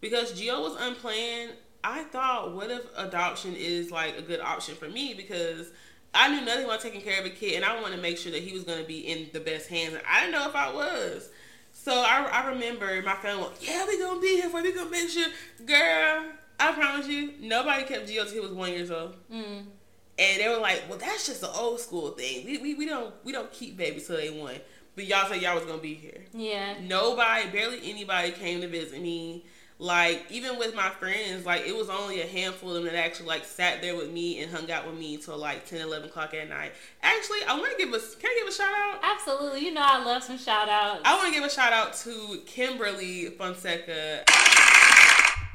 because 0.00 0.32
Gio 0.32 0.60
was 0.60 0.80
unplanned. 0.80 1.52
I 1.84 2.04
thought, 2.04 2.52
what 2.52 2.70
if 2.70 2.82
adoption 2.96 3.56
is 3.56 3.90
like 3.90 4.16
a 4.16 4.22
good 4.22 4.40
option 4.40 4.76
for 4.76 4.88
me? 4.88 5.14
Because 5.14 5.70
I 6.14 6.28
knew 6.28 6.44
nothing 6.44 6.66
about 6.66 6.80
taking 6.80 7.00
care 7.00 7.18
of 7.18 7.26
a 7.26 7.30
kid, 7.30 7.54
and 7.54 7.64
I 7.64 7.80
want 7.80 7.94
to 7.94 8.00
make 8.00 8.18
sure 8.18 8.30
that 8.30 8.42
he 8.42 8.52
was 8.52 8.62
gonna 8.62 8.84
be 8.84 9.00
in 9.00 9.30
the 9.32 9.40
best 9.40 9.68
hands. 9.68 9.94
And 9.94 10.02
I 10.08 10.20
didn't 10.20 10.32
know 10.32 10.48
if 10.48 10.54
I 10.54 10.72
was. 10.72 11.30
So 11.72 11.92
I, 11.92 12.22
I 12.30 12.48
remember 12.50 13.02
my 13.02 13.16
family, 13.16 13.42
went, 13.42 13.54
yeah, 13.60 13.84
we're 13.84 13.98
gonna 13.98 14.20
be 14.20 14.36
here 14.36 14.48
for 14.48 14.60
you. 14.60 14.70
We're 14.70 14.76
gonna 14.76 14.90
make 14.90 15.08
sure, 15.08 15.26
girl. 15.66 16.26
I 16.60 16.72
promise 16.72 17.06
you, 17.08 17.32
nobody 17.40 17.82
kept 17.84 18.06
Gio 18.08 18.24
till 18.24 18.32
he 18.34 18.40
was 18.40 18.52
one 18.52 18.70
years 18.72 18.90
old, 18.90 19.14
Mm. 19.32 19.64
and 20.18 20.40
they 20.40 20.48
were 20.48 20.58
like, 20.58 20.82
well, 20.88 20.98
that's 20.98 21.26
just 21.26 21.42
an 21.42 21.50
old 21.54 21.80
school 21.80 22.10
thing. 22.10 22.44
We, 22.46 22.58
we, 22.58 22.74
we 22.74 22.86
don't 22.86 23.12
we 23.24 23.32
don't 23.32 23.50
keep 23.52 23.76
babies 23.76 24.06
till 24.06 24.16
they 24.16 24.30
one. 24.30 24.56
But 24.94 25.06
y'all 25.06 25.26
said 25.28 25.40
y'all 25.40 25.54
was 25.54 25.64
gonna 25.64 25.78
be 25.80 25.94
here. 25.94 26.22
Yeah. 26.34 26.74
Nobody, 26.82 27.48
barely 27.50 27.80
anybody 27.90 28.30
came 28.32 28.60
to 28.60 28.68
visit 28.68 29.00
me. 29.00 29.46
like 29.78 30.26
even 30.30 30.58
with 30.58 30.74
my 30.76 30.90
friends, 30.90 31.44
like 31.46 31.66
it 31.66 31.74
was 31.74 31.88
only 31.88 32.20
a 32.20 32.26
handful 32.26 32.68
of 32.76 32.84
them 32.84 32.84
that 32.84 32.94
actually 32.94 33.26
like 33.26 33.44
sat 33.44 33.80
there 33.80 33.96
with 33.96 34.10
me 34.12 34.40
and 34.42 34.52
hung 34.52 34.70
out 34.70 34.86
with 34.86 34.96
me 34.96 35.16
till 35.16 35.38
like 35.38 35.66
10, 35.66 35.80
11 35.80 36.10
o'clock 36.10 36.34
at 36.34 36.48
night. 36.48 36.72
Actually, 37.02 37.38
I 37.48 37.58
want 37.58 37.72
to 37.72 37.78
give 37.78 37.88
a 37.88 37.98
can 37.98 38.30
I 38.30 38.38
give 38.38 38.48
a 38.48 38.52
shout 38.52 38.70
out? 38.72 39.00
Absolutely, 39.02 39.64
you 39.64 39.72
know 39.72 39.80
I 39.82 40.04
love 40.04 40.22
some 40.22 40.36
shout 40.38 40.68
outs. 40.68 41.00
I 41.06 41.16
want 41.16 41.28
to 41.28 41.34
give 41.34 41.42
a 41.44 41.50
shout 41.50 41.72
out 41.72 41.94
to 42.04 42.40
Kimberly 42.46 43.30
Fonseca. 43.30 44.24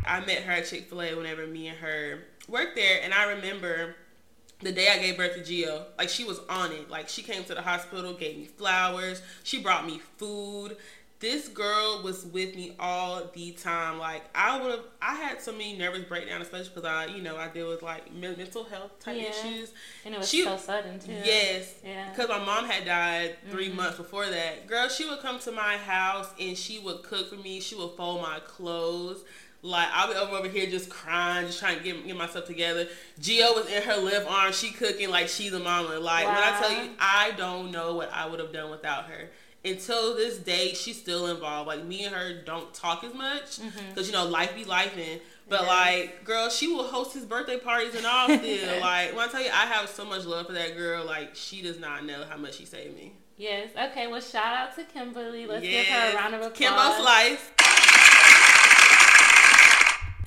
I 0.08 0.26
met 0.26 0.44
her 0.44 0.52
at 0.54 0.66
Chick 0.68 0.90
Fil 0.90 1.02
A 1.02 1.14
whenever 1.16 1.46
me 1.48 1.68
and 1.68 1.78
her 1.80 2.24
worked 2.48 2.76
there, 2.76 3.00
and 3.04 3.14
I 3.14 3.32
remember 3.34 3.96
the 4.62 4.72
day 4.72 4.88
I 4.90 4.98
gave 5.00 5.18
birth 5.18 5.34
to 5.36 5.42
Gio, 5.42 5.84
like 5.98 6.10
she 6.10 6.24
was 6.24 6.40
on 6.50 6.72
it. 6.72 6.90
Like 6.90 7.10
she 7.10 7.22
came 7.22 7.44
to 7.46 7.54
the 7.56 7.62
hospital, 7.62 8.14
gave 8.14 8.38
me 8.38 8.46
flowers, 8.46 9.22
she 9.44 9.62
brought 9.62 9.86
me 9.86 10.00
food. 10.18 10.78
This 11.20 11.48
girl 11.48 12.02
was 12.04 12.28
with 12.28 12.56
me 12.56 12.76
all 12.80 13.24
the 13.34 13.52
time. 13.54 13.98
Like 13.98 14.24
I 14.36 14.62
would 14.62 14.70
have, 14.72 14.84
I 15.02 15.16
had 15.16 15.42
so 15.42 15.52
many 15.52 15.76
nervous 15.76 16.04
breakdowns, 16.04 16.44
especially 16.44 16.70
because 16.76 16.86
I, 16.86 17.06
you 17.08 17.24
know, 17.24 17.38
I 17.38 17.48
deal 17.48 17.70
with 17.70 17.82
like 17.82 18.14
mental 18.14 18.64
health 18.64 19.00
type 19.00 19.18
Yeah. 19.18 19.30
issues. 19.30 19.72
and 20.06 20.14
it 20.14 20.20
was 20.20 20.30
she- 20.30 20.44
so 20.44 20.58
sudden 20.58 21.00
too. 21.00 21.12
Yes. 21.14 21.74
Yeah. 21.84 22.10
Because 22.12 22.30
my 22.30 22.38
mom 22.38 22.66
had 22.66 22.86
died 22.86 23.36
3 23.50 23.70
Mhm. 23.72 23.76
months 23.76 23.98
before 23.98 24.28
that. 24.28 24.68
Girl, 24.68 24.88
she 24.90 25.06
would 25.10 25.20
come 25.22 25.40
to 25.40 25.52
my 25.52 25.78
house 25.78 26.30
and 26.40 26.56
she 26.56 26.78
would 26.78 27.02
cook 27.02 27.30
for 27.32 27.36
me. 27.38 27.62
She 27.62 27.74
would 27.74 27.98
fold 27.98 28.22
my 28.22 28.40
clothes. 28.42 29.24
Like 29.62 29.88
I'll 29.92 30.08
be 30.08 30.16
over 30.16 30.36
over 30.36 30.48
here 30.48 30.70
just 30.70 30.90
crying, 30.90 31.48
just 31.48 31.60
trying 31.60 31.78
to 31.78 31.84
get, 31.84 32.06
get 32.06 32.16
myself 32.16 32.46
together. 32.46 32.88
Gio 33.20 33.56
was 33.56 33.68
in 33.68 33.82
her 33.84 33.98
left 33.98 34.30
arm, 34.30 34.54
she 34.54 34.72
cooking 34.72 35.10
like 35.10 35.28
she's 35.28 35.54
a 35.54 35.60
mama. 35.60 36.00
Like 36.00 36.28
when 36.28 36.38
I 36.38 36.60
tell 36.60 36.72
you, 36.72 36.92
I 37.00 37.32
don't 37.38 37.72
know 37.72 37.96
what 37.96 38.12
I 38.14 38.28
would 38.28 38.40
have 38.40 38.54
done 38.54 38.70
without 38.70 39.06
her. 39.06 39.30
Until 39.66 40.16
this 40.16 40.38
day, 40.38 40.74
she's 40.74 40.98
still 40.98 41.28
involved. 41.28 41.68
Like 41.68 41.84
me 41.84 42.06
and 42.06 42.16
her 42.16 42.42
don't 42.46 42.72
talk 42.74 43.04
as 43.04 43.14
much 43.14 43.60
mm-hmm. 43.60 43.90
because 43.90 44.08
you 44.08 44.14
know 44.14 44.26
life 44.26 44.56
be 44.56 44.64
life 44.64 44.96
lifing. 44.96 45.20
But 45.50 45.62
Yeah. 45.62 45.68
like, 45.68 46.24
girl, 46.24 46.50
she 46.50 46.68
will 46.68 46.84
host 46.84 47.14
his 47.14 47.26
birthday 47.26 47.58
parties 47.58 47.96
and 47.96 48.06
all 48.06 48.28
still. 48.38 48.80
like 48.82 49.16
when 49.16 49.28
I 49.28 49.32
tell 49.32 49.42
you, 49.42 49.50
I 49.50 49.66
have 49.66 49.90
so 49.90 50.06
much 50.06 50.26
love 50.26 50.48
for 50.48 50.54
that 50.54 50.78
girl. 50.78 51.04
Like 51.04 51.36
she 51.36 51.62
does 51.62 51.80
not 51.80 52.06
know 52.06 52.26
how 52.30 52.38
much 52.38 52.56
she 52.56 52.66
saved 52.66 52.96
me. 52.96 53.14
Yes. 53.38 53.70
Okay. 53.92 54.08
Well, 54.08 54.22
shout 54.22 54.54
out 54.54 54.76
to 54.76 54.84
Kimberly. 54.84 55.46
Let's 55.46 55.64
give 55.64 55.86
her 55.86 56.12
a 56.12 56.16
round 56.16 56.36
of 56.36 56.42
applause. 56.42 56.58
Kimbo 56.58 57.02
Slice. 57.02 57.52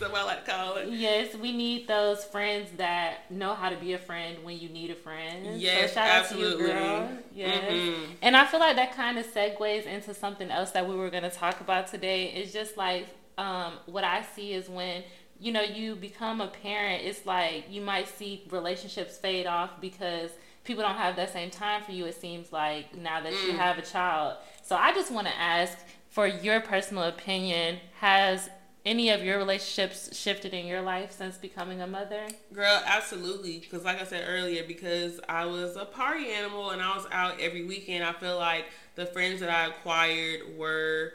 What 0.01 0.15
I 0.15 0.25
like 0.25 0.45
to 0.45 0.51
call 0.51 0.77
it. 0.77 0.89
Yes, 0.89 1.35
we 1.35 1.53
need 1.53 1.87
those 1.87 2.25
friends 2.25 2.71
that 2.79 3.31
know 3.31 3.55
how 3.55 3.69
to 3.69 3.77
be 3.77 3.93
a 3.93 3.99
friend 3.99 4.39
when 4.43 4.59
you 4.59 4.69
need 4.69 4.91
a 4.91 4.95
friend. 4.95 5.61
Yes, 5.61 5.91
so 5.91 5.95
shout 5.97 6.09
absolutely. 6.09 6.73
out 6.73 6.73
to 6.73 6.75
you, 6.75 7.09
girl. 7.09 7.19
Yes. 7.35 7.73
Mhm. 7.73 8.07
And 8.23 8.37
I 8.37 8.47
feel 8.47 8.61
like 8.61 8.77
that 8.77 8.95
kind 8.95 9.19
of 9.19 9.27
segues 9.27 9.85
into 9.85 10.15
something 10.15 10.51
else 10.51 10.71
that 10.73 10.89
we 10.89 10.95
were 10.95 11.11
going 11.11 11.23
to 11.25 11.31
talk 11.31 11.61
about 11.61 11.87
today. 11.89 12.33
It's 12.33 12.53
just 12.53 12.77
like 12.77 13.07
um, 13.39 13.75
what 13.87 14.05
I 14.05 14.23
see 14.23 14.53
is 14.53 14.69
when 14.69 15.03
you 15.39 15.53
know 15.53 15.63
you 15.63 15.95
become 15.97 16.41
a 16.41 16.49
parent. 16.49 17.03
It's 17.05 17.25
like 17.27 17.65
you 17.71 17.81
might 17.83 18.09
see 18.09 18.45
relationships 18.51 19.17
fade 19.19 19.47
off 19.47 19.81
because 19.81 20.31
people 20.65 20.83
don't 20.83 20.97
have 20.97 21.17
that 21.17 21.33
same 21.33 21.51
time 21.51 21.83
for 21.83 21.93
you. 21.93 22.05
It 22.07 22.21
seems 22.21 22.53
like 22.53 22.95
now 22.95 23.21
that 23.23 23.33
you 23.33 23.53
Mm. 23.53 23.57
have 23.59 23.79
a 23.79 23.83
child. 23.83 24.37
So 24.63 24.77
I 24.77 24.93
just 24.93 25.11
want 25.11 25.27
to 25.27 25.37
ask 25.37 25.79
for 26.11 26.27
your 26.27 26.61
personal 26.61 27.05
opinion. 27.05 27.79
Has 28.01 28.51
any 28.85 29.11
of 29.11 29.23
your 29.23 29.38
relationships 29.38 30.16
shifted 30.16 30.55
in 30.55 30.66
your 30.66 30.81
life 30.81 31.12
since 31.12 31.37
becoming 31.37 31.81
a 31.81 31.87
mother? 31.87 32.27
Girl, 32.53 32.83
absolutely. 32.87 33.59
Because, 33.59 33.85
like 33.85 34.01
I 34.01 34.05
said 34.05 34.25
earlier, 34.29 34.64
because 34.66 35.21
I 35.29 35.45
was 35.45 35.77
a 35.77 35.85
party 35.85 36.31
animal 36.31 36.71
and 36.71 36.81
I 36.81 36.97
was 36.97 37.07
out 37.12 37.40
every 37.40 37.64
weekend, 37.64 38.05
I 38.05 38.12
feel 38.12 38.37
like 38.37 38.66
the 38.95 39.07
friends 39.07 39.40
that 39.40 39.51
I 39.51 39.66
acquired 39.66 40.57
were 40.57 41.12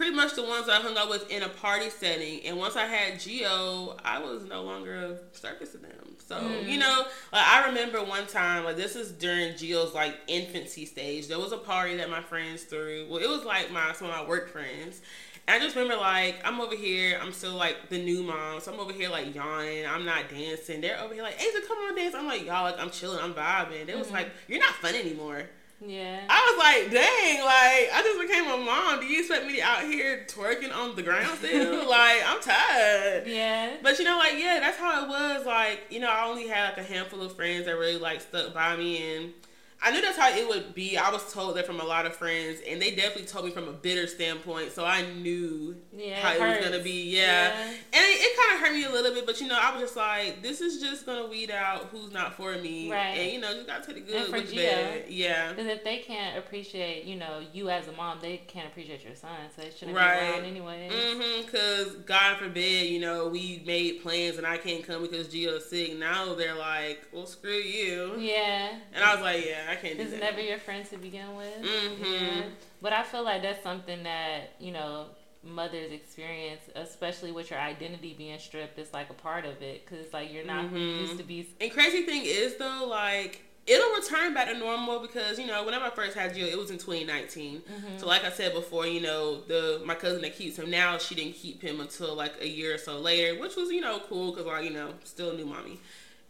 pretty 0.00 0.14
much 0.14 0.34
the 0.34 0.42
ones 0.42 0.64
that 0.64 0.80
I 0.80 0.82
hung 0.82 0.96
out 0.96 1.10
with 1.10 1.30
in 1.30 1.42
a 1.42 1.48
party 1.48 1.90
setting. 1.90 2.40
And 2.46 2.56
once 2.56 2.74
I 2.76 2.86
had 2.86 3.20
Geo, 3.20 3.98
I 4.02 4.18
was 4.18 4.44
no 4.44 4.62
longer 4.62 4.94
of 4.94 5.20
service 5.32 5.72
to 5.72 5.78
them. 5.78 6.16
So, 6.26 6.38
hmm. 6.38 6.68
you 6.68 6.78
know, 6.78 7.06
like 7.32 7.46
I 7.46 7.66
remember 7.66 8.02
one 8.02 8.26
time, 8.26 8.64
like 8.64 8.76
this 8.76 8.96
is 8.96 9.10
during 9.10 9.56
Geo's 9.56 9.94
like 9.94 10.16
infancy 10.26 10.86
stage. 10.86 11.28
There 11.28 11.38
was 11.38 11.52
a 11.52 11.58
party 11.58 11.96
that 11.96 12.08
my 12.08 12.22
friends 12.22 12.62
threw. 12.62 13.06
Well, 13.10 13.22
it 13.22 13.28
was 13.28 13.44
like 13.44 13.70
my 13.72 13.92
some 13.92 14.08
of 14.08 14.14
my 14.14 14.26
work 14.26 14.50
friends. 14.50 15.02
I 15.48 15.58
just 15.58 15.74
remember 15.74 15.96
like 15.96 16.40
I'm 16.44 16.60
over 16.60 16.76
here, 16.76 17.18
I'm 17.20 17.32
still 17.32 17.54
like 17.54 17.88
the 17.88 17.98
new 17.98 18.22
mom, 18.22 18.60
so 18.60 18.72
I'm 18.72 18.80
over 18.80 18.92
here 18.92 19.08
like 19.08 19.34
yawning, 19.34 19.86
I'm 19.86 20.04
not 20.04 20.28
dancing. 20.30 20.80
They're 20.80 21.00
over 21.00 21.14
here 21.14 21.22
like, 21.22 21.40
Aja, 21.40 21.66
come 21.66 21.78
on 21.78 21.96
dance. 21.96 22.14
I'm 22.14 22.26
like, 22.26 22.44
y'all 22.44 22.64
like 22.64 22.78
I'm 22.78 22.90
chilling, 22.90 23.18
I'm 23.20 23.34
vibing. 23.34 23.86
They 23.86 23.94
was 23.94 24.06
mm-hmm. 24.06 24.16
like, 24.16 24.30
You're 24.48 24.60
not 24.60 24.74
fun 24.74 24.94
anymore. 24.94 25.44
Yeah. 25.84 26.20
I 26.28 26.50
was 26.50 26.58
like, 26.58 26.92
dang, 26.92 27.40
like 27.40 27.90
I 27.92 28.02
just 28.02 28.20
became 28.20 28.44
a 28.44 28.56
mom. 28.58 29.00
Do 29.00 29.06
you 29.06 29.20
expect 29.20 29.46
me 29.46 29.56
to 29.56 29.62
out 29.62 29.82
here 29.82 30.26
twerking 30.28 30.74
on 30.74 30.94
the 30.94 31.02
ground 31.02 31.38
still? 31.38 31.88
like, 31.88 32.22
I'm 32.26 32.40
tired. 32.40 33.26
yeah. 33.26 33.76
But 33.82 33.98
you 33.98 34.04
know, 34.04 34.18
like, 34.18 34.34
yeah, 34.36 34.60
that's 34.60 34.76
how 34.76 35.04
it 35.04 35.08
was. 35.08 35.46
Like, 35.46 35.86
you 35.88 36.00
know, 36.00 36.10
I 36.10 36.26
only 36.26 36.48
had 36.48 36.70
like 36.70 36.78
a 36.78 36.82
handful 36.82 37.22
of 37.22 37.34
friends 37.34 37.64
that 37.64 37.72
really 37.72 37.98
like 37.98 38.20
stuck 38.20 38.52
by 38.52 38.76
me 38.76 39.16
and 39.16 39.32
I 39.82 39.90
knew 39.92 40.02
that's 40.02 40.18
how 40.18 40.28
it 40.30 40.46
would 40.46 40.74
be. 40.74 40.98
I 40.98 41.10
was 41.10 41.32
told 41.32 41.56
that 41.56 41.64
from 41.64 41.80
a 41.80 41.84
lot 41.84 42.04
of 42.04 42.14
friends, 42.14 42.60
and 42.68 42.82
they 42.82 42.90
definitely 42.90 43.24
told 43.24 43.46
me 43.46 43.50
from 43.50 43.66
a 43.66 43.72
bitter 43.72 44.06
standpoint. 44.06 44.72
So 44.72 44.84
I 44.84 45.02
knew 45.12 45.74
Yeah, 45.96 46.16
how 46.20 46.32
it 46.32 46.36
it 46.36 46.58
was 46.60 46.68
gonna 46.70 46.82
be. 46.84 47.10
Yeah, 47.16 47.22
Yeah. 47.48 47.64
and 47.66 47.74
it, 47.94 48.20
it 48.20 48.36
kind 48.36 48.54
of 48.54 48.60
hurt 48.68 48.74
me 48.76 48.84
a 48.84 48.90
little 48.90 49.14
bit. 49.14 49.24
But 49.24 49.40
you 49.40 49.48
know, 49.48 49.58
I 49.58 49.72
was 49.72 49.80
just 49.80 49.96
like, 49.96 50.42
this 50.42 50.60
is 50.60 50.82
just 50.82 51.06
gonna 51.06 51.26
weed 51.26 51.50
out 51.50 51.84
who's 51.90 52.12
not 52.12 52.34
for 52.34 52.52
me, 52.58 52.90
Right. 52.92 53.16
And 53.18 53.32
you 53.32 53.40
know, 53.40 53.52
you 53.52 53.64
gotta 53.64 53.86
take 53.86 54.06
the 54.06 54.12
good 54.12 54.30
with 54.30 54.50
the 54.50 54.56
bad. 54.56 55.04
Yeah, 55.08 55.50
Because 55.52 55.66
if 55.68 55.82
they 55.82 55.98
can't 55.98 56.36
appreciate, 56.36 57.04
you 57.06 57.16
know, 57.16 57.40
you 57.52 57.70
as 57.70 57.88
a 57.88 57.92
mom, 57.92 58.18
they 58.20 58.36
can't 58.48 58.66
appreciate 58.66 59.02
your 59.02 59.14
son, 59.14 59.30
so 59.56 59.62
they 59.62 59.70
shouldn't 59.70 59.96
Right. 59.96 60.20
be 60.20 60.26
around 60.26 60.44
anyway. 60.44 60.90
Mm-hmm. 60.92 61.48
Cause 61.50 61.94
God 62.04 62.36
forbid, 62.36 62.88
you 62.90 63.00
know, 63.00 63.28
we 63.28 63.62
made 63.66 64.02
plans 64.02 64.36
and 64.36 64.46
I 64.46 64.58
can't 64.58 64.86
come 64.86 65.02
because 65.02 65.28
Gio's 65.28 65.70
sick. 65.70 65.96
Now 65.98 66.34
they're 66.34 66.54
like, 66.54 67.00
well, 67.12 67.26
screw 67.26 67.50
you. 67.52 68.16
Yeah. 68.18 68.72
And 68.92 69.02
I 69.02 69.14
was 69.14 69.22
like, 69.22 69.46
yeah, 69.46 69.69
I 69.70 69.76
can't 69.76 69.96
do 69.96 70.02
It's 70.04 70.12
never 70.20 70.40
your 70.40 70.58
friend 70.58 70.84
to 70.90 70.96
begin 70.98 71.36
with. 71.36 71.62
Mhm. 71.62 72.20
Yeah. 72.20 72.42
But 72.82 72.92
I 72.92 73.02
feel 73.02 73.22
like 73.22 73.42
that's 73.42 73.62
something 73.62 74.02
that, 74.02 74.54
you 74.58 74.72
know, 74.72 75.06
mothers 75.42 75.90
experience, 75.92 76.60
especially 76.74 77.32
with 77.32 77.50
your 77.50 77.58
identity 77.58 78.14
being 78.16 78.38
stripped. 78.38 78.78
It's 78.78 78.92
like 78.92 79.08
a 79.10 79.14
part 79.14 79.44
of 79.46 79.62
it 79.62 79.86
because 79.86 80.12
like 80.12 80.32
you're 80.32 80.44
not 80.44 80.66
who 80.66 80.76
you 80.78 80.92
Mhm. 80.94 81.00
used 81.00 81.18
to 81.18 81.24
be. 81.24 81.48
And 81.60 81.70
crazy 81.72 82.02
thing 82.02 82.22
is 82.24 82.56
though, 82.56 82.86
like 82.86 83.42
it'll 83.66 83.92
return 83.94 84.34
back 84.34 84.48
to 84.48 84.58
normal 84.58 84.98
because 85.00 85.38
you 85.38 85.46
know 85.46 85.64
whenever 85.64 85.84
I 85.84 85.90
first 85.90 86.16
had 86.16 86.34
Gio, 86.34 86.46
it 86.50 86.58
was 86.58 86.70
in 86.70 86.78
2019. 86.78 87.60
Mm-hmm. 87.60 87.98
So 87.98 88.06
like 88.06 88.24
I 88.24 88.30
said 88.30 88.52
before, 88.52 88.86
you 88.86 89.00
know 89.00 89.40
the 89.42 89.80
my 89.84 89.94
cousin 89.94 90.20
that 90.22 90.36
keeps 90.36 90.58
him 90.58 90.70
now, 90.70 90.98
she 90.98 91.14
didn't 91.14 91.36
keep 91.36 91.62
him 91.62 91.80
until 91.80 92.14
like 92.14 92.34
a 92.40 92.48
year 92.48 92.74
or 92.74 92.78
so 92.78 92.98
later, 92.98 93.40
which 93.40 93.56
was 93.56 93.70
you 93.70 93.80
know 93.80 94.00
cool 94.08 94.32
because 94.32 94.46
like 94.46 94.64
you 94.64 94.70
know 94.70 94.92
still 95.04 95.30
a 95.30 95.34
new 95.34 95.46
mommy. 95.46 95.78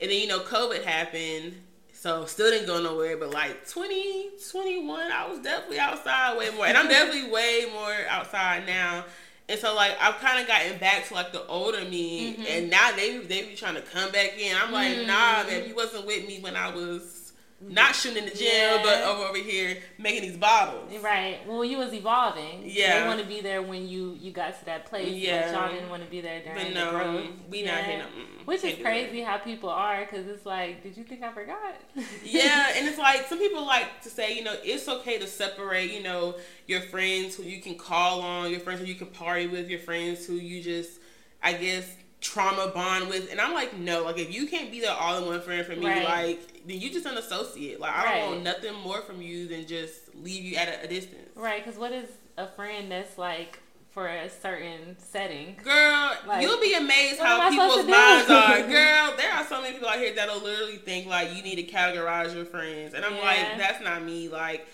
And 0.01 0.11
then 0.11 0.21
you 0.21 0.27
know 0.29 0.41
COVID 0.41 0.85
happened. 0.85 1.61
So 2.01 2.25
still 2.25 2.51
didn't 2.51 2.67
go 2.67 2.81
nowhere, 2.83 3.19
but 3.19 3.31
like 3.31 3.67
2021, 3.67 5.13
I 5.13 5.29
was 5.29 5.39
definitely 5.41 5.79
outside 5.79 6.39
way 6.39 6.49
more, 6.49 6.65
and 6.67 6.79
I'm 6.79 6.89
definitely 6.89 7.31
way 7.31 7.67
more 7.75 7.95
outside 8.09 8.67
now. 8.67 9.05
And 9.51 9.61
so 9.61 9.75
like 9.75 9.93
I've 10.01 10.17
kind 10.19 10.41
of 10.41 10.47
gotten 10.47 10.79
back 10.79 11.07
to 11.09 11.15
like 11.15 11.33
the 11.33 11.45
older 11.47 11.85
me, 11.85 12.33
Mm-hmm. 12.33 12.43
and 12.49 12.71
now 12.71 12.93
they 12.93 13.19
they 13.19 13.43
be 13.43 13.55
trying 13.55 13.75
to 13.75 13.83
come 13.83 14.11
back 14.13 14.39
in. 14.39 14.57
I'm 14.57 14.73
like, 14.73 14.97
nah, 15.07 15.45
man, 15.45 15.69
you 15.69 15.75
wasn't 15.75 16.07
with 16.07 16.27
me 16.27 16.39
when 16.41 16.57
I 16.57 16.75
was 16.75 17.20
not 17.61 17.95
shooting 17.95 18.25
in 18.25 18.31
the 18.31 18.35
gym, 18.35 18.49
Yeah. 18.51 18.81
but 18.83 19.03
over 19.03 19.25
over 19.25 19.39
here 19.39 19.77
making 19.99 20.23
these 20.23 20.37
bottles. 20.39 20.91
Right. 21.03 21.39
Well, 21.47 21.65
you 21.65 21.77
was 21.79 21.93
evolving. 21.93 22.63
Yeah. 22.65 23.01
They 23.01 23.07
want 23.07 23.21
to 23.21 23.27
be 23.27 23.41
there 23.43 23.61
when 23.63 23.87
you 23.87 24.17
you 24.19 24.33
got 24.33 24.59
to 24.59 24.65
that 24.65 24.87
place. 24.87 25.13
Yeah. 25.13 25.53
But 25.53 25.61
y'all 25.61 25.73
didn't 25.73 25.91
want 25.91 26.03
to 26.03 26.11
be 26.11 26.21
there 26.23 26.43
during 26.43 26.57
But 26.57 26.69
the 26.69 26.75
no, 26.75 26.91
growth. 26.91 27.27
we 27.51 27.63
not 27.63 27.85
here. 27.85 27.99
No, 27.99 28.05
mm, 28.05 28.47
Which 28.47 28.65
is 28.65 28.81
crazy 28.81 29.21
how 29.21 29.37
people 29.39 29.69
are 29.69 30.01
because 30.01 30.27
it's 30.27 30.47
like, 30.47 30.83
did 30.83 30.97
you 30.97 31.05
think 31.05 31.23
I 31.23 31.33
forgot? 31.33 31.75
yeah, 32.25 32.73
and 32.77 32.89
it's 32.89 32.99
like 32.99 33.27
some 33.27 33.39
people 33.39 33.67
like 33.67 34.01
to 34.03 34.09
say, 34.09 34.35
you 34.37 34.43
know, 34.43 34.55
it's 34.65 34.89
okay 34.89 35.19
to 35.19 35.27
separate, 35.27 35.91
you 35.93 36.03
know, 36.03 36.37
your 36.67 36.81
friends 36.81 37.37
who 37.37 37.43
you 37.43 37.61
can 37.61 37.77
call 37.77 38.23
on, 38.23 38.51
your 38.51 38.61
friends 38.61 38.81
who 38.81 38.87
you 38.87 38.95
can 38.95 39.09
party 39.09 39.47
with, 39.47 39.69
your 39.69 39.81
friends 39.81 40.25
who 40.27 40.35
you 40.35 40.63
just, 40.63 40.99
I 41.43 41.53
guess, 41.53 41.87
trauma 42.21 42.69
bond 42.75 43.09
with. 43.09 43.31
And 43.31 43.41
I'm 43.41 43.55
like, 43.55 43.77
no, 43.77 44.03
like 44.05 44.19
if 44.19 44.33
you 44.35 44.47
can't 44.47 44.71
be 44.71 44.81
the 44.81 44.93
all 44.93 45.19
in 45.19 45.27
one 45.27 45.41
friend 45.41 45.65
for 45.67 45.75
me, 45.77 45.87
Right. 45.87 46.05
like 46.05 46.67
then 46.67 46.81
you 46.81 46.91
just 46.91 47.07
an 47.07 47.17
associate. 47.17 47.81
Like 47.81 47.93
I 47.95 48.05
Right. 48.05 48.21
don't 48.21 48.31
want 48.31 48.43
nothing 48.45 48.75
more 48.75 49.01
from 49.03 49.23
you 49.23 49.49
than 49.49 49.67
just 49.67 50.15
leave 50.15 50.45
you 50.45 50.57
at 50.57 50.69
a, 50.69 50.85
a 50.85 50.89
distance. 50.89 51.31
right. 51.35 51.65
Because 51.65 51.79
what 51.79 51.93
is 51.93 52.09
a 52.37 52.47
friend 52.47 52.91
that's 52.93 53.17
like 53.19 53.59
for 53.91 54.07
a 54.07 54.29
certain 54.29 54.97
setting? 54.99 55.57
Girl, 55.65 56.17
Like, 56.27 56.43
you'll 56.43 56.61
be 56.61 56.75
amazed 56.75 57.19
how 57.19 57.49
people's 57.51 57.87
minds 57.87 58.31
are. 58.31 58.61
Girl, 58.69 59.15
there 59.17 59.33
are 59.33 59.45
so 59.47 59.61
many 59.61 59.73
people 59.75 59.89
out 59.89 59.99
here 59.99 60.15
that'll 60.15 60.41
literally 60.41 60.77
think 60.77 61.07
like 61.07 61.35
you 61.35 61.43
need 61.43 61.57
to 61.57 61.65
categorize 61.65 62.35
your 62.35 62.45
friends. 62.45 62.95
And 62.95 63.05
I'm 63.05 63.17
Yeah. 63.17 63.23
like, 63.23 63.59
that's 63.59 63.83
not 63.83 64.05
me. 64.05 64.29
Like 64.29 64.67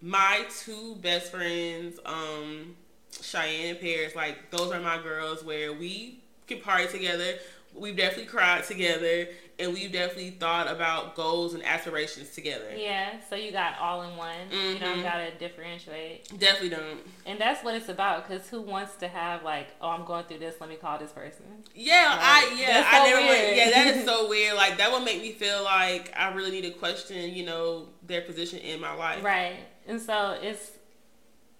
my 0.00 0.46
two 0.64 0.94
best 0.96 1.30
friends, 1.32 1.98
um, 2.06 2.76
Cheyenne 3.20 3.70
and 3.70 3.80
Paris, 3.80 4.14
like 4.14 4.50
those 4.50 4.72
are 4.72 4.80
my 4.80 4.96
girls 5.02 5.44
where 5.44 5.72
we 5.72 6.20
can 6.46 6.60
party 6.60 6.86
together. 6.86 7.34
we've 7.74 7.96
definitely 7.96 8.26
cried 8.26 8.64
together, 8.64 9.28
and 9.58 9.72
we've 9.74 9.92
definitely 9.92 10.30
thought 10.30 10.70
about 10.70 11.14
goals 11.14 11.54
and 11.54 11.64
aspirations 11.64 12.30
together. 12.30 12.70
Yeah, 12.76 13.20
so 13.28 13.36
you 13.36 13.52
got 13.52 13.78
all 13.78 14.02
in 14.02 14.16
one. 14.16 14.34
Mm-hmm. 14.50 14.72
You 14.74 14.78
don't 14.78 15.02
gotta 15.02 15.30
differentiate. 15.38 16.28
Definitely 16.38 16.70
don't. 16.70 17.00
And 17.26 17.38
that's 17.40 17.64
what 17.64 17.74
it's 17.74 17.88
about. 17.88 18.26
Cause 18.26 18.48
who 18.48 18.60
wants 18.60 18.96
to 18.96 19.08
have 19.08 19.42
like, 19.42 19.68
oh, 19.80 19.88
I'm 19.88 20.04
going 20.04 20.24
through 20.24 20.38
this. 20.38 20.56
Let 20.60 20.70
me 20.70 20.76
call 20.76 20.98
this 20.98 21.12
person. 21.12 21.46
Yeah, 21.74 22.10
like, 22.10 22.20
I 22.20 22.56
yeah, 22.58 22.82
so 22.82 22.96
I 22.96 23.10
never. 23.10 23.26
Went, 23.26 23.56
yeah, 23.56 23.70
that 23.70 23.96
is 23.96 24.04
so 24.04 24.28
weird. 24.30 24.56
Like 24.56 24.78
that 24.78 24.92
would 24.92 25.04
make 25.04 25.20
me 25.20 25.32
feel 25.32 25.62
like 25.64 26.12
I 26.16 26.32
really 26.32 26.50
need 26.50 26.62
to 26.62 26.70
question, 26.70 27.34
you 27.34 27.44
know, 27.44 27.88
their 28.06 28.22
position 28.22 28.60
in 28.60 28.80
my 28.80 28.94
life. 28.94 29.22
Right, 29.24 29.56
and 29.86 30.00
so 30.00 30.38
it's 30.40 30.72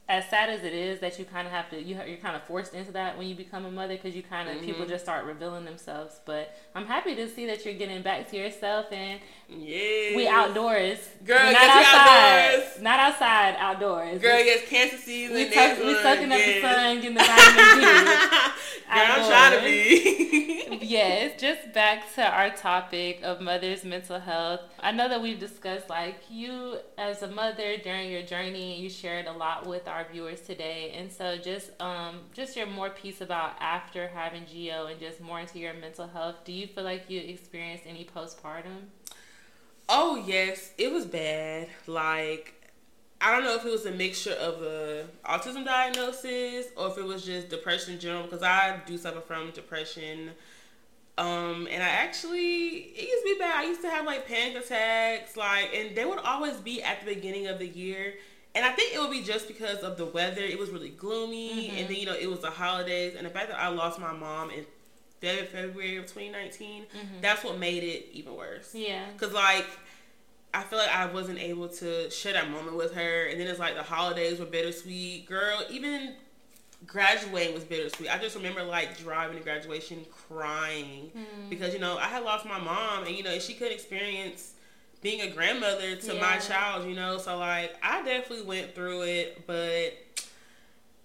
as 0.07 0.29
sad 0.29 0.51
as 0.51 0.63
it 0.63 0.75
is 0.75 1.01
that 1.01 1.19
you 1.19 1.25
kind 1.25 1.47
of 1.47 1.53
have 1.53 1.71
to 1.71 1.83
you 1.83 1.99
you're 2.07 2.19
kind 2.19 2.37
of 2.37 2.43
forced 2.43 2.75
into 2.75 2.93
that 2.93 3.17
when 3.17 3.27
you 3.27 3.35
become 3.35 3.65
a 3.65 3.71
mother 3.71 3.95
because 3.95 4.15
you 4.15 4.23
kind 4.23 4.51
of 4.51 4.57
mm-hmm. 4.57 4.67
people 4.67 4.85
just 4.85 5.03
start 5.03 5.25
revealing 5.25 5.65
themselves 5.65 6.21
but 6.27 6.55
i'm 6.75 6.85
happy 6.85 7.15
to 7.15 7.27
see 7.27 7.47
that 7.47 7.65
you're 7.65 7.75
getting 7.75 8.03
back 8.03 8.29
to 8.29 8.37
yourself 8.37 8.87
and 8.93 9.19
yeah 9.49 10.15
we 10.15 10.29
outdoors 10.29 10.99
girl 11.25 11.43
not 11.43 11.53
yes, 11.53 11.87
outside 11.87 12.55
outdoors. 12.55 12.83
not 12.83 13.01
outside 13.01 13.57
outdoors 13.59 14.21
girl 14.21 14.39
yes 14.39 14.69
cancer 14.69 14.99
season 14.99 15.35
we, 15.35 15.49
tuck, 15.49 15.79
we 15.79 15.95
sucking 15.95 16.31
up 16.31 16.39
the 16.39 16.61
sun 16.61 16.97
getting 16.97 17.15
the 17.15 17.21
vitamin 17.25 17.81
d 17.81 18.55
Girl, 18.87 19.03
I'm 19.03 19.29
trying 19.29 19.59
to 19.59 19.65
be. 19.65 20.79
yes, 20.83 21.41
just 21.41 21.73
back 21.73 22.13
to 22.15 22.23
our 22.23 22.51
topic 22.51 23.21
of 23.23 23.41
mother's 23.41 23.83
mental 23.83 24.21
health. 24.21 24.61
I 24.79 24.93
know 24.93 25.09
that 25.09 25.23
we've 25.23 25.39
discussed 25.39 25.89
like 25.89 26.17
you 26.29 26.77
as 26.99 27.23
a 27.23 27.29
mother 27.29 27.77
during 27.79 28.11
your 28.11 28.23
journey. 28.23 28.79
You 28.81 28.91
shared 28.91 29.27
a 29.27 29.33
lot 29.33 29.67
with 29.67 29.89
our 29.89 29.94
viewers 30.03 30.41
today, 30.41 30.93
and 30.97 31.13
so 31.13 31.37
just 31.37 31.71
um 31.81 32.21
just 32.33 32.57
your 32.57 32.67
more 32.67 32.91
piece 32.91 33.21
about 33.21 33.53
after 33.61 34.09
having 34.09 34.47
Geo 34.47 34.87
and 34.87 34.99
just 34.99 35.21
more 35.21 35.39
into 35.39 35.59
your 35.59 35.75
mental 35.75 36.09
health. 36.09 36.37
Do 36.45 36.53
you 36.53 36.67
feel 36.67 36.85
like 36.85 37.09
you 37.09 37.21
experienced 37.21 37.85
any 37.87 38.05
postpartum? 38.05 38.89
Oh 39.89 40.25
yes, 40.27 40.73
it 40.79 40.91
was 40.91 41.07
bad. 41.07 41.69
Like 41.87 42.55
I 43.21 43.33
don't 43.33 43.45
know 43.45 43.55
if 43.55 43.65
it 43.65 43.71
was 43.71 43.87
a 43.87 43.93
mixture 43.93 44.33
of 44.33 44.61
the 44.61 45.07
autism 45.25 45.65
diagnosis 45.65 46.67
or 46.77 46.89
if 46.89 46.99
it 46.99 47.05
was 47.05 47.25
just 47.25 47.49
depression 47.49 47.95
in 47.95 48.01
general 48.01 48.25
because 48.25 48.43
I 48.43 48.81
do 48.87 48.99
suffer 48.99 49.21
from 49.21 49.51
depression. 49.53 50.31
Um, 51.17 51.69
and 51.71 51.83
I 51.83 51.89
actually 51.89 52.37
it 52.37 53.09
used 53.09 53.25
to 53.25 53.35
be 53.35 53.39
bad. 53.39 53.65
I 53.65 53.65
used 53.67 53.83
to 53.83 53.89
have 53.89 54.05
like 54.05 54.27
panic 54.27 54.63
attacks, 54.65 55.37
like, 55.37 55.71
and 55.75 55.97
they 55.97 56.05
would 56.05 56.19
always 56.19 56.57
be 56.57 56.83
at 56.83 57.01
the 57.05 57.15
beginning 57.15 57.47
of 57.47 57.59
the 57.59 57.69
year. 57.69 58.15
And 58.55 58.65
I 58.65 58.71
think 58.71 58.95
it 58.95 59.01
would 59.01 59.11
be 59.11 59.23
just 59.23 59.49
because 59.49 59.79
of 59.79 59.97
the 59.97 60.07
weather. 60.07 60.43
It 60.43 60.59
was 60.59 60.71
really 60.71 60.91
gloomy, 60.91 61.51
mm-hmm. 61.51 61.77
and 61.77 61.89
then 61.89 61.97
you 61.97 62.07
know 62.07 62.15
it 62.15 62.31
was 62.31 62.41
the 62.41 62.51
holidays, 62.51 63.15
and 63.17 63.27
the 63.27 63.31
fact 63.31 63.49
that 63.49 63.59
I 63.59 63.69
lost 63.69 63.99
my 63.99 64.13
mom 64.13 64.51
in 64.51 64.65
February 65.21 65.97
of 65.97 66.05
2019, 66.05 66.83
mm-hmm. 66.83 67.21
that's 67.21 67.43
what 67.43 67.59
made 67.59 67.83
it 67.83 68.11
even 68.13 68.37
worse. 68.37 68.75
Yeah, 68.75 69.05
because 69.13 69.33
like 69.33 69.67
I 70.55 70.63
feel 70.63 70.79
like 70.79 70.95
I 70.95 71.07
wasn't 71.07 71.41
able 71.41 71.69
to 71.69 72.09
share 72.11 72.33
that 72.35 72.49
moment 72.49 72.77
with 72.77 72.95
her. 72.95 73.27
And 73.27 73.41
then 73.41 73.49
it's 73.49 73.59
like 73.59 73.75
the 73.75 73.83
holidays 73.83 74.39
were 74.39 74.47
bittersweet. 74.47 75.27
Girl, 75.27 75.63
even 75.69 76.15
graduating 76.87 77.55
was 77.55 77.65
bittersweet. 77.65 78.15
I 78.15 78.19
just 78.19 78.37
remember 78.37 78.63
like 78.63 78.97
driving 78.97 79.37
to 79.37 79.43
graduation 79.43 80.07
crying 80.29 81.11
mm. 81.17 81.51
because, 81.51 81.75
you 81.75 81.81
know, 81.81 81.99
I 81.99 82.07
had 82.07 82.23
lost 82.23 82.47
my 82.47 82.61
mom 82.61 83.05
and, 83.05 83.17
you 83.17 83.25
know, 83.25 83.37
she 83.41 83.55
couldn't 83.55 83.73
experience 83.73 84.54
being 85.05 85.21
a 85.21 85.31
grandmother 85.31 85.95
to 85.95 86.15
yeah. 86.15 86.21
my 86.21 86.39
child, 86.39 86.89
you 86.89 86.97
know. 86.97 87.19
So, 87.19 87.39
like, 87.39 87.77
I 87.81 88.03
definitely 88.03 88.45
went 88.45 88.75
through 88.75 89.03
it, 89.03 89.47
but 89.47 89.93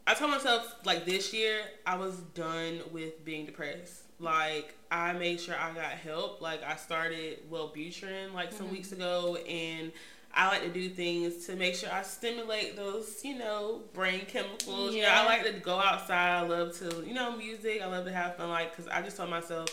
I 0.08 0.16
told 0.16 0.32
myself, 0.32 0.74
like, 0.86 1.06
this 1.06 1.32
year 1.34 1.62
I 1.86 1.98
was 1.98 2.16
done 2.34 2.80
with 2.92 3.24
being 3.24 3.46
depressed. 3.46 4.06
Like, 4.20 4.74
I 4.92 5.14
made 5.14 5.40
sure 5.40 5.56
I 5.56 5.74
got 5.74 5.92
help. 5.92 6.42
Like 6.42 6.64
I 6.64 6.76
started 6.76 7.50
Wellbutrin 7.52 8.34
like 8.34 8.52
some 8.52 8.66
mm-hmm. 8.66 8.76
weeks 8.76 8.92
ago, 8.92 9.38
and 9.48 9.92
I 10.34 10.48
like 10.48 10.64
to 10.64 10.70
do 10.70 10.90
things 10.90 11.46
to 11.48 11.56
make 11.56 11.76
sure 11.76 11.92
I 11.92 12.04
stimulate 12.04 12.76
those, 12.76 13.24
you 13.24 13.38
know, 13.38 13.82
brain 13.94 14.22
chemicals. 14.28 14.94
Yeah. 14.94 14.98
You 14.98 15.02
know, 15.04 15.10
I 15.10 15.26
like 15.26 15.44
to 15.46 15.54
go 15.60 15.78
outside. 15.80 16.40
I 16.40 16.42
love 16.42 16.78
to, 16.80 17.04
you 17.06 17.14
know, 17.14 17.36
music. 17.36 17.82
I 17.82 17.88
love 17.88 18.06
to 18.06 18.12
have 18.12 18.36
fun. 18.36 18.50
Like, 18.50 18.76
cause 18.76 18.88
I 18.88 19.02
just 19.02 19.18
told 19.18 19.30
myself, 19.30 19.70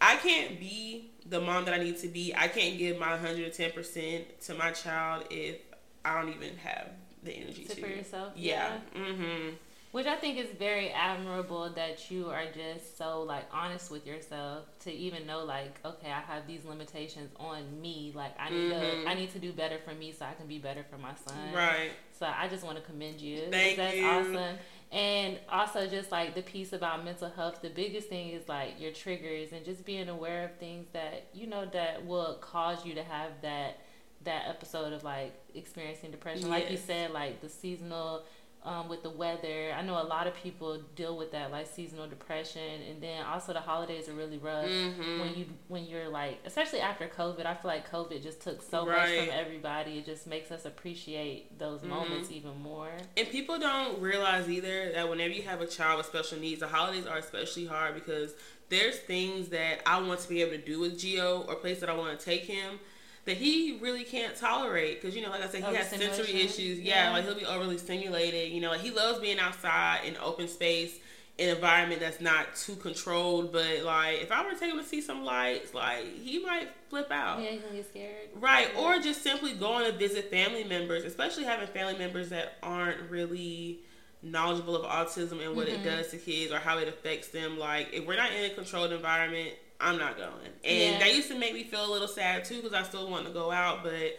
I 0.00 0.16
can't 0.16 0.60
be 0.60 1.10
the 1.26 1.40
mom 1.40 1.64
that 1.66 1.74
I 1.74 1.78
need 1.78 1.98
to 1.98 2.08
be. 2.08 2.34
I 2.34 2.48
can't 2.48 2.78
give 2.78 2.98
my 2.98 3.10
110 3.10 3.72
percent 3.72 4.40
to 4.42 4.54
my 4.54 4.70
child 4.70 5.24
if 5.30 5.56
I 6.04 6.20
don't 6.20 6.32
even 6.32 6.56
have 6.58 6.90
the 7.22 7.32
energy 7.32 7.64
to. 7.64 7.74
to. 7.74 7.80
For 7.80 7.88
yourself. 7.88 8.32
Yeah. 8.36 8.78
yeah. 8.94 9.00
Mm-hmm. 9.00 9.54
Which 9.90 10.06
I 10.06 10.16
think 10.16 10.38
is 10.38 10.50
very 10.58 10.90
admirable 10.90 11.70
that 11.70 12.10
you 12.10 12.28
are 12.28 12.44
just 12.44 12.98
so 12.98 13.22
like 13.22 13.44
honest 13.50 13.90
with 13.90 14.06
yourself 14.06 14.66
to 14.80 14.92
even 14.92 15.26
know 15.26 15.44
like 15.44 15.80
okay 15.82 16.10
I 16.12 16.20
have 16.20 16.46
these 16.46 16.66
limitations 16.66 17.30
on 17.40 17.80
me 17.80 18.12
like 18.14 18.38
I 18.38 18.50
need 18.50 18.70
mm-hmm. 18.70 19.04
to 19.04 19.08
I 19.08 19.14
need 19.14 19.32
to 19.32 19.38
do 19.38 19.50
better 19.50 19.78
for 19.78 19.94
me 19.94 20.12
so 20.12 20.26
I 20.26 20.34
can 20.34 20.46
be 20.46 20.58
better 20.58 20.84
for 20.90 20.98
my 20.98 21.14
son. 21.26 21.54
Right. 21.54 21.90
So 22.18 22.26
I 22.26 22.48
just 22.48 22.64
want 22.64 22.76
to 22.76 22.82
commend 22.82 23.20
you. 23.20 23.48
Thank 23.50 23.78
That's 23.78 23.96
you. 23.96 24.06
awesome. 24.06 24.58
And 24.90 25.38
also 25.50 25.86
just 25.86 26.10
like 26.10 26.34
the 26.34 26.42
piece 26.42 26.72
about 26.72 27.04
mental 27.04 27.28
health, 27.28 27.60
the 27.60 27.68
biggest 27.68 28.08
thing 28.08 28.30
is 28.30 28.48
like 28.48 28.80
your 28.80 28.90
triggers 28.90 29.52
and 29.52 29.64
just 29.64 29.84
being 29.84 30.08
aware 30.08 30.44
of 30.46 30.56
things 30.56 30.86
that 30.92 31.26
you 31.34 31.46
know 31.46 31.66
that 31.66 32.06
will 32.06 32.38
cause 32.40 32.86
you 32.86 32.94
to 32.94 33.02
have 33.02 33.32
that 33.42 33.80
that 34.24 34.48
episode 34.48 34.92
of 34.92 35.04
like 35.04 35.32
experiencing 35.54 36.10
depression. 36.10 36.42
Yes. 36.42 36.50
Like 36.50 36.70
you 36.70 36.76
said, 36.78 37.10
like 37.12 37.40
the 37.40 37.48
seasonal 37.48 38.24
um, 38.64 38.88
with 38.88 39.02
the 39.02 39.10
weather. 39.10 39.72
I 39.76 39.82
know 39.82 40.00
a 40.00 40.04
lot 40.04 40.26
of 40.26 40.34
people 40.34 40.80
deal 40.94 41.16
with 41.16 41.32
that, 41.32 41.50
like 41.50 41.66
seasonal 41.66 42.08
depression, 42.08 42.82
and 42.88 43.00
then 43.00 43.24
also 43.24 43.52
the 43.52 43.60
holidays 43.60 44.08
are 44.08 44.12
really 44.12 44.38
rough 44.38 44.66
mm-hmm. 44.66 45.20
when 45.20 45.34
you 45.34 45.46
when 45.68 45.84
you're 45.86 46.08
like, 46.08 46.40
especially 46.44 46.80
after 46.80 47.06
COVID. 47.06 47.46
I 47.46 47.54
feel 47.54 47.70
like 47.70 47.90
COVID 47.90 48.22
just 48.22 48.40
took 48.40 48.62
so 48.62 48.86
right. 48.86 48.96
much 48.96 49.26
from 49.26 49.38
everybody. 49.38 49.98
It 49.98 50.06
just 50.06 50.26
makes 50.26 50.50
us 50.50 50.64
appreciate 50.64 51.58
those 51.58 51.80
mm-hmm. 51.80 51.90
moments 51.90 52.30
even 52.30 52.60
more. 52.60 52.90
And 53.16 53.28
people 53.28 53.58
don't 53.58 54.00
realize 54.00 54.48
either 54.48 54.92
that 54.92 55.08
whenever 55.08 55.32
you 55.32 55.42
have 55.42 55.60
a 55.60 55.66
child 55.66 55.98
with 55.98 56.06
special 56.06 56.38
needs, 56.38 56.60
the 56.60 56.68
holidays 56.68 57.06
are 57.06 57.18
especially 57.18 57.66
hard 57.66 57.94
because 57.94 58.34
there's 58.68 58.98
things 58.98 59.48
that 59.48 59.80
I 59.86 60.00
want 60.00 60.20
to 60.20 60.28
be 60.28 60.42
able 60.42 60.52
to 60.52 60.58
do 60.58 60.80
with 60.80 60.98
Geo 60.98 61.42
or 61.48 61.54
place 61.54 61.80
that 61.80 61.88
I 61.88 61.94
want 61.94 62.18
to 62.18 62.24
take 62.24 62.44
him 62.44 62.80
that 63.28 63.36
he 63.36 63.78
really 63.82 64.04
can't 64.04 64.34
tolerate 64.34 65.00
because 65.00 65.14
you 65.14 65.22
know, 65.22 65.30
like 65.30 65.42
I 65.42 65.48
said, 65.48 65.62
he 65.62 65.74
has 65.74 65.90
sensory 65.90 66.40
issues. 66.40 66.80
Yeah, 66.80 67.04
yeah, 67.04 67.10
like 67.12 67.24
he'll 67.24 67.34
be 67.34 67.44
overly 67.44 67.76
stimulated. 67.76 68.50
You 68.50 68.60
know, 68.62 68.70
like 68.70 68.80
he 68.80 68.90
loves 68.90 69.20
being 69.20 69.38
outside 69.38 70.00
in 70.06 70.16
open 70.16 70.48
space, 70.48 70.98
an 71.38 71.50
environment 71.50 72.00
that's 72.00 72.22
not 72.22 72.56
too 72.56 72.74
controlled. 72.76 73.52
But 73.52 73.82
like, 73.84 74.22
if 74.22 74.32
I 74.32 74.42
were 74.44 74.52
to 74.52 74.58
take 74.58 74.72
him 74.72 74.78
to 74.78 74.84
see 74.84 75.02
some 75.02 75.24
lights, 75.24 75.74
like 75.74 76.04
he 76.22 76.38
might 76.38 76.68
flip 76.88 77.10
out. 77.10 77.42
Yeah, 77.42 77.50
he's 77.50 77.60
gonna 77.60 77.76
get 77.76 77.90
scared. 77.90 78.28
Right, 78.34 78.70
yeah. 78.74 78.80
or 78.80 78.98
just 78.98 79.22
simply 79.22 79.52
going 79.52 79.84
to 79.84 79.96
visit 79.96 80.30
family 80.30 80.64
members, 80.64 81.04
especially 81.04 81.44
having 81.44 81.68
family 81.68 81.98
members 81.98 82.30
that 82.30 82.54
aren't 82.62 83.10
really 83.10 83.80
knowledgeable 84.22 84.74
of 84.74 84.84
autism 84.90 85.46
and 85.46 85.54
what 85.54 85.68
mm-hmm. 85.68 85.82
it 85.82 85.84
does 85.84 86.08
to 86.08 86.16
kids 86.16 86.50
or 86.50 86.58
how 86.58 86.78
it 86.78 86.88
affects 86.88 87.28
them. 87.28 87.58
Like, 87.58 87.90
if 87.92 88.06
we're 88.06 88.16
not 88.16 88.32
in 88.32 88.50
a 88.50 88.54
controlled 88.54 88.92
environment 88.92 89.54
I'm 89.80 89.98
not 89.98 90.16
going. 90.16 90.32
And 90.64 90.94
yeah. 90.94 90.98
that 90.98 91.14
used 91.14 91.28
to 91.28 91.38
make 91.38 91.54
me 91.54 91.64
feel 91.64 91.84
a 91.86 91.90
little 91.90 92.08
sad 92.08 92.44
too 92.44 92.56
because 92.56 92.74
I 92.74 92.82
still 92.82 93.08
want 93.10 93.26
to 93.26 93.32
go 93.32 93.50
out, 93.50 93.84
but 93.84 94.18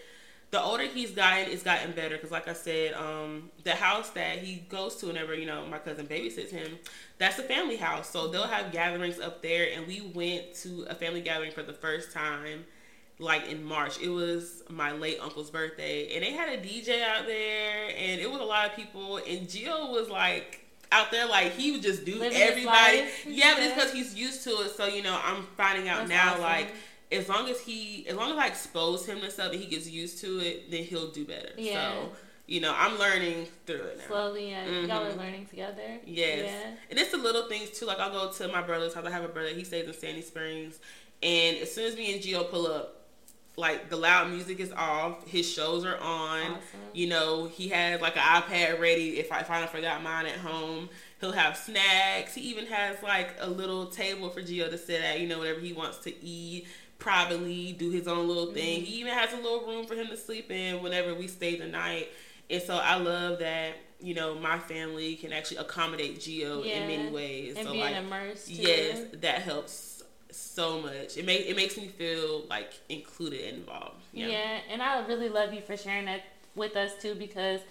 the 0.51 0.61
older 0.61 0.83
he's 0.85 1.11
gotten, 1.11 1.51
it's 1.51 1.63
gotten 1.63 1.91
better. 1.91 2.15
Because 2.15 2.31
like 2.31 2.47
I 2.47 2.53
said, 2.53 2.93
um, 2.93 3.49
the 3.63 3.75
house 3.75 4.09
that 4.11 4.39
he 4.39 4.57
goes 4.69 4.95
to 4.97 5.07
whenever 5.07 5.33
you 5.33 5.45
know 5.45 5.65
my 5.67 5.77
cousin 5.77 6.07
babysits 6.07 6.49
him, 6.49 6.79
that's 7.17 7.37
a 7.39 7.43
family 7.43 7.75
house. 7.75 8.09
So 8.09 8.27
they'll 8.27 8.43
have 8.47 8.71
gatherings 8.71 9.19
up 9.19 9.41
there, 9.41 9.67
and 9.75 9.85
we 9.85 10.01
went 10.01 10.55
to 10.55 10.85
a 10.89 10.95
family 10.95 11.21
gathering 11.21 11.51
for 11.51 11.63
the 11.63 11.73
first 11.73 12.11
time. 12.11 12.65
Like 13.21 13.49
in 13.49 13.65
March, 13.65 13.99
it 13.99 14.07
was 14.07 14.63
my 14.69 14.93
late 14.93 15.19
uncle's 15.21 15.51
birthday, 15.51 16.15
and 16.15 16.23
they 16.23 16.31
had 16.31 16.57
a 16.57 16.61
DJ 16.61 17.03
out 17.03 17.27
there, 17.27 17.89
and 17.97 18.21
it 18.21 18.31
was 18.31 18.39
a 18.39 18.45
lot 18.45 18.69
of 18.69 18.75
people. 18.77 19.17
And 19.17 19.49
Geo 19.49 19.91
was 19.91 20.09
like 20.09 20.65
out 20.91 21.11
there 21.11 21.27
like 21.27 21.53
he 21.53 21.71
would 21.71 21.81
just 21.81 22.05
do 22.05 22.19
Living 22.19 22.37
everybody. 22.37 23.05
Yeah, 23.27 23.53
but 23.55 23.63
it's 23.63 23.73
because 23.75 23.93
he's 23.93 24.15
used 24.15 24.43
to 24.45 24.51
it. 24.61 24.75
So 24.75 24.87
you 24.87 25.03
know, 25.03 25.19
I'm 25.23 25.43
finding 25.57 25.87
out 25.87 25.99
That's 25.99 26.09
now 26.09 26.31
awesome. 26.31 26.41
like 26.41 26.73
as 27.11 27.27
long 27.27 27.49
as 27.49 27.59
he, 27.61 28.07
as 28.07 28.15
long 28.15 28.31
as 28.31 28.37
I 28.37 28.47
expose 28.47 29.05
him 29.05 29.19
to 29.21 29.31
stuff 29.31 29.51
and 29.51 29.59
he 29.59 29.67
gets 29.67 29.89
used 29.89 30.19
to 30.21 30.39
it, 30.39 30.71
then 30.71 30.83
he'll 30.83 31.11
do 31.11 31.25
better. 31.25 31.49
Yeah. 31.57 31.91
So 31.91 32.09
you 32.47 32.61
know, 32.61 32.73
I'm 32.75 32.97
learning 32.97 33.47
through 33.67 33.81
it 33.81 33.99
now. 33.99 34.07
Slowly, 34.07 34.49
yeah. 34.49 34.65
Mm-hmm. 34.65 34.89
Y'all 34.89 35.05
are 35.05 35.13
learning 35.13 35.45
together. 35.45 35.99
Yes. 36.03 36.49
Yeah. 36.49 36.71
And 36.89 36.97
it's 36.97 37.11
the 37.11 37.17
little 37.17 37.47
things 37.47 37.69
too. 37.71 37.85
Like 37.85 37.99
I'll 37.99 38.11
go 38.11 38.31
to 38.31 38.47
my 38.47 38.61
brother's 38.61 38.93
house. 38.93 39.05
I 39.05 39.11
have 39.11 39.23
a 39.23 39.27
brother. 39.27 39.49
He 39.49 39.63
stays 39.63 39.87
in 39.87 39.93
Sandy 39.93 40.21
Springs, 40.21 40.79
and 41.21 41.57
as 41.57 41.73
soon 41.73 41.85
as 41.85 41.95
me 41.95 42.13
and 42.13 42.21
Geo 42.21 42.43
pull 42.43 42.67
up, 42.67 42.98
like 43.59 43.89
the 43.89 43.97
loud 43.97 44.29
music 44.29 44.59
is 44.59 44.71
off. 44.71 45.27
His 45.27 45.49
shows 45.51 45.85
are 45.85 45.97
on. 45.97 46.41
Awesome. 46.41 46.61
You 46.93 47.07
know, 47.07 47.45
he 47.47 47.69
has 47.69 48.01
like 48.01 48.15
an 48.15 48.23
iPad 48.23 48.79
ready. 48.79 49.19
If 49.19 49.31
I 49.31 49.43
finally 49.43 49.67
forgot 49.67 50.01
mine 50.01 50.25
at 50.25 50.37
home, 50.37 50.89
he'll 51.19 51.33
have 51.33 51.57
snacks. 51.57 52.33
He 52.33 52.41
even 52.41 52.65
has 52.67 53.01
like 53.03 53.35
a 53.39 53.49
little 53.49 53.87
table 53.87 54.29
for 54.29 54.41
Geo 54.41 54.69
to 54.69 54.77
sit 54.77 55.01
at. 55.01 55.19
You 55.19 55.27
know, 55.27 55.39
whatever 55.39 55.59
he 55.59 55.73
wants 55.73 55.97
to 55.99 56.23
eat 56.23 56.67
privately, 56.97 57.73
do 57.73 57.91
his 57.91 58.07
own 58.07 58.27
little 58.27 58.53
thing. 58.53 58.81
Mm-hmm. 58.81 58.85
He 58.85 58.99
even 59.01 59.13
has 59.13 59.33
a 59.33 59.37
little 59.37 59.67
room 59.67 59.85
for 59.85 59.95
him 59.95 60.07
to 60.07 60.17
sleep 60.17 60.49
in 60.49 60.81
whenever 60.81 61.13
we 61.13 61.27
stay 61.27 61.57
the 61.57 61.67
night. 61.67 62.09
And 62.49 62.61
so 62.61 62.77
I 62.77 62.95
love 62.95 63.39
that 63.39 63.75
you 64.01 64.13
know 64.13 64.35
my 64.35 64.57
family 64.57 65.15
can 65.15 65.33
actually 65.33 65.57
accommodate 65.57 66.21
Geo 66.21 66.63
yeah. 66.63 66.75
in 66.75 66.87
many 66.87 67.11
ways. 67.11 67.57
And 67.57 67.67
so 67.67 67.73
being 67.73 67.83
like, 67.83 67.95
immersed. 67.97 68.47
Too. 68.47 68.53
Yes, 68.53 69.01
that 69.15 69.41
helps 69.41 69.98
so 70.31 70.81
much. 70.81 71.17
It 71.17 71.25
make 71.25 71.47
it 71.47 71.55
makes 71.55 71.77
me 71.77 71.87
feel 71.87 72.43
like 72.49 72.73
included 72.89 73.41
and 73.41 73.57
involved. 73.59 74.03
Yeah. 74.13 74.27
yeah, 74.27 74.59
and 74.69 74.81
I 74.81 75.05
really 75.07 75.29
love 75.29 75.53
you 75.53 75.61
for 75.61 75.77
sharing 75.77 76.05
that 76.05 76.23
with 76.55 76.75
us 76.75 76.91
too 77.01 77.15
because 77.15 77.61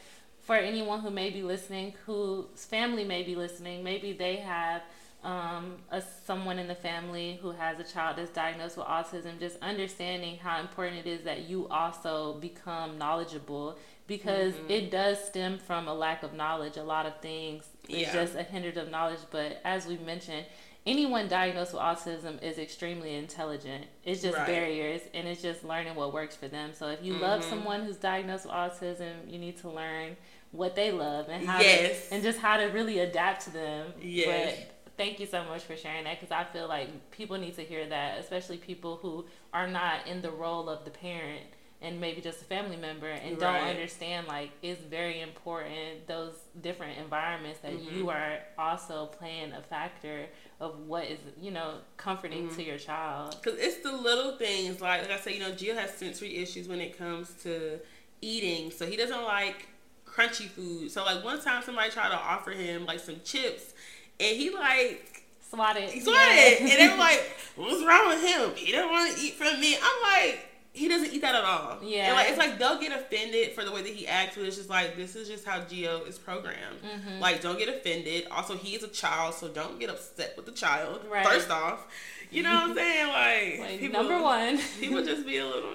for 0.41 0.57
anyone 0.57 1.01
who 1.01 1.11
may 1.11 1.31
be 1.31 1.43
listening, 1.43 1.95
whose 2.07 2.65
family 2.65 3.05
may 3.05 3.23
be 3.23 3.35
listening, 3.35 3.85
maybe 3.85 4.13
they 4.13 4.37
have 4.37 4.83
um, 5.23 5.77
a, 5.91 6.01
someone 6.25 6.59
in 6.59 6.69
the 6.69 6.75
family 6.75 7.39
who 7.43 7.51
has 7.51 7.79
a 7.81 7.85
child 7.85 8.17
that's 8.17 8.31
diagnosed 8.31 8.77
with 8.77 8.87
autism, 8.87 9.39
just 9.39 9.59
understanding 9.61 10.39
how 10.39 10.61
important 10.61 11.07
it 11.07 11.11
is 11.11 11.23
that 11.25 11.49
you 11.49 11.69
also 11.69 12.35
become 12.35 12.99
knowledgeable 12.99 13.77
because 14.07 14.55
mm-hmm. 14.55 14.71
it 14.71 14.91
does 14.91 15.23
stem 15.23 15.59
from 15.59 15.87
a 15.87 15.95
lack 15.95 16.23
of 16.23 16.33
knowledge. 16.33 16.77
A 16.77 16.83
lot 16.83 17.05
of 17.05 17.21
things 17.21 17.65
is 17.89 18.03
yeah. 18.03 18.13
just 18.13 18.35
a 18.37 18.43
hindrance 18.43 18.79
of 18.79 18.91
knowledge. 18.91 19.21
But 19.31 19.61
as 19.65 19.87
we 19.87 19.99
mentioned, 19.99 20.47
anyone 20.89 21.29
diagnosed 21.29 21.75
with 21.75 21.83
autism 21.83 22.43
is 22.43 22.59
extremely 22.59 23.15
intelligent. 23.15 23.85
It's 24.05 24.23
just 24.23 24.37
right. 24.37 24.47
barriers 24.47 25.03
and 25.13 25.29
it's 25.29 25.43
just 25.43 25.63
learning 25.63 25.95
what 25.95 26.15
works 26.15 26.35
for 26.35 26.49
them. 26.49 26.71
So 26.73 26.89
if 26.89 27.05
you 27.05 27.13
mm-hmm. 27.13 27.23
love 27.23 27.45
someone 27.45 27.83
who's 27.83 27.99
diagnosed 27.99 28.47
with 28.47 28.55
autism, 28.55 29.13
you 29.31 29.39
need 29.39 29.59
to 29.59 29.69
learn 29.69 30.17
what 30.51 30.75
they 30.75 30.91
love 30.91 31.29
and 31.29 31.47
how 31.47 31.61
yes. 31.61 32.09
to, 32.09 32.15
and 32.15 32.23
just 32.23 32.39
how 32.39 32.57
to 32.57 32.65
really 32.67 33.01
adapt 33.01 33.45
to 33.45 33.51
them. 33.51 33.93
Yes. 34.01 34.57
But 34.57 34.95
thank 34.97 35.21
you 35.21 35.27
so 35.27 35.45
much 35.45 35.63
for 35.63 35.77
sharing 35.77 36.05
that 36.05 36.19
because 36.19 36.33
I 36.33 36.45
feel 36.45 36.69
like 36.69 37.11
people 37.11 37.37
need 37.37 37.55
to 37.57 37.63
hear 37.63 37.87
that, 37.87 38.19
especially 38.19 38.57
people 38.57 38.97
who 38.97 39.27
are 39.53 39.69
not 39.69 40.07
in 40.07 40.23
the 40.23 40.31
role 40.31 40.71
of 40.71 40.87
the 40.87 40.91
parent 40.91 41.43
and 41.81 42.01
maybe 42.01 42.21
just 42.21 42.43
a 42.43 42.45
family 42.45 42.77
member 42.77 43.09
and 43.09 43.33
right. 43.33 43.41
don't 43.41 43.69
understand 43.69 44.27
like 44.27 44.51
it's 44.63 44.83
very 44.83 45.21
important 45.21 46.07
those 46.07 46.35
different 46.61 46.99
environments 46.99 47.61
that 47.61 47.73
mm-hmm. 47.73 47.97
you 47.97 48.11
are 48.11 48.39
also 48.59 49.07
playing 49.07 49.53
a 49.53 49.63
factor 49.63 50.27
of 50.61 50.79
what 50.87 51.05
is 51.05 51.19
you 51.41 51.51
know 51.51 51.75
comforting 51.97 52.47
mm-hmm. 52.47 52.57
to 52.57 52.65
your 52.65 52.79
child 52.79 53.37
because 53.43 53.59
it's 53.59 53.79
the 53.83 53.93
little 53.93 54.37
things 54.37 54.81
like 54.81 55.03
like 55.03 55.11
i 55.11 55.19
said 55.19 55.35
you 55.35 55.41
know 55.41 55.53
Gio 55.53 55.75
has 55.75 55.93
sensory 55.95 56.37
issues 56.37 56.67
when 56.67 56.81
it 56.81 56.99
comes 56.99 57.31
to 57.45 57.79
eating 58.21 58.71
so 58.71 58.87
he 58.87 58.97
doesn't 58.97 59.23
like 59.23 59.69
crunchy 60.05 60.49
food 60.49 60.91
so 60.91 61.05
like 61.05 61.23
one 61.23 61.41
time 61.41 61.63
somebody 61.63 61.91
tried 61.91 62.09
to 62.09 62.17
offer 62.17 62.51
him 62.51 62.87
like 62.87 62.99
some 62.99 63.21
chips 63.25 63.73
and 64.21 64.37
he 64.37 64.51
like 64.51 65.19
swatted. 65.49 65.91
He 65.91 66.01
swatted. 66.01 66.21
Yeah. 66.21 66.57
and 66.61 66.71
they 66.71 66.89
were 66.89 66.97
like, 66.97 67.37
What's 67.57 67.85
wrong 67.85 68.09
with 68.09 68.25
him? 68.25 68.55
He 68.55 68.73
don't 68.73 68.91
want 68.91 69.17
to 69.17 69.23
eat 69.23 69.35
from 69.35 69.61
me. 69.61 69.77
I'm 69.77 70.03
like, 70.03 70.47
he 70.73 70.89
doesn't 70.89 71.13
eat 71.13 71.23
that 71.23 71.35
at 71.35 71.45
all. 71.45 71.79
Yeah. 71.83 72.07
And 72.07 72.17
like 72.17 72.29
it's 72.29 72.39
like 72.39 72.59
they'll 72.59 72.81
get 72.81 72.93
offended 72.93 73.53
for 73.53 73.65
the 73.65 73.73
way 73.73 73.83
that 73.83 73.93
he 73.93 74.07
acts, 74.07 74.37
but 74.37 74.45
it's 74.45 74.57
just 74.57 74.71
like 74.71 74.97
this 74.97 75.17
is 75.17 75.29
just 75.29 75.45
how 75.45 75.61
Geo 75.61 76.05
is 76.05 76.19
programmed. 76.19 76.83
Mm-hmm. 76.83 77.21
Like 77.21 77.41
don't 77.41 77.59
get 77.59 77.69
offended. 77.69 78.27
Also, 78.31 78.57
he 78.57 78.75
is 78.77 78.83
a 78.83 78.89
child, 78.89 79.35
so 79.35 79.49
don't 79.49 79.81
get 79.81 79.91
upset 79.91 80.35
with 80.37 80.47
the 80.47 80.53
child. 80.53 81.01
Right. 81.11 81.27
First 81.27 81.51
off, 81.51 81.87
you 82.31 82.43
know 82.43 82.55
what 82.55 82.71
I'm 82.71 82.75
saying? 82.75 83.09
Like, 83.09 83.71
like 83.71 83.81
people, 83.81 84.03
number 84.03 84.23
one, 84.23 84.59
people 84.81 85.05
just 85.05 85.27
be 85.27 85.39
a 85.39 85.47
little 85.47 85.75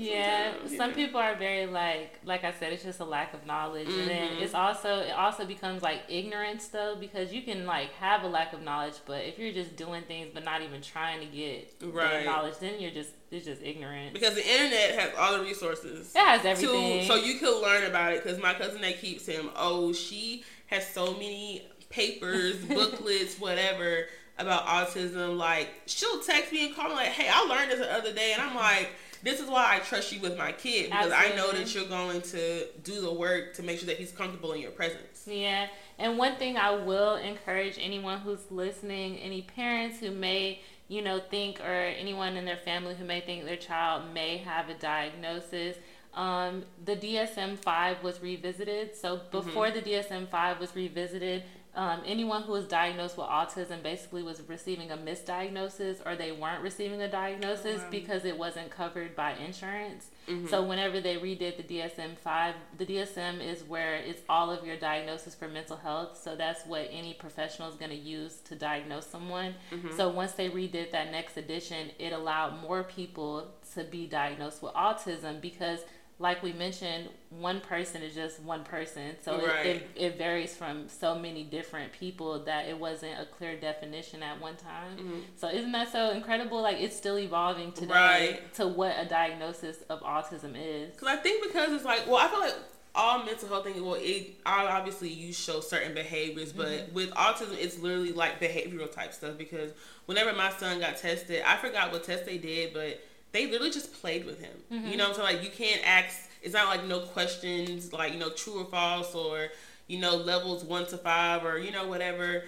yeah 0.00 0.52
some 0.66 0.90
know. 0.90 0.96
people 0.96 1.20
are 1.20 1.34
very 1.36 1.66
like 1.66 2.18
like 2.24 2.44
i 2.44 2.52
said 2.52 2.72
it's 2.72 2.82
just 2.82 3.00
a 3.00 3.04
lack 3.04 3.34
of 3.34 3.44
knowledge 3.46 3.88
mm-hmm. 3.88 4.00
and 4.00 4.10
then 4.10 4.30
mm-hmm. 4.30 4.42
it's 4.42 4.54
also 4.54 5.00
it 5.00 5.12
also 5.12 5.44
becomes 5.44 5.82
like 5.82 6.00
ignorance 6.08 6.68
though 6.68 6.96
because 6.98 7.32
you 7.32 7.42
can 7.42 7.66
like 7.66 7.90
have 7.92 8.22
a 8.22 8.26
lack 8.26 8.52
of 8.52 8.62
knowledge 8.62 8.94
but 9.06 9.24
if 9.24 9.38
you're 9.38 9.52
just 9.52 9.76
doing 9.76 10.02
things 10.02 10.28
but 10.32 10.44
not 10.44 10.62
even 10.62 10.80
trying 10.80 11.20
to 11.20 11.26
get 11.26 11.72
right. 11.92 12.24
knowledge 12.24 12.54
then 12.60 12.80
you're 12.80 12.90
just 12.90 13.10
it's 13.30 13.44
just 13.44 13.62
ignorant 13.62 14.12
because 14.12 14.34
the 14.34 14.46
internet 14.46 14.98
has 14.98 15.10
all 15.18 15.36
the 15.36 15.44
resources 15.44 16.14
it 16.14 16.18
has 16.18 16.44
everything 16.44 17.00
to, 17.00 17.06
so 17.06 17.16
you 17.16 17.38
could 17.38 17.60
learn 17.62 17.84
about 17.84 18.12
it 18.12 18.22
because 18.22 18.40
my 18.40 18.54
cousin 18.54 18.80
that 18.80 18.98
keeps 19.00 19.26
him 19.26 19.50
oh 19.56 19.92
she 19.92 20.44
has 20.66 20.86
so 20.88 21.12
many 21.12 21.68
papers 21.90 22.56
booklets 22.68 23.38
whatever 23.38 24.06
about 24.40 24.66
autism 24.66 25.36
like 25.36 25.68
she'll 25.86 26.20
text 26.20 26.52
me 26.52 26.66
and 26.66 26.74
call 26.74 26.88
me 26.88 26.94
like 26.94 27.08
hey 27.08 27.28
i 27.32 27.44
learned 27.44 27.70
this 27.70 27.78
the 27.78 27.92
other 27.92 28.12
day 28.12 28.32
and 28.32 28.42
i'm 28.42 28.54
like 28.56 28.90
this 29.22 29.40
is 29.40 29.48
why 29.48 29.76
I 29.76 29.80
trust 29.80 30.12
you 30.12 30.20
with 30.20 30.38
my 30.38 30.52
kid 30.52 30.86
because 30.86 31.12
Absolutely. 31.12 31.32
I 31.32 31.36
know 31.36 31.52
that 31.52 31.74
you're 31.74 31.88
going 31.88 32.22
to 32.22 32.66
do 32.82 33.00
the 33.00 33.12
work 33.12 33.54
to 33.54 33.62
make 33.62 33.78
sure 33.78 33.86
that 33.86 33.98
he's 33.98 34.12
comfortable 34.12 34.52
in 34.52 34.60
your 34.60 34.70
presence. 34.70 35.24
Yeah. 35.26 35.68
And 35.98 36.16
one 36.16 36.36
thing 36.36 36.56
I 36.56 36.70
will 36.70 37.16
encourage 37.16 37.78
anyone 37.78 38.20
who's 38.20 38.50
listening, 38.50 39.18
any 39.18 39.42
parents 39.42 40.00
who 40.00 40.10
may, 40.10 40.60
you 40.88 41.02
know, 41.02 41.20
think 41.20 41.60
or 41.60 41.70
anyone 41.70 42.36
in 42.36 42.46
their 42.46 42.56
family 42.56 42.94
who 42.94 43.04
may 43.04 43.20
think 43.20 43.44
their 43.44 43.56
child 43.56 44.14
may 44.14 44.38
have 44.38 44.70
a 44.70 44.74
diagnosis, 44.74 45.76
um, 46.14 46.64
the 46.84 46.96
DSM 46.96 47.58
5 47.58 48.02
was 48.02 48.22
revisited. 48.22 48.96
So 48.96 49.16
mm-hmm. 49.16 49.30
before 49.30 49.66
mm-hmm. 49.66 49.84
the 49.84 49.90
DSM 49.90 50.28
5 50.28 50.60
was 50.60 50.74
revisited, 50.74 51.42
um, 51.74 52.02
anyone 52.04 52.42
who 52.42 52.52
was 52.52 52.66
diagnosed 52.66 53.16
with 53.16 53.28
autism 53.28 53.82
basically 53.82 54.24
was 54.24 54.42
receiving 54.48 54.90
a 54.90 54.96
misdiagnosis 54.96 56.04
or 56.04 56.16
they 56.16 56.32
weren't 56.32 56.62
receiving 56.62 57.00
a 57.00 57.08
diagnosis 57.08 57.82
because 57.90 58.24
it 58.24 58.36
wasn't 58.36 58.70
covered 58.70 59.14
by 59.14 59.34
insurance. 59.34 60.10
Mm-hmm. 60.28 60.48
So 60.48 60.64
whenever 60.64 61.00
they 61.00 61.16
redid 61.16 61.56
the 61.56 61.62
DSM 61.62 62.18
5, 62.18 62.54
the 62.76 62.86
DSM 62.86 63.40
is 63.40 63.62
where 63.62 63.96
it's 63.96 64.22
all 64.28 64.50
of 64.50 64.66
your 64.66 64.76
diagnosis 64.76 65.36
for 65.36 65.46
mental 65.46 65.76
health. 65.76 66.20
So 66.20 66.34
that's 66.34 66.66
what 66.66 66.88
any 66.90 67.14
professional 67.14 67.68
is 67.68 67.76
going 67.76 67.92
to 67.92 67.96
use 67.96 68.38
to 68.46 68.56
diagnose 68.56 69.06
someone. 69.06 69.54
Mm-hmm. 69.70 69.96
So 69.96 70.08
once 70.08 70.32
they 70.32 70.50
redid 70.50 70.90
that 70.90 71.12
next 71.12 71.36
edition, 71.36 71.90
it 72.00 72.12
allowed 72.12 72.60
more 72.60 72.82
people 72.82 73.52
to 73.74 73.84
be 73.84 74.06
diagnosed 74.06 74.62
with 74.62 74.74
autism 74.74 75.40
because– 75.40 75.80
like 76.20 76.42
we 76.42 76.52
mentioned, 76.52 77.08
one 77.30 77.62
person 77.62 78.02
is 78.02 78.14
just 78.14 78.42
one 78.42 78.62
person. 78.62 79.16
So 79.24 79.38
right. 79.38 79.64
it, 79.64 79.76
it, 79.96 80.02
it, 80.02 80.18
varies 80.18 80.54
from 80.54 80.86
so 80.86 81.18
many 81.18 81.44
different 81.44 81.94
people 81.94 82.44
that 82.44 82.68
it 82.68 82.78
wasn't 82.78 83.18
a 83.18 83.24
clear 83.24 83.58
definition 83.58 84.22
at 84.22 84.38
one 84.38 84.56
time. 84.56 84.98
Mm-hmm. 84.98 85.18
So 85.36 85.48
isn't 85.48 85.72
that 85.72 85.90
so 85.90 86.10
incredible? 86.10 86.60
Like 86.60 86.76
it's 86.78 86.94
still 86.94 87.18
evolving 87.18 87.72
today 87.72 87.94
right. 87.94 88.54
to 88.54 88.68
what 88.68 88.96
a 88.98 89.08
diagnosis 89.08 89.78
of 89.88 90.02
autism 90.02 90.54
is. 90.56 90.92
Because 90.92 91.08
I 91.08 91.16
think 91.16 91.42
because 91.42 91.72
it's 91.72 91.86
like, 91.86 92.06
well, 92.06 92.16
I 92.16 92.28
feel 92.28 92.40
like 92.40 92.54
all 92.94 93.24
mental 93.24 93.48
health 93.48 93.64
things, 93.64 93.80
well, 93.80 93.96
it 93.98 94.36
obviously 94.44 95.08
you 95.08 95.32
show 95.32 95.60
certain 95.60 95.94
behaviors, 95.94 96.52
but 96.52 96.68
mm-hmm. 96.68 96.94
with 96.94 97.10
autism, 97.12 97.56
it's 97.58 97.78
literally 97.78 98.12
like 98.12 98.38
behavioral 98.38 98.92
type 98.92 99.14
stuff. 99.14 99.38
Because 99.38 99.72
whenever 100.04 100.34
my 100.34 100.50
son 100.50 100.80
got 100.80 100.98
tested, 100.98 101.42
I 101.46 101.56
forgot 101.56 101.92
what 101.92 102.04
test 102.04 102.26
they 102.26 102.36
did, 102.36 102.74
but 102.74 103.02
they 103.32 103.46
literally 103.46 103.70
just 103.70 103.92
played 104.00 104.24
with 104.24 104.40
him. 104.40 104.52
Mm-hmm. 104.72 104.88
You 104.88 104.96
know, 104.96 105.12
so 105.12 105.22
like 105.22 105.42
you 105.42 105.50
can't 105.50 105.80
ask. 105.86 106.28
It's 106.42 106.54
not 106.54 106.68
like 106.68 106.86
no 106.86 107.00
questions, 107.00 107.92
like 107.92 108.12
you 108.12 108.18
know, 108.18 108.30
true 108.30 108.60
or 108.60 108.64
false, 108.64 109.14
or 109.14 109.48
you 109.86 109.98
know, 109.98 110.16
levels 110.16 110.64
one 110.64 110.86
to 110.86 110.96
five, 110.96 111.44
or 111.44 111.58
you 111.58 111.70
know, 111.70 111.86
whatever. 111.86 112.44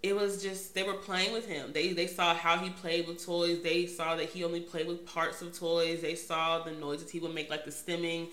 It 0.00 0.14
was 0.14 0.40
just 0.40 0.74
they 0.74 0.84
were 0.84 0.94
playing 0.94 1.32
with 1.32 1.48
him. 1.48 1.72
They 1.72 1.92
they 1.92 2.06
saw 2.06 2.34
how 2.34 2.58
he 2.58 2.70
played 2.70 3.08
with 3.08 3.24
toys. 3.24 3.62
They 3.62 3.86
saw 3.86 4.14
that 4.16 4.26
he 4.26 4.44
only 4.44 4.60
played 4.60 4.86
with 4.86 5.04
parts 5.04 5.42
of 5.42 5.58
toys. 5.58 6.02
They 6.02 6.14
saw 6.14 6.60
the 6.62 6.70
noises 6.72 7.10
he 7.10 7.18
would 7.18 7.34
make, 7.34 7.50
like 7.50 7.64
the 7.64 7.72
stimming, 7.72 8.28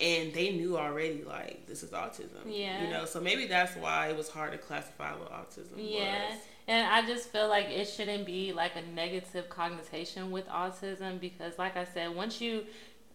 and 0.00 0.32
they 0.32 0.50
knew 0.52 0.78
already 0.78 1.22
like 1.22 1.66
this 1.66 1.82
is 1.82 1.90
autism. 1.90 2.40
Yeah, 2.46 2.82
you 2.82 2.90
know. 2.90 3.04
So 3.04 3.20
maybe 3.20 3.46
that's 3.46 3.76
why 3.76 4.08
it 4.08 4.16
was 4.16 4.30
hard 4.30 4.52
to 4.52 4.58
classify 4.58 5.12
what 5.12 5.30
autism 5.30 5.76
yeah. 5.76 6.30
was. 6.30 6.38
And 6.70 6.86
I 6.86 7.04
just 7.04 7.30
feel 7.30 7.48
like 7.48 7.66
it 7.68 7.86
shouldn't 7.86 8.24
be 8.24 8.52
like 8.52 8.76
a 8.76 8.82
negative 8.94 9.48
connotation 9.48 10.30
with 10.30 10.46
autism 10.46 11.18
because, 11.18 11.58
like 11.58 11.76
I 11.76 11.84
said, 11.84 12.14
once 12.14 12.40
you 12.40 12.64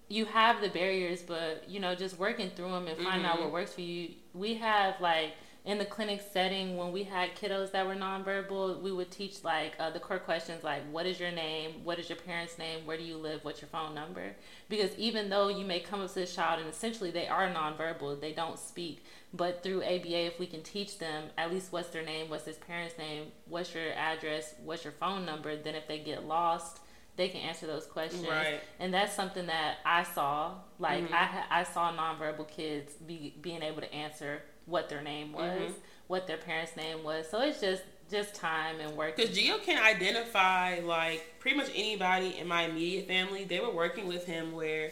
you 0.09 0.25
have 0.25 0.59
the 0.59 0.67
barriers, 0.67 1.21
but 1.21 1.63
you 1.65 1.79
know, 1.79 1.95
just 1.95 2.19
working 2.19 2.49
through 2.49 2.71
them 2.71 2.87
and 2.87 2.97
finding 2.97 3.21
mm-hmm. 3.21 3.25
out 3.25 3.39
what 3.39 3.53
works 3.53 3.71
for 3.71 3.79
you. 3.79 4.09
We 4.33 4.55
have 4.55 4.99
like 4.99 5.35
in 5.65 5.79
the 5.79 5.85
clinic 5.85 6.21
setting 6.31 6.77
when 6.77 6.91
we 6.91 7.03
had 7.03 7.35
kiddos 7.35 7.71
that 7.71 7.87
were 7.87 7.95
nonverbal, 7.95 8.79
we 8.81 8.91
would 8.91 9.09
teach 9.09 9.43
like 9.43 9.73
uh, 9.79 9.89
the 9.89 9.99
core 9.99 10.19
questions 10.19 10.63
like 10.63 10.83
what 10.91 11.07
is 11.07 11.19
your 11.19 11.31
name, 11.31 11.71
what 11.83 11.97
is 11.97 12.07
your 12.07 12.19
parents' 12.19 12.59
name, 12.59 12.85
where 12.85 12.97
do 12.97 13.03
you 13.03 13.17
live, 13.17 13.43
what's 13.43 13.61
your 13.61 13.69
phone 13.69 13.95
number? 13.95 14.35
Because 14.69 14.91
even 14.97 15.29
though 15.29 15.47
you 15.47 15.65
may 15.65 15.79
come 15.79 16.01
up 16.01 16.09
to 16.09 16.15
this 16.15 16.35
child 16.35 16.59
and 16.59 16.69
essentially 16.69 17.09
they 17.09 17.27
are 17.27 17.49
nonverbal, 17.51 18.21
they 18.21 18.31
don't 18.31 18.59
speak, 18.59 19.03
but 19.33 19.63
through 19.63 19.81
ABA, 19.81 20.27
if 20.27 20.39
we 20.39 20.45
can 20.45 20.61
teach 20.61 20.99
them 20.99 21.25
at 21.35 21.51
least 21.51 21.71
what's 21.71 21.89
their 21.89 22.05
name, 22.05 22.29
what's 22.29 22.45
his 22.45 22.57
parents' 22.57 22.97
name, 22.99 23.31
what's 23.49 23.73
your 23.73 23.91
address, 23.93 24.53
what's 24.63 24.83
your 24.83 24.93
phone 24.93 25.25
number, 25.25 25.55
then 25.57 25.73
if 25.73 25.87
they 25.87 25.97
get 25.97 26.27
lost, 26.27 26.79
they 27.15 27.29
can 27.29 27.41
answer 27.41 27.65
those 27.65 27.85
questions. 27.87 28.27
Right. 28.27 28.59
And 28.79 28.93
that's 28.93 29.15
something 29.15 29.47
that 29.47 29.77
I 29.85 30.03
saw. 30.03 30.55
Like 30.79 31.05
mm-hmm. 31.05 31.13
I 31.13 31.61
I 31.61 31.63
saw 31.63 31.93
nonverbal 31.93 32.49
kids 32.49 32.93
be 32.93 33.33
being 33.41 33.63
able 33.63 33.81
to 33.81 33.93
answer 33.93 34.41
what 34.65 34.89
their 34.89 35.01
name 35.01 35.31
was, 35.31 35.59
mm-hmm. 35.59 35.73
what 36.07 36.27
their 36.27 36.37
parents' 36.37 36.75
name 36.75 37.03
was. 37.03 37.29
So 37.29 37.41
it's 37.41 37.61
just 37.61 37.83
just 38.09 38.35
time 38.35 38.79
and 38.79 38.95
work. 38.95 39.15
Because 39.15 39.35
Gio 39.35 39.61
can 39.63 39.81
identify 39.83 40.79
like 40.79 41.35
pretty 41.39 41.57
much 41.57 41.69
anybody 41.73 42.37
in 42.37 42.47
my 42.47 42.63
immediate 42.63 43.07
family. 43.07 43.43
They 43.43 43.59
were 43.59 43.71
working 43.71 44.07
with 44.07 44.25
him 44.25 44.53
where 44.53 44.91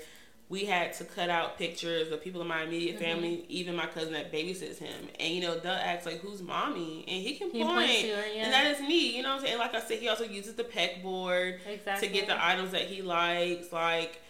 we 0.49 0.65
had 0.65 0.93
to 0.93 1.03
cut 1.03 1.29
out 1.29 1.57
pictures 1.57 2.11
of 2.11 2.21
people 2.23 2.41
in 2.41 2.47
my 2.47 2.63
immediate 2.63 2.95
mm-hmm. 2.95 3.05
family, 3.05 3.45
even 3.49 3.75
my 3.75 3.87
cousin 3.87 4.13
that 4.13 4.31
babysits 4.31 4.77
him. 4.77 5.07
And 5.19 5.33
you 5.33 5.41
know, 5.41 5.57
they'll 5.57 5.71
ask 5.71 6.05
like, 6.05 6.19
"Who's 6.19 6.41
mommy?" 6.41 7.05
And 7.07 7.21
he 7.23 7.35
can 7.35 7.49
he 7.51 7.63
point, 7.63 7.89
her, 7.89 8.27
yeah. 8.33 8.43
and 8.43 8.53
that 8.53 8.65
is 8.67 8.81
me. 8.81 9.15
You 9.15 9.23
know 9.23 9.29
what 9.29 9.41
I'm 9.41 9.45
saying? 9.45 9.57
Like 9.57 9.73
I 9.73 9.81
said, 9.81 9.99
he 9.99 10.09
also 10.09 10.25
uses 10.25 10.55
the 10.55 10.63
pegboard 10.63 11.59
exactly. 11.67 12.07
to 12.07 12.13
get 12.13 12.27
the 12.27 12.45
items 12.45 12.71
that 12.71 12.83
he 12.83 13.01
likes. 13.01 13.71
Like, 13.71 14.21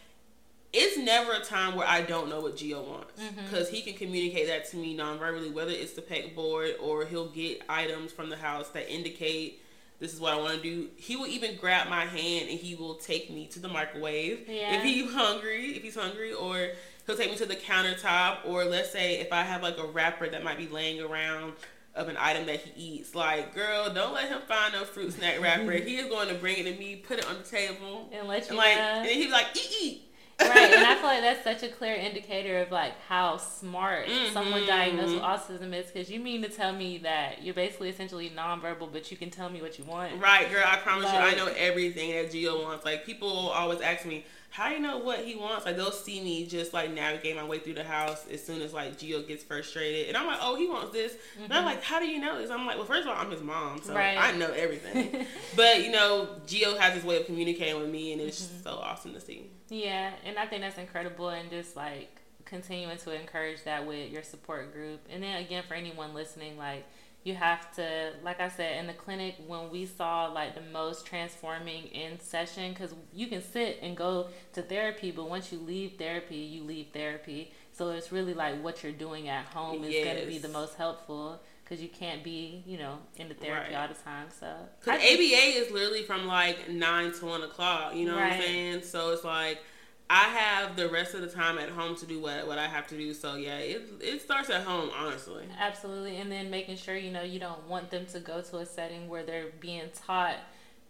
it's 0.73 0.97
never 0.97 1.33
a 1.33 1.39
time 1.39 1.75
where 1.75 1.87
I 1.87 2.01
don't 2.01 2.29
know 2.29 2.41
what 2.41 2.57
Gio 2.57 2.85
wants 2.85 3.13
because 3.45 3.67
mm-hmm. 3.67 3.75
he 3.75 3.81
can 3.83 3.93
communicate 3.93 4.47
that 4.47 4.69
to 4.71 4.77
me 4.77 4.95
non-verbally, 4.95 5.51
whether 5.51 5.71
it's 5.71 5.93
the 5.93 6.01
pegboard 6.01 6.73
or 6.81 7.05
he'll 7.05 7.29
get 7.29 7.61
items 7.69 8.11
from 8.11 8.29
the 8.29 8.37
house 8.37 8.69
that 8.69 8.91
indicate 8.91 9.61
this 9.99 10.13
is 10.13 10.19
what 10.19 10.33
I 10.33 10.37
want 10.37 10.55
to 10.55 10.61
do. 10.61 10.89
He 10.97 11.15
will 11.15 11.27
even 11.27 11.55
grab 11.55 11.87
my 11.87 12.05
hand 12.05 12.49
and 12.49 12.59
he 12.59 12.75
will 12.75 12.95
take 12.95 13.29
me 13.29 13.45
to 13.47 13.59
the 13.59 13.69
microwave 13.69 14.49
Yeah. 14.49 14.75
if 14.75 14.83
he's 14.83 15.13
hungry, 15.13 15.77
if 15.77 15.83
he's 15.83 15.95
hungry, 15.95 16.33
or 16.33 16.71
he'll 17.05 17.15
take 17.15 17.31
me 17.31 17.37
to 17.37 17.45
the 17.45 17.55
countertop. 17.55 18.39
Or 18.45 18.65
let's 18.65 18.91
say 18.91 19.19
if 19.19 19.31
I 19.31 19.43
have 19.43 19.63
like 19.63 19.77
a 19.77 19.85
wrapper 19.85 20.27
that 20.27 20.43
might 20.43 20.57
be 20.57 20.67
laying 20.67 20.99
around 21.01 21.53
of 21.95 22.09
an 22.09 22.17
item 22.19 22.47
that 22.47 22.59
he 22.61 22.95
eats, 22.95 23.15
like 23.15 23.55
girl, 23.55 23.93
don't 23.93 24.13
let 24.13 24.27
him 24.27 24.41
find 24.47 24.73
no 24.73 24.83
fruit 24.83 25.13
snack 25.13 25.39
wrapper. 25.39 25.71
he 25.71 25.95
is 25.95 26.07
going 26.09 26.27
to 26.27 26.35
bring 26.35 26.57
it 26.57 26.63
to 26.63 26.77
me, 26.77 26.97
put 26.97 27.19
it 27.19 27.29
on 27.29 27.37
the 27.37 27.43
table, 27.47 28.09
And 28.11 28.27
let 28.27 28.43
you 28.43 28.49
and 28.49 28.57
like, 28.57 28.75
know. 28.75 28.81
and 28.81 29.09
he's 29.09 29.31
like, 29.31 29.47
eat, 29.55 29.71
eat. 29.81 30.01
Right, 30.39 30.71
and 30.73 30.85
I 30.85 30.95
feel 30.99 31.03
like 31.05 31.21
that's 31.21 31.43
such 31.43 31.63
a 31.63 31.73
clear 31.73 31.95
indicator 31.95 32.59
of 32.59 32.71
like 32.71 32.93
how 33.07 33.37
smart 33.37 34.07
someone 34.31 34.61
Mhm. 34.63 34.67
diagnosed 34.67 35.13
with 35.13 35.21
autism 35.23 35.73
is. 35.73 35.87
Because 35.87 36.09
you 36.09 36.19
mean 36.19 36.41
to 36.41 36.49
tell 36.49 36.73
me 36.73 36.97
that 36.99 37.43
you're 37.43 37.53
basically 37.53 37.89
essentially 37.89 38.29
nonverbal, 38.29 38.91
but 38.91 39.11
you 39.11 39.17
can 39.17 39.29
tell 39.29 39.49
me 39.49 39.61
what 39.61 39.77
you 39.77 39.85
want. 39.85 40.19
Right, 40.21 40.49
girl. 40.51 40.63
I 40.65 40.77
promise 40.77 41.11
you, 41.11 41.17
I 41.17 41.35
know 41.35 41.47
everything 41.57 42.11
that 42.11 42.31
Gio 42.31 42.63
wants. 42.63 42.85
Like 42.85 43.05
people 43.05 43.29
always 43.49 43.81
ask 43.81 44.05
me, 44.05 44.25
"How 44.53 44.69
do 44.69 44.75
you 44.75 44.79
know 44.81 44.97
what 44.99 45.19
he 45.19 45.35
wants?" 45.35 45.65
Like 45.65 45.75
they'll 45.75 45.91
see 45.91 46.21
me 46.21 46.45
just 46.45 46.73
like 46.73 46.91
navigate 46.91 47.35
my 47.35 47.43
way 47.43 47.59
through 47.59 47.73
the 47.73 47.83
house 47.83 48.25
as 48.31 48.43
soon 48.45 48.61
as 48.61 48.71
like 48.73 48.97
Gio 48.99 49.27
gets 49.27 49.43
frustrated, 49.43 50.07
and 50.07 50.15
I'm 50.17 50.27
like, 50.27 50.39
"Oh, 50.41 50.55
he 50.55 50.67
wants 50.67 50.91
this." 50.93 51.15
And 51.41 51.51
I'm 51.53 51.65
like, 51.65 51.83
"How 51.83 51.99
do 51.99 52.05
you 52.07 52.19
know 52.19 52.37
this?" 52.39 52.49
I'm 52.51 52.65
like, 52.65 52.77
"Well, 52.77 52.85
first 52.85 53.01
of 53.01 53.07
all, 53.07 53.15
I'm 53.15 53.31
his 53.31 53.41
mom, 53.41 53.79
so 53.81 53.89
Mm-hmm. 53.89 53.97
Right. 53.97 54.17
I 54.17 54.31
know 54.37 54.51
everything." 54.51 55.25
but 55.55 55.83
you 55.83 55.91
know, 55.91 56.29
Gio 56.47 56.77
has 56.77 56.93
his 56.93 57.03
way 57.03 57.19
of 57.19 57.25
communicating 57.25 57.79
with 57.79 57.89
me, 57.89 58.13
and 58.13 58.21
it's 58.21 58.41
Mm-hmm. 58.41 58.53
just 58.53 58.63
so 58.63 58.71
awesome 58.77 59.13
to 59.13 59.19
see. 59.21 59.49
Yeah, 59.69 60.11
and 60.25 60.37
I 60.37 60.45
think 60.45 60.61
that's 60.61 60.77
incredible, 60.77 61.29
and 61.29 61.49
just 61.49 61.75
like 61.75 62.21
continuing 62.45 62.97
to 62.97 63.11
encourage 63.19 63.63
that 63.63 63.85
with 63.87 64.11
your 64.11 64.21
support 64.21 64.71
group. 64.73 64.99
And 65.09 65.23
then 65.23 65.41
again, 65.41 65.63
for 65.67 65.73
anyone 65.73 66.13
listening, 66.13 66.57
like 66.57 66.85
you 67.23 67.35
have 67.35 67.73
to, 67.75 68.11
like 68.23 68.41
I 68.41 68.49
said, 68.49 68.77
in 68.79 68.87
the 68.87 68.93
clinic 68.93 69.35
when 69.47 69.69
we 69.69 69.85
saw 69.85 70.27
like 70.27 70.55
the 70.55 70.61
most 70.71 71.05
transforming 71.05 71.85
in 71.85 72.19
session, 72.19 72.73
because 72.73 72.93
you 73.13 73.27
can 73.27 73.41
sit 73.41 73.79
and 73.81 73.95
go 73.95 74.27
to 74.53 74.61
therapy, 74.61 75.11
but 75.11 75.29
once 75.29 75.51
you 75.51 75.59
leave 75.59 75.93
therapy, 75.97 76.35
you 76.35 76.63
leave 76.63 76.87
therapy. 76.93 77.53
So 77.71 77.91
it's 77.91 78.11
really 78.11 78.33
like 78.33 78.61
what 78.61 78.83
you're 78.83 78.91
doing 78.91 79.29
at 79.29 79.45
home 79.45 79.83
is 79.83 80.03
going 80.03 80.17
to 80.19 80.27
be 80.27 80.37
the 80.37 80.49
most 80.49 80.75
helpful. 80.75 81.41
Because 81.63 81.81
you 81.81 81.87
can't 81.87 82.25
be, 82.25 82.61
you 82.67 82.77
know, 82.77 82.97
in 83.15 83.29
the 83.29 83.35
therapy 83.35 83.73
Right. 83.73 83.81
all 83.81 83.87
the 83.87 83.93
time. 83.93 84.27
So 84.37 84.53
Because 84.81 84.99
ABA 84.99 85.61
is 85.61 85.71
literally 85.71 86.03
from 86.03 86.27
like 86.27 86.69
nine 86.69 87.13
to 87.13 87.25
one 87.25 87.41
o'clock. 87.41 87.95
You 87.95 88.05
know 88.05 88.15
what 88.15 88.23
I'm 88.23 88.41
saying? 88.41 88.81
So 88.83 89.11
it's 89.11 89.23
like 89.23 89.63
I 90.09 90.25
have 90.25 90.75
the 90.75 90.89
rest 90.89 91.15
of 91.15 91.21
the 91.21 91.27
time 91.27 91.57
at 91.57 91.69
home 91.69 91.95
to 91.97 92.05
do 92.05 92.19
what 92.21 92.45
what 92.47 92.59
I 92.59 92.67
have 92.67 92.87
to 92.87 92.97
do. 92.97 93.13
So 93.13 93.35
yeah, 93.35 93.57
it 93.57 93.81
it 94.01 94.21
starts 94.21 94.49
at 94.49 94.63
home, 94.63 94.89
honestly. 94.95 95.45
Absolutely, 95.59 96.17
and 96.17 96.31
then 96.31 96.49
making 96.51 96.77
sure 96.77 96.95
you 96.95 97.11
know 97.11 97.23
you 97.23 97.39
don't 97.39 97.67
want 97.67 97.89
them 97.89 98.05
to 98.07 98.19
go 98.19 98.41
to 98.41 98.57
a 98.57 98.65
setting 98.65 99.07
where 99.09 99.23
they're 99.23 99.47
being 99.59 99.83
taught 100.05 100.35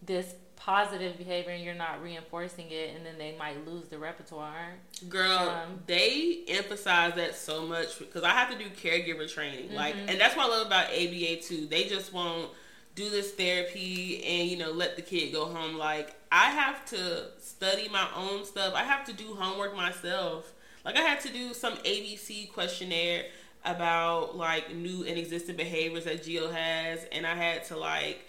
this 0.01 0.35
positive 0.55 1.17
behavior 1.17 1.51
and 1.51 1.63
you're 1.63 1.73
not 1.73 2.01
reinforcing 2.01 2.67
it, 2.69 2.95
and 2.95 3.05
then 3.05 3.17
they 3.17 3.35
might 3.37 3.65
lose 3.67 3.87
the 3.89 3.97
repertoire. 3.97 4.73
Girl, 5.09 5.37
Um, 5.49 5.81
they 5.87 6.43
emphasize 6.47 7.15
that 7.15 7.35
so 7.35 7.65
much 7.65 7.99
because 7.99 8.23
I 8.23 8.29
have 8.29 8.49
to 8.51 8.57
do 8.57 8.69
caregiver 8.69 9.29
training. 9.31 9.73
Like, 9.73 9.95
Mm-hmm. 9.95 10.09
and 10.09 10.19
that's 10.21 10.35
what 10.37 10.45
I 10.45 10.49
love 10.57 10.67
about 10.67 10.85
ABA 10.87 11.37
too. 11.41 11.65
They 11.67 11.85
just 11.85 12.13
won't 12.13 12.49
do 12.95 13.09
this 13.09 13.31
therapy 13.31 14.23
and 14.23 14.49
you 14.49 14.57
know 14.57 14.71
let 14.71 14.95
the 14.95 15.01
kid 15.01 15.31
go 15.31 15.45
home. 15.45 15.77
Like, 15.77 16.15
I 16.31 16.49
have 16.51 16.85
to 16.87 17.25
study 17.39 17.89
my 17.89 18.07
own 18.15 18.45
stuff. 18.45 18.73
I 18.75 18.83
have 18.83 19.05
to 19.05 19.13
do 19.13 19.35
homework 19.35 19.75
myself. 19.75 20.53
Like, 20.85 20.97
I 20.97 21.01
had 21.01 21.21
to 21.21 21.29
do 21.29 21.53
some 21.53 21.73
ABC 21.77 22.51
questionnaire 22.51 23.25
about 23.65 24.35
like 24.35 24.75
new 24.75 25.05
and 25.05 25.17
existing 25.17 25.55
behaviors 25.55 26.05
that 26.05 26.23
Geo 26.23 26.51
has, 26.51 27.05
and 27.11 27.25
I 27.25 27.35
had 27.35 27.63
to 27.65 27.77
like 27.77 28.25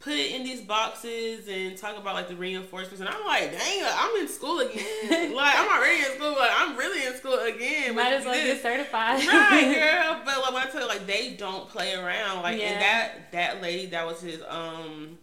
put 0.00 0.12
it 0.12 0.32
in 0.32 0.44
these 0.44 0.60
boxes 0.60 1.48
and 1.48 1.76
talk 1.76 1.96
about 1.98 2.14
like 2.14 2.28
the 2.28 2.36
reinforcements. 2.36 3.00
And 3.00 3.08
I'm 3.08 3.24
like, 3.26 3.50
dang, 3.50 3.82
I'm 3.84 4.20
in 4.20 4.28
school 4.28 4.60
again. 4.60 5.34
like 5.34 5.54
I'm 5.58 5.68
already 5.68 5.98
in 5.98 6.12
school. 6.16 6.30
Like 6.38 6.50
I'm 6.54 6.76
really 6.76 7.06
in 7.06 7.14
school 7.14 7.34
again. 7.38 7.94
Might 7.96 8.12
as 8.12 8.24
well 8.24 8.34
this. 8.34 8.44
get 8.44 8.62
certified. 8.62 9.18
right, 9.26 9.74
girl. 9.74 10.22
But 10.24 10.40
like 10.40 10.52
when 10.54 10.62
I 10.62 10.70
tell 10.70 10.82
you, 10.82 10.88
like 10.88 11.06
they 11.06 11.34
don't 11.34 11.68
play 11.68 11.94
around. 11.94 12.42
Like 12.42 12.58
Yeah. 12.58 12.66
and 12.66 12.80
that 12.82 13.32
that 13.32 13.62
lady 13.62 13.86
that 13.86 14.06
was 14.06 14.20
his 14.20 14.40
um 14.48 15.18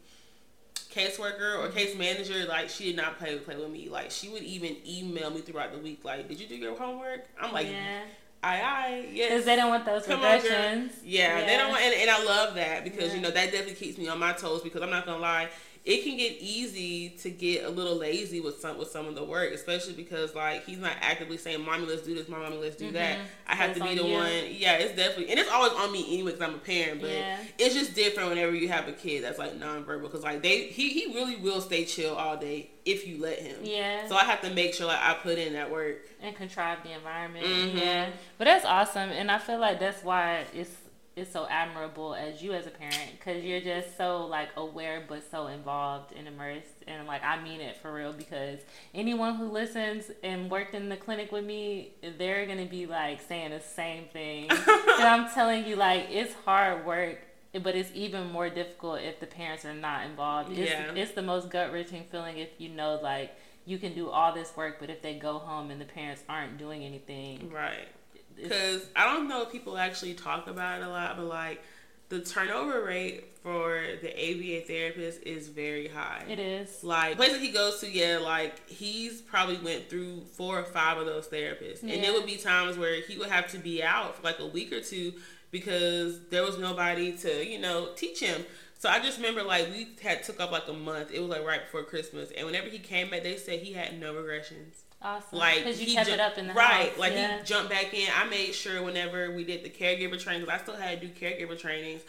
caseworker 0.93 1.59
or 1.59 1.69
case 1.69 1.95
manager, 1.97 2.45
like 2.45 2.69
she 2.69 2.85
did 2.85 2.95
not 2.95 3.17
play 3.17 3.37
play 3.37 3.55
with 3.57 3.69
me. 3.69 3.89
Like 3.89 4.11
she 4.11 4.29
would 4.29 4.43
even 4.43 4.75
email 4.87 5.29
me 5.29 5.41
throughout 5.41 5.71
the 5.73 5.79
week, 5.79 6.01
like, 6.03 6.27
did 6.27 6.39
you 6.39 6.47
do 6.47 6.55
your 6.55 6.77
homework? 6.77 7.25
I'm 7.41 7.51
like, 7.53 7.67
yeah, 7.67 8.01
aye 8.43 8.61
aye, 8.63 9.05
yes. 9.11 9.29
because 9.29 9.45
they 9.45 9.55
don't 9.55 9.69
want 9.69 9.85
those 9.85 10.05
Come 10.05 10.21
on, 10.21 10.39
girl. 10.41 10.49
regressions. 10.49 10.91
Yeah, 11.03 11.45
they 11.45 11.57
don't 11.57 11.69
want, 11.69 11.81
and, 11.83 11.93
and 11.95 12.09
I 12.09 12.23
love 12.23 12.55
that 12.55 12.83
because 12.83 13.09
Yeah. 13.09 13.15
you 13.15 13.21
know 13.21 13.31
that 13.31 13.51
definitely 13.51 13.73
keeps 13.75 13.97
me 13.97 14.07
on 14.07 14.19
my 14.19 14.33
toes. 14.33 14.61
Because 14.61 14.81
I'm 14.81 14.89
not 14.91 15.05
gonna 15.05 15.19
lie, 15.19 15.49
it 15.85 16.03
can 16.03 16.17
get 16.17 16.37
easy 16.39 17.09
to 17.21 17.29
get 17.29 17.63
a 17.63 17.69
little 17.69 17.95
lazy 17.95 18.39
with 18.39 18.59
some 18.59 18.77
with 18.79 18.89
some 18.89 19.05
of 19.07 19.13
the 19.15 19.23
work, 19.23 19.53
especially 19.53 19.93
because 19.93 20.33
like 20.33 20.65
he's 20.65 20.79
not 20.79 20.93
actively 20.99 21.37
saying, 21.37 21.63
"Mommy, 21.63 21.85
let's 21.85 22.01
do 22.01 22.15
this," 22.15 22.27
"Mommy, 22.27 22.57
let's 22.57 22.75
do 22.75 22.91
that." 22.91 23.19
I 23.47 23.55
have 23.55 23.71
Mm-hmm. 23.75 23.79
To 23.79 23.85
it's 23.91 24.01
be 24.01 24.07
the 24.09 24.15
on 24.15 24.21
one. 24.21 24.31
Yeah, 24.51 24.73
it's 24.77 24.95
definitely, 24.95 25.29
and 25.29 25.39
it's 25.39 25.49
always 25.51 25.73
on 25.73 25.91
me 25.91 26.05
anyway 26.13 26.31
because 26.31 26.41
I'm 26.47 26.55
a 26.55 26.59
parent. 26.59 27.01
But 27.01 27.11
Yeah. 27.11 27.37
it's 27.59 27.75
just 27.75 27.93
different 27.93 28.29
whenever 28.29 28.55
you 28.55 28.67
have 28.69 28.87
a 28.87 28.93
kid 28.93 29.23
that's 29.23 29.37
like 29.37 29.59
nonverbal 29.59 30.03
because 30.03 30.23
like 30.23 30.41
they 30.41 30.63
he 30.67 30.89
he 30.89 31.13
really 31.13 31.35
will 31.35 31.61
stay 31.61 31.85
chill 31.85 32.15
all 32.15 32.35
day 32.37 32.69
if 32.85 33.07
you 33.07 33.21
let 33.21 33.39
him. 33.39 33.57
Yeah. 33.63 34.07
So 34.07 34.15
I 34.15 34.23
have 34.25 34.41
to 34.41 34.49
make 34.49 34.73
sure 34.73 34.87
like 34.87 35.01
I 35.01 35.13
put 35.13 35.37
in 35.37 35.53
that 35.53 35.69
work. 35.71 35.97
and 36.21 36.35
contrive 36.35 36.79
the 36.83 36.93
environment. 36.93 37.45
Mhm. 37.45 37.75
Yeah, 37.79 38.09
but 38.39 38.45
that's 38.45 38.65
awesome, 38.65 39.11
and 39.11 39.29
I 39.29 39.37
feel 39.37 39.59
like 39.59 39.79
that's 39.79 40.03
why 40.03 40.45
it's 40.55 40.71
it's 41.15 41.31
so 41.31 41.47
admirable 41.49 42.13
as 42.13 42.41
you 42.41 42.51
as 42.53 42.67
a 42.67 42.69
parent 42.69 43.11
because 43.17 43.43
you're 43.43 43.61
just 43.61 43.95
so 43.97 44.25
like 44.25 44.49
aware 44.57 45.03
but 45.07 45.23
so 45.31 45.47
involved 45.47 46.13
and 46.13 46.27
immersed, 46.27 46.83
and 46.87 47.07
like 47.07 47.23
I 47.23 47.41
mean 47.41 47.61
it 47.61 47.77
for 47.77 47.93
real 47.93 48.11
because 48.13 48.59
anyone 48.93 49.35
who 49.35 49.45
listens 49.45 50.11
and 50.23 50.51
worked 50.51 50.75
in 50.75 50.89
the 50.89 50.97
clinic 50.97 51.31
with 51.31 51.45
me, 51.45 51.93
they're 52.17 52.45
gonna 52.45 52.65
be 52.65 52.85
like 52.85 53.21
saying 53.21 53.51
the 53.51 53.61
same 53.61 54.05
thing. 54.11 54.49
and 54.51 55.03
I'm 55.03 55.29
telling 55.29 55.65
you, 55.65 55.75
like 55.75 56.07
it's 56.09 56.33
hard 56.45 56.85
work. 56.85 57.19
But 57.63 57.73
it's 57.73 57.89
even 57.93 58.31
more 58.33 58.49
difficult 58.49 58.99
if 58.99 59.21
the 59.21 59.27
parents 59.27 59.63
are 59.63 59.73
not 59.73 60.05
involved. 60.05 60.51
It's, 60.51 60.69
Yeah. 60.69 60.91
it's 60.93 61.13
the 61.13 61.21
most 61.21 61.49
gut 61.49 61.71
wrenching 61.71 62.03
feeling 62.11 62.37
if 62.37 62.49
you 62.57 62.67
know 62.67 62.99
like 63.01 63.33
you 63.65 63.77
can 63.77 63.93
do 63.95 64.09
all 64.09 64.33
this 64.33 64.51
work, 64.57 64.75
but 64.77 64.89
if 64.89 65.01
they 65.01 65.15
go 65.15 65.39
home 65.39 65.71
and 65.71 65.79
the 65.79 65.85
parents 65.85 66.21
aren't 66.27 66.57
doing 66.57 66.83
anything, 66.83 67.49
Right. 67.49 67.87
Because 68.35 68.85
I 68.95 69.05
don't 69.13 69.27
know 69.27 69.43
if 69.43 69.51
people 69.51 69.77
actually 69.77 70.13
talk 70.13 70.47
about 70.47 70.81
it 70.81 70.85
a 70.85 70.89
lot, 70.89 71.17
but 71.17 71.25
like 71.25 71.63
the 72.09 72.21
turnover 72.21 72.83
rate 72.83 73.23
for 73.41 73.81
the 74.01 74.09
ABA 74.11 74.65
therapist 74.67 75.23
is 75.23 75.47
very 75.47 75.87
high. 75.87 76.23
it 76.27 76.39
is. 76.39 76.83
Like 76.83 77.15
places 77.17 77.39
he 77.41 77.49
goes 77.49 77.79
to, 77.81 77.89
yeah, 77.91 78.19
like 78.21 78.67
he's 78.69 79.21
probably 79.21 79.57
went 79.57 79.89
through 79.89 80.21
four 80.33 80.59
or 80.59 80.63
five 80.63 80.97
of 80.97 81.05
those 81.05 81.27
therapists, 81.27 81.81
and 81.83 82.03
there 82.03 82.13
would 82.13 82.25
be 82.25 82.37
times 82.37 82.77
where 82.77 83.01
he 83.01 83.17
would 83.17 83.29
have 83.29 83.47
to 83.51 83.57
be 83.57 83.81
out 83.83 84.15
for 84.17 84.23
like 84.23 84.39
a 84.39 84.47
week 84.47 84.71
or 84.73 84.81
two 84.81 85.13
because 85.51 86.19
there 86.29 86.43
was 86.43 86.57
nobody 86.57 87.11
to 87.13 87.45
you 87.45 87.59
know 87.59 87.89
teach 87.95 88.19
him. 88.19 88.45
So 88.77 88.89
I 88.89 88.99
just 88.99 89.17
remember 89.17 89.41
like 89.43 89.69
we 89.71 89.87
had 90.03 90.23
took 90.23 90.39
up 90.39 90.51
like 90.51 90.67
a 90.67 90.73
month. 90.73 91.11
It 91.11 91.19
was 91.21 91.29
like 91.29 91.45
right 91.45 91.61
before 91.63 91.83
Christmas, 91.83 92.29
and 92.35 92.45
whenever 92.45 92.67
he 92.69 92.77
came 92.79 93.09
back, 93.09 93.23
they 93.23 93.37
said 93.37 93.59
he 93.59 93.73
had 93.73 93.99
no 93.99 94.13
regressions. 94.13 94.81
Awesome. 95.05 95.37
Like 95.37 95.59
because 95.59 95.79
you 95.79 95.85
he 95.87 95.93
kept 95.95 96.07
ju- 96.07 96.13
it 96.15 96.19
up 96.19 96.37
in 96.39 96.47
the 96.47 96.53
right, 96.53 96.89
house. 96.89 96.97
like 96.97 97.13
yeah. 97.13 97.37
he 97.37 97.43
jumped 97.45 97.69
back 97.69 97.93
in. 97.93 98.09
I 98.15 98.27
made 98.27 98.55
sure 98.55 98.81
whenever 98.81 99.31
we 99.31 99.43
did 99.43 99.63
the 99.63 99.69
caregiver 99.69 100.19
training, 100.19 100.45
'cause 100.47 100.55
I 100.59 100.63
still 100.63 100.75
had 100.75 100.99
to 100.99 101.07
do 101.07 101.13
caregiver 101.13 101.57
trainings. 101.59 102.01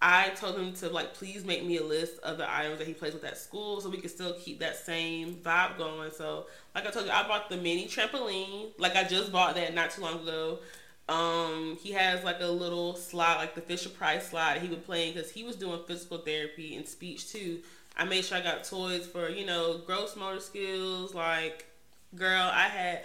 I 0.00 0.30
told 0.30 0.56
him 0.56 0.72
to 0.74 0.88
like 0.88 1.12
please 1.12 1.44
make 1.44 1.62
me 1.64 1.76
a 1.76 1.82
list 1.84 2.18
of 2.20 2.38
the 2.38 2.50
items 2.50 2.78
that 2.78 2.86
he 2.86 2.94
plays 2.94 3.12
with 3.12 3.24
at 3.24 3.36
school, 3.36 3.80
so 3.82 3.90
we 3.90 3.98
could 3.98 4.10
still 4.10 4.32
keep 4.34 4.60
that 4.60 4.76
same 4.76 5.34
vibe 5.36 5.76
going. 5.76 6.10
So, 6.10 6.46
like 6.74 6.86
I 6.86 6.90
told 6.90 7.04
you, 7.06 7.12
I 7.12 7.26
bought 7.28 7.50
the 7.50 7.56
mini 7.58 7.86
trampoline. 7.86 8.70
Like 8.78 8.96
I 8.96 9.04
just 9.04 9.30
bought 9.30 9.54
that 9.56 9.74
not 9.74 9.90
too 9.90 10.00
long 10.02 10.20
ago. 10.22 10.60
Um, 11.08 11.78
he 11.82 11.92
has 11.92 12.22
like 12.24 12.40
a 12.40 12.46
little 12.46 12.94
slide, 12.94 13.36
like 13.36 13.54
the 13.56 13.60
Fisher 13.60 13.88
Price 13.90 14.28
slide 14.30 14.60
he 14.62 14.68
would 14.68 14.84
play 14.86 15.12
because 15.12 15.30
he 15.30 15.42
was 15.42 15.56
doing 15.56 15.80
physical 15.86 16.18
therapy 16.18 16.76
and 16.76 16.86
speech 16.88 17.30
too. 17.30 17.60
I 17.96 18.04
made 18.04 18.24
sure 18.24 18.38
I 18.38 18.40
got 18.40 18.64
toys 18.64 19.06
for 19.06 19.28
you 19.28 19.44
know 19.44 19.78
gross 19.84 20.16
motor 20.16 20.40
skills. 20.40 21.12
Like, 21.14 21.66
girl, 22.14 22.50
I 22.52 22.62
had 22.68 23.04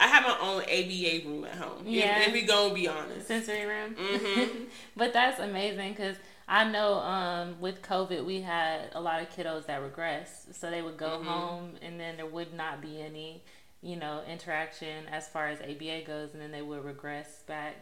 I 0.00 0.08
have 0.08 0.24
my 0.24 0.36
own 0.40 0.62
ABA 0.62 1.28
room 1.28 1.44
at 1.44 1.54
home. 1.54 1.84
Yeah. 1.86 2.20
if, 2.22 2.28
if 2.28 2.32
we 2.32 2.42
gonna 2.42 2.74
be 2.74 2.88
honest. 2.88 3.28
sensory 3.28 3.64
room. 3.66 3.94
Mhm. 3.94 4.64
but 4.96 5.12
that's 5.12 5.38
amazing 5.38 5.90
because 5.92 6.16
I 6.48 6.64
know 6.68 6.94
um, 6.94 7.60
with 7.60 7.82
COVID 7.82 8.24
we 8.24 8.40
had 8.40 8.90
a 8.94 9.00
lot 9.00 9.22
of 9.22 9.28
kiddos 9.30 9.66
that 9.66 9.80
regressed, 9.80 10.54
so 10.54 10.70
they 10.70 10.82
would 10.82 10.96
go 10.96 11.20
Mhm. 11.20 11.24
home 11.24 11.70
and 11.82 12.00
then 12.00 12.16
there 12.16 12.26
would 12.26 12.52
not 12.52 12.80
be 12.82 13.00
any, 13.00 13.44
you 13.80 13.94
know, 13.96 14.22
interaction 14.28 15.06
as 15.10 15.28
far 15.28 15.48
as 15.48 15.60
ABA 15.60 16.02
goes, 16.04 16.32
and 16.32 16.42
then 16.42 16.50
they 16.50 16.62
would 16.62 16.84
regress 16.84 17.42
back. 17.46 17.76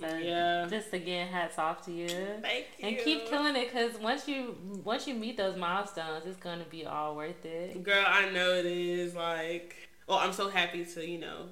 So 0.00 0.06
Yeah. 0.18 0.66
just 0.68 0.92
again, 0.92 1.28
hats 1.28 1.56
off 1.58 1.84
to 1.86 1.92
you. 1.92 2.08
Thank 2.42 2.66
you. 2.78 2.88
And 2.88 2.98
keep 2.98 3.26
killing 3.26 3.56
it, 3.56 3.72
cause 3.72 3.96
once 3.98 4.28
you 4.28 4.58
once 4.84 5.06
you 5.06 5.14
meet 5.14 5.36
those 5.38 5.56
milestones, 5.56 6.26
it's 6.26 6.36
gonna 6.36 6.64
be 6.64 6.84
all 6.84 7.16
worth 7.16 7.44
it. 7.46 7.82
Girl, 7.82 8.04
I 8.06 8.28
know 8.30 8.50
it 8.54 8.66
is. 8.66 9.14
Like, 9.14 9.76
well, 10.06 10.18
I'm 10.18 10.32
so 10.32 10.48
happy 10.48 10.84
to 10.84 11.08
you 11.08 11.18
know, 11.18 11.46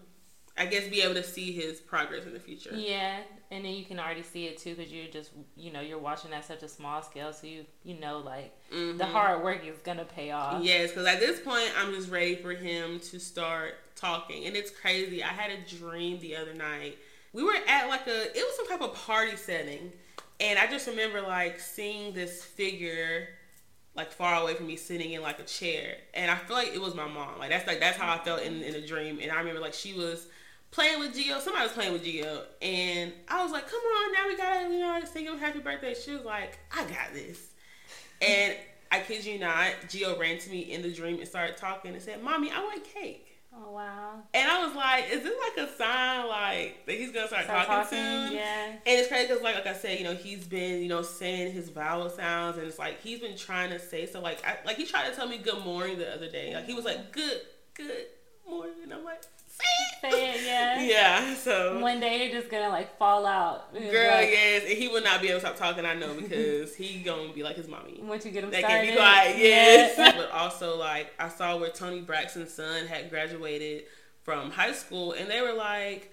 I 0.56 0.66
guess 0.66 0.86
be 0.88 1.00
able 1.02 1.14
to 1.14 1.22
see 1.22 1.52
his 1.52 1.80
progress 1.80 2.24
in 2.26 2.34
the 2.34 2.40
future. 2.40 2.74
Yeah, 2.74 3.18
And 3.50 3.64
then 3.64 3.72
you 3.72 3.84
can 3.84 3.98
already 3.98 4.22
see 4.22 4.46
it 4.46 4.58
too, 4.58 4.74
because 4.74 4.92
you're 4.92 5.08
just, 5.08 5.30
you 5.56 5.72
know, 5.72 5.80
you're 5.80 5.98
watching 5.98 6.32
at 6.32 6.44
such 6.44 6.62
a 6.62 6.68
small 6.68 7.02
scale, 7.02 7.32
so 7.32 7.46
you, 7.46 7.64
you 7.84 7.98
know, 7.98 8.18
like 8.18 8.52
mm-hmm. 8.70 8.98
the 8.98 9.06
hard 9.06 9.42
work 9.42 9.64
is 9.66 9.78
gonna 9.78 10.04
pay 10.04 10.30
off. 10.30 10.62
Yes, 10.62 10.90
because 10.90 11.06
at 11.06 11.20
this 11.20 11.40
point, 11.40 11.70
I'm 11.78 11.92
just 11.94 12.10
ready 12.10 12.36
for 12.36 12.52
him 12.52 13.00
to 13.00 13.18
start 13.18 13.74
talking, 13.96 14.46
and 14.46 14.56
it's 14.56 14.70
crazy. 14.70 15.22
I 15.22 15.28
had 15.28 15.50
a 15.50 15.76
dream 15.76 16.18
the 16.20 16.36
other 16.36 16.54
night. 16.54 16.98
We 17.32 17.42
were 17.42 17.56
at 17.66 17.88
like 17.88 18.06
a, 18.06 18.36
it 18.36 18.44
was 18.44 18.56
some 18.56 18.68
type 18.68 18.82
of 18.82 18.94
party 18.94 19.36
setting, 19.36 19.90
and 20.38 20.58
I 20.58 20.66
just 20.66 20.86
remember 20.86 21.22
like 21.22 21.60
seeing 21.60 22.12
this 22.12 22.44
figure 22.44 23.28
like 23.94 24.10
far 24.10 24.40
away 24.42 24.54
from 24.54 24.66
me 24.66 24.76
sitting 24.76 25.12
in 25.12 25.22
like 25.22 25.38
a 25.38 25.44
chair 25.44 25.96
and 26.14 26.30
i 26.30 26.36
feel 26.36 26.56
like 26.56 26.74
it 26.74 26.80
was 26.80 26.94
my 26.94 27.06
mom 27.06 27.38
like 27.38 27.50
that's 27.50 27.66
like 27.66 27.80
that's 27.80 27.98
how 27.98 28.12
i 28.12 28.18
felt 28.18 28.42
in, 28.42 28.62
in 28.62 28.74
a 28.74 28.86
dream 28.86 29.18
and 29.20 29.30
i 29.30 29.38
remember 29.38 29.60
like 29.60 29.74
she 29.74 29.92
was 29.92 30.26
playing 30.72 30.98
with 30.98 31.14
Gio. 31.14 31.38
Somebody 31.40 31.64
was 31.64 31.72
playing 31.72 31.92
with 31.92 32.04
Gio, 32.04 32.42
and 32.60 33.12
I 33.28 33.42
was 33.42 33.52
like, 33.52 33.68
"Come 33.68 33.80
on, 33.80 34.12
now 34.12 34.26
we 34.26 34.36
gotta, 34.36 34.72
you 34.72 34.80
know, 34.80 35.00
sing 35.04 35.26
him 35.26 35.38
happy 35.38 35.60
birthday." 35.60 35.94
She 35.94 36.10
was 36.10 36.24
like, 36.24 36.58
"I 36.72 36.82
got 36.84 37.12
this," 37.12 37.38
and 38.20 38.56
I 38.90 39.00
kid 39.00 39.24
you 39.24 39.38
not, 39.38 39.72
Gio 39.86 40.18
ran 40.18 40.38
to 40.38 40.50
me 40.50 40.60
in 40.72 40.82
the 40.82 40.92
dream 40.92 41.18
and 41.18 41.28
started 41.28 41.56
talking 41.56 41.92
and 41.92 42.02
said, 42.02 42.22
"Mommy, 42.22 42.50
I 42.50 42.58
want 42.60 42.82
cake." 42.82 43.31
Oh 43.54 43.70
wow! 43.70 44.22
And 44.32 44.50
I 44.50 44.64
was 44.64 44.74
like, 44.74 45.10
"Is 45.10 45.22
this 45.22 45.34
like 45.38 45.68
a 45.68 45.70
sign, 45.76 46.26
like 46.26 46.86
that 46.86 46.94
he's 46.94 47.12
gonna 47.12 47.28
start, 47.28 47.44
start 47.44 47.66
talking, 47.66 47.98
talking, 47.98 47.98
soon?" 47.98 48.32
Yeah. 48.32 48.66
And 48.68 48.80
it's 48.86 49.08
crazy 49.08 49.28
because, 49.28 49.42
like, 49.42 49.56
like 49.56 49.66
I 49.66 49.74
said, 49.74 49.98
you 49.98 50.04
know, 50.04 50.14
he's 50.14 50.44
been, 50.46 50.80
you 50.82 50.88
know, 50.88 51.02
saying 51.02 51.52
his 51.52 51.68
vowel 51.68 52.08
sounds, 52.08 52.56
and 52.56 52.66
it's 52.66 52.78
like 52.78 53.02
he's 53.02 53.20
been 53.20 53.36
trying 53.36 53.70
to 53.70 53.78
say 53.78 54.06
so. 54.06 54.20
Like, 54.20 54.42
I, 54.46 54.56
like 54.64 54.76
he 54.76 54.86
tried 54.86 55.10
to 55.10 55.14
tell 55.14 55.28
me 55.28 55.36
good 55.36 55.62
morning 55.64 55.98
the 55.98 56.12
other 56.14 56.30
day. 56.30 56.54
Like 56.54 56.64
he 56.64 56.72
was 56.72 56.86
like, 56.86 57.12
"Good, 57.12 57.42
good 57.74 58.06
morning," 58.48 58.76
and 58.84 58.94
I'm 58.94 59.04
like, 59.04 59.22
say 59.60 60.34
it, 60.34 60.42
yeah. 60.46 60.82
Yeah, 60.82 61.34
so 61.34 61.80
one 61.80 62.00
day 62.00 62.24
you're 62.24 62.40
just 62.40 62.50
gonna 62.50 62.68
like 62.68 62.96
fall 62.98 63.26
out. 63.26 63.72
Girl, 63.72 64.10
like, 64.10 64.30
yes, 64.30 64.64
and 64.68 64.78
he 64.78 64.88
will 64.88 65.02
not 65.02 65.20
be 65.20 65.28
able 65.28 65.40
to 65.40 65.46
stop 65.46 65.56
talking. 65.56 65.84
I 65.84 65.94
know 65.94 66.14
because 66.14 66.74
he 66.74 67.00
gonna 67.02 67.32
be 67.32 67.42
like 67.42 67.56
his 67.56 67.68
mommy. 67.68 68.00
Once 68.02 68.24
you 68.24 68.30
get 68.30 68.44
him 68.44 68.50
that 68.50 68.60
started, 68.60 68.86
can 68.86 68.94
be 68.94 68.96
quiet, 68.96 69.38
yes. 69.38 69.94
Yeah. 69.98 70.12
but 70.16 70.30
also 70.30 70.78
like 70.78 71.12
I 71.18 71.28
saw 71.28 71.56
where 71.56 71.70
Toni 71.70 72.00
Braxton's 72.00 72.52
son 72.52 72.86
had 72.86 73.10
graduated 73.10 73.84
from 74.22 74.50
high 74.50 74.72
school, 74.72 75.12
and 75.12 75.30
they 75.30 75.40
were 75.40 75.54
like. 75.54 76.12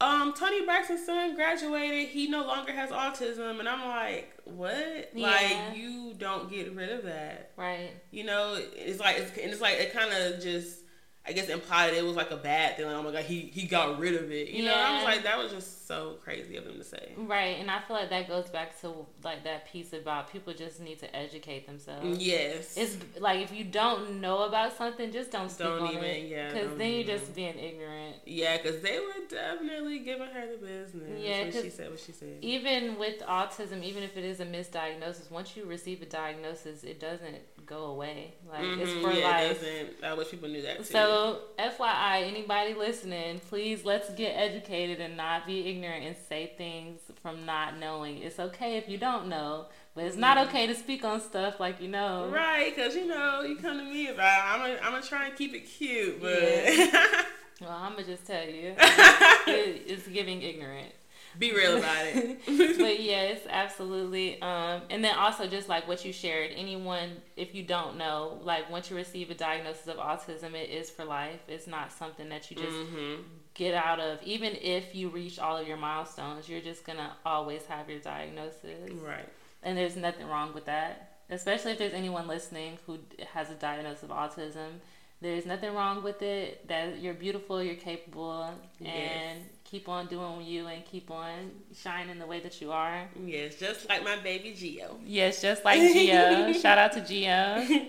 Um, 0.00 0.34
Toni 0.34 0.66
Braxton's 0.66 1.06
son 1.06 1.36
graduated. 1.36 2.08
He 2.08 2.28
no 2.28 2.44
longer 2.44 2.72
has 2.72 2.90
autism, 2.90 3.60
and 3.60 3.68
I'm 3.68 3.88
like, 3.88 4.36
what? 4.44 5.10
Yeah. 5.14 5.28
Like, 5.28 5.76
you 5.76 6.14
don't 6.18 6.50
get 6.50 6.74
rid 6.74 6.90
of 6.90 7.04
that, 7.04 7.52
right? 7.56 7.90
You 8.10 8.24
know, 8.24 8.58
it's 8.74 8.98
like 8.98 9.18
it's, 9.18 9.30
and 9.38 9.52
it's 9.52 9.60
like 9.60 9.78
it 9.78 9.92
kind 9.92 10.12
of 10.12 10.42
just 10.42 10.83
I 11.26 11.32
guess 11.32 11.48
implied 11.48 11.94
it 11.94 12.04
was 12.04 12.16
like 12.16 12.30
a 12.30 12.36
bad 12.36 12.76
thing. 12.76 12.86
Like, 12.86 12.96
oh 12.96 13.02
my 13.02 13.10
god, 13.10 13.24
he 13.24 13.40
he 13.40 13.66
got 13.66 13.98
rid 13.98 14.14
of 14.14 14.30
it. 14.30 14.48
You 14.48 14.64
yeah. 14.64 14.70
know, 14.70 14.76
I 14.76 14.94
was 14.96 15.04
like, 15.04 15.22
that 15.22 15.38
was 15.38 15.52
just 15.52 15.86
so 15.86 16.18
crazy 16.22 16.56
of 16.58 16.66
him 16.66 16.76
to 16.76 16.84
say. 16.84 17.12
Right, 17.16 17.56
and 17.58 17.70
I 17.70 17.80
feel 17.80 17.96
like 17.96 18.10
that 18.10 18.28
goes 18.28 18.50
back 18.50 18.78
to 18.82 19.06
like 19.22 19.42
that 19.44 19.66
piece 19.66 19.94
about 19.94 20.30
people 20.30 20.52
just 20.52 20.80
need 20.80 20.98
to 20.98 21.16
educate 21.16 21.66
themselves. 21.66 22.04
Mm, 22.04 22.16
yes, 22.18 22.76
it's 22.76 22.98
like 23.18 23.40
if 23.40 23.54
you 23.54 23.64
don't 23.64 24.20
know 24.20 24.42
about 24.42 24.76
something, 24.76 25.10
just 25.12 25.30
don't 25.30 25.50
speak 25.50 25.66
don't 25.66 25.80
on 25.80 25.92
even, 25.92 26.04
it. 26.04 26.28
Yeah, 26.28 26.52
because 26.52 26.76
then 26.76 26.92
you're 26.92 27.04
just 27.04 27.34
being 27.34 27.58
ignorant. 27.58 28.16
Yeah, 28.26 28.58
because 28.58 28.82
they 28.82 29.00
were 29.00 29.26
definitely 29.26 30.00
giving 30.00 30.28
her 30.28 30.46
the 30.46 30.58
business. 30.58 31.22
Yeah, 31.22 31.50
she 31.50 31.70
said 31.70 31.90
what 31.90 32.00
she 32.00 32.12
said. 32.12 32.36
Even 32.42 32.98
with 32.98 33.20
autism, 33.20 33.82
even 33.82 34.02
if 34.02 34.18
it 34.18 34.24
is 34.24 34.40
a 34.40 34.46
misdiagnosis, 34.46 35.30
once 35.30 35.56
you 35.56 35.64
receive 35.64 36.02
a 36.02 36.06
diagnosis, 36.06 36.84
it 36.84 37.00
doesn't 37.00 37.38
go 37.66 37.86
away. 37.86 38.34
Like 38.50 38.60
mm-hmm, 38.62 38.80
it's 38.80 38.92
for 38.92 39.12
yeah, 39.12 39.28
life. 39.28 39.62
It 39.62 39.96
I 40.02 40.14
wish 40.14 40.30
people 40.30 40.48
knew 40.48 40.62
that 40.62 40.78
too. 40.78 40.84
So, 40.84 41.40
FYI, 41.58 42.26
anybody 42.26 42.74
listening, 42.74 43.40
please 43.48 43.84
let's 43.84 44.10
get 44.10 44.30
educated 44.30 45.00
and 45.00 45.16
not 45.16 45.46
be 45.46 45.68
ignorant 45.68 46.04
and 46.04 46.16
say 46.28 46.52
things 46.56 47.00
from 47.22 47.46
not 47.46 47.78
knowing. 47.78 48.18
It's 48.18 48.38
okay 48.38 48.76
if 48.76 48.88
you 48.88 48.98
don't 48.98 49.28
know, 49.28 49.66
but 49.94 50.04
it's 50.04 50.16
not 50.16 50.36
mm-hmm. 50.36 50.48
okay 50.48 50.66
to 50.66 50.74
speak 50.74 51.04
on 51.04 51.20
stuff 51.20 51.60
like 51.60 51.80
you 51.80 51.88
know. 51.88 52.28
Right, 52.32 52.74
because 52.74 52.94
you 52.94 53.06
know 53.06 53.42
you 53.42 53.56
come 53.56 53.78
to 53.78 53.84
me 53.84 54.08
about. 54.08 54.42
I'm 54.44 54.60
gonna 54.60 54.80
I'm 54.82 54.92
gonna 54.92 55.02
try 55.02 55.26
and 55.26 55.36
keep 55.36 55.54
it 55.54 55.60
cute, 55.60 56.20
but. 56.20 56.42
Yeah. 56.42 57.22
well, 57.60 57.70
I'm 57.70 57.92
gonna 57.92 58.04
just 58.04 58.26
tell 58.26 58.44
you, 58.44 58.74
it's 58.78 60.06
giving 60.08 60.42
ignorant. 60.42 60.92
Be 61.38 61.52
real 61.52 61.76
about 61.76 62.06
it. 62.06 62.40
but 62.78 63.00
yes, 63.00 63.40
absolutely. 63.48 64.40
Um, 64.40 64.82
and 64.90 65.02
then 65.02 65.16
also 65.16 65.46
just 65.46 65.68
like 65.68 65.88
what 65.88 66.04
you 66.04 66.12
shared, 66.12 66.50
anyone 66.54 67.10
if 67.36 67.54
you 67.54 67.62
don't 67.62 67.96
know, 67.96 68.40
like 68.42 68.70
once 68.70 68.90
you 68.90 68.96
receive 68.96 69.30
a 69.30 69.34
diagnosis 69.34 69.86
of 69.86 69.96
autism, 69.96 70.54
it 70.54 70.70
is 70.70 70.90
for 70.90 71.04
life. 71.04 71.40
It's 71.48 71.66
not 71.66 71.92
something 71.92 72.28
that 72.28 72.50
you 72.50 72.56
just 72.56 72.76
mm-hmm. 72.76 73.22
get 73.54 73.74
out 73.74 74.00
of. 74.00 74.22
Even 74.22 74.56
if 74.60 74.94
you 74.94 75.08
reach 75.08 75.38
all 75.38 75.56
of 75.56 75.66
your 75.66 75.76
milestones, 75.76 76.48
you're 76.48 76.60
just 76.60 76.84
gonna 76.84 77.16
always 77.24 77.64
have 77.66 77.90
your 77.90 78.00
diagnosis. 78.00 78.92
Right. 78.92 79.28
And 79.62 79.76
there's 79.76 79.96
nothing 79.96 80.26
wrong 80.28 80.54
with 80.54 80.66
that. 80.66 81.10
Especially 81.30 81.72
if 81.72 81.78
there's 81.78 81.94
anyone 81.94 82.28
listening 82.28 82.78
who 82.86 82.98
has 83.32 83.50
a 83.50 83.54
diagnosis 83.54 84.02
of 84.02 84.10
autism 84.10 84.80
there's 85.24 85.46
nothing 85.46 85.74
wrong 85.74 86.02
with 86.02 86.22
it. 86.22 86.68
That 86.68 87.00
you're 87.00 87.14
beautiful, 87.14 87.62
you're 87.62 87.76
capable, 87.76 88.50
yes. 88.78 89.38
Keep 89.74 89.88
on 89.88 90.06
doing 90.06 90.46
you 90.46 90.68
and 90.68 90.84
keep 90.84 91.10
on 91.10 91.50
shining 91.74 92.20
the 92.20 92.26
way 92.26 92.38
that 92.38 92.60
you 92.60 92.70
are. 92.70 93.08
Yes, 93.26 93.56
just 93.56 93.88
like 93.88 94.04
my 94.04 94.14
baby 94.14 94.52
Gio. 94.52 94.98
Yes, 95.04 95.42
just 95.42 95.64
like 95.64 95.80
Gio. 95.80 96.54
Shout 96.62 96.78
out 96.78 96.92
to 96.92 97.00
Gio. 97.00 97.88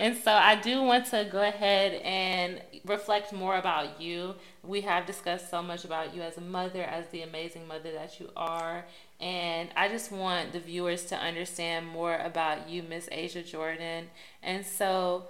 And 0.00 0.16
so 0.16 0.32
I 0.32 0.54
do 0.54 0.82
want 0.82 1.04
to 1.10 1.28
go 1.30 1.42
ahead 1.42 2.00
and 2.02 2.62
reflect 2.86 3.34
more 3.34 3.58
about 3.58 4.00
you. 4.00 4.34
We 4.62 4.80
have 4.80 5.04
discussed 5.04 5.50
so 5.50 5.60
much 5.60 5.84
about 5.84 6.14
you 6.14 6.22
as 6.22 6.38
a 6.38 6.40
mother, 6.40 6.82
as 6.82 7.08
the 7.08 7.20
amazing 7.20 7.68
mother 7.68 7.92
that 7.92 8.18
you 8.18 8.30
are. 8.34 8.86
And 9.20 9.68
I 9.76 9.90
just 9.90 10.10
want 10.10 10.52
the 10.52 10.60
viewers 10.60 11.04
to 11.06 11.16
understand 11.16 11.86
more 11.86 12.16
about 12.16 12.70
you, 12.70 12.82
Miss 12.82 13.10
Aja 13.12 13.42
Jordan. 13.42 14.06
And 14.42 14.64
so, 14.64 15.24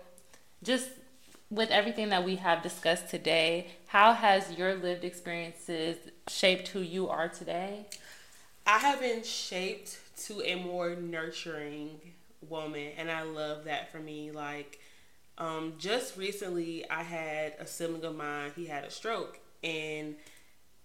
just 0.62 0.88
with 1.51 1.70
everything 1.70 2.11
that 2.11 2.24
we 2.24 2.36
have 2.36 2.62
discussed 2.62 3.09
today, 3.09 3.68
how 3.86 4.12
has 4.12 4.53
your 4.53 4.74
lived 4.74 5.05
experiences 5.05 5.96
shaped 6.28 6.68
who 6.68 6.80
you 6.80 7.09
are 7.09 7.28
today? 7.28 7.86
I 8.66 8.78
have 8.78 9.01
been 9.01 9.22
shaped 9.22 9.99
to 10.26 10.42
a 10.42 10.57
more 10.57 10.94
nurturing 10.94 12.01
woman, 12.46 12.90
and 12.99 13.11
I 13.11 13.22
love 13.22 13.64
that 13.64 13.90
for 13.90 13.99
me. 13.99 14.30
Like, 14.30 14.78
um, 15.38 15.74
just 15.78 16.16
recently, 16.16 16.88
I 16.90 17.03
had 17.03 17.55
a 17.59 17.66
sibling 17.66 18.05
of 18.05 18.14
mine, 18.16 18.53
he 18.55 18.66
had 18.66 18.84
a 18.84 18.90
stroke, 18.90 19.40
and 19.64 20.16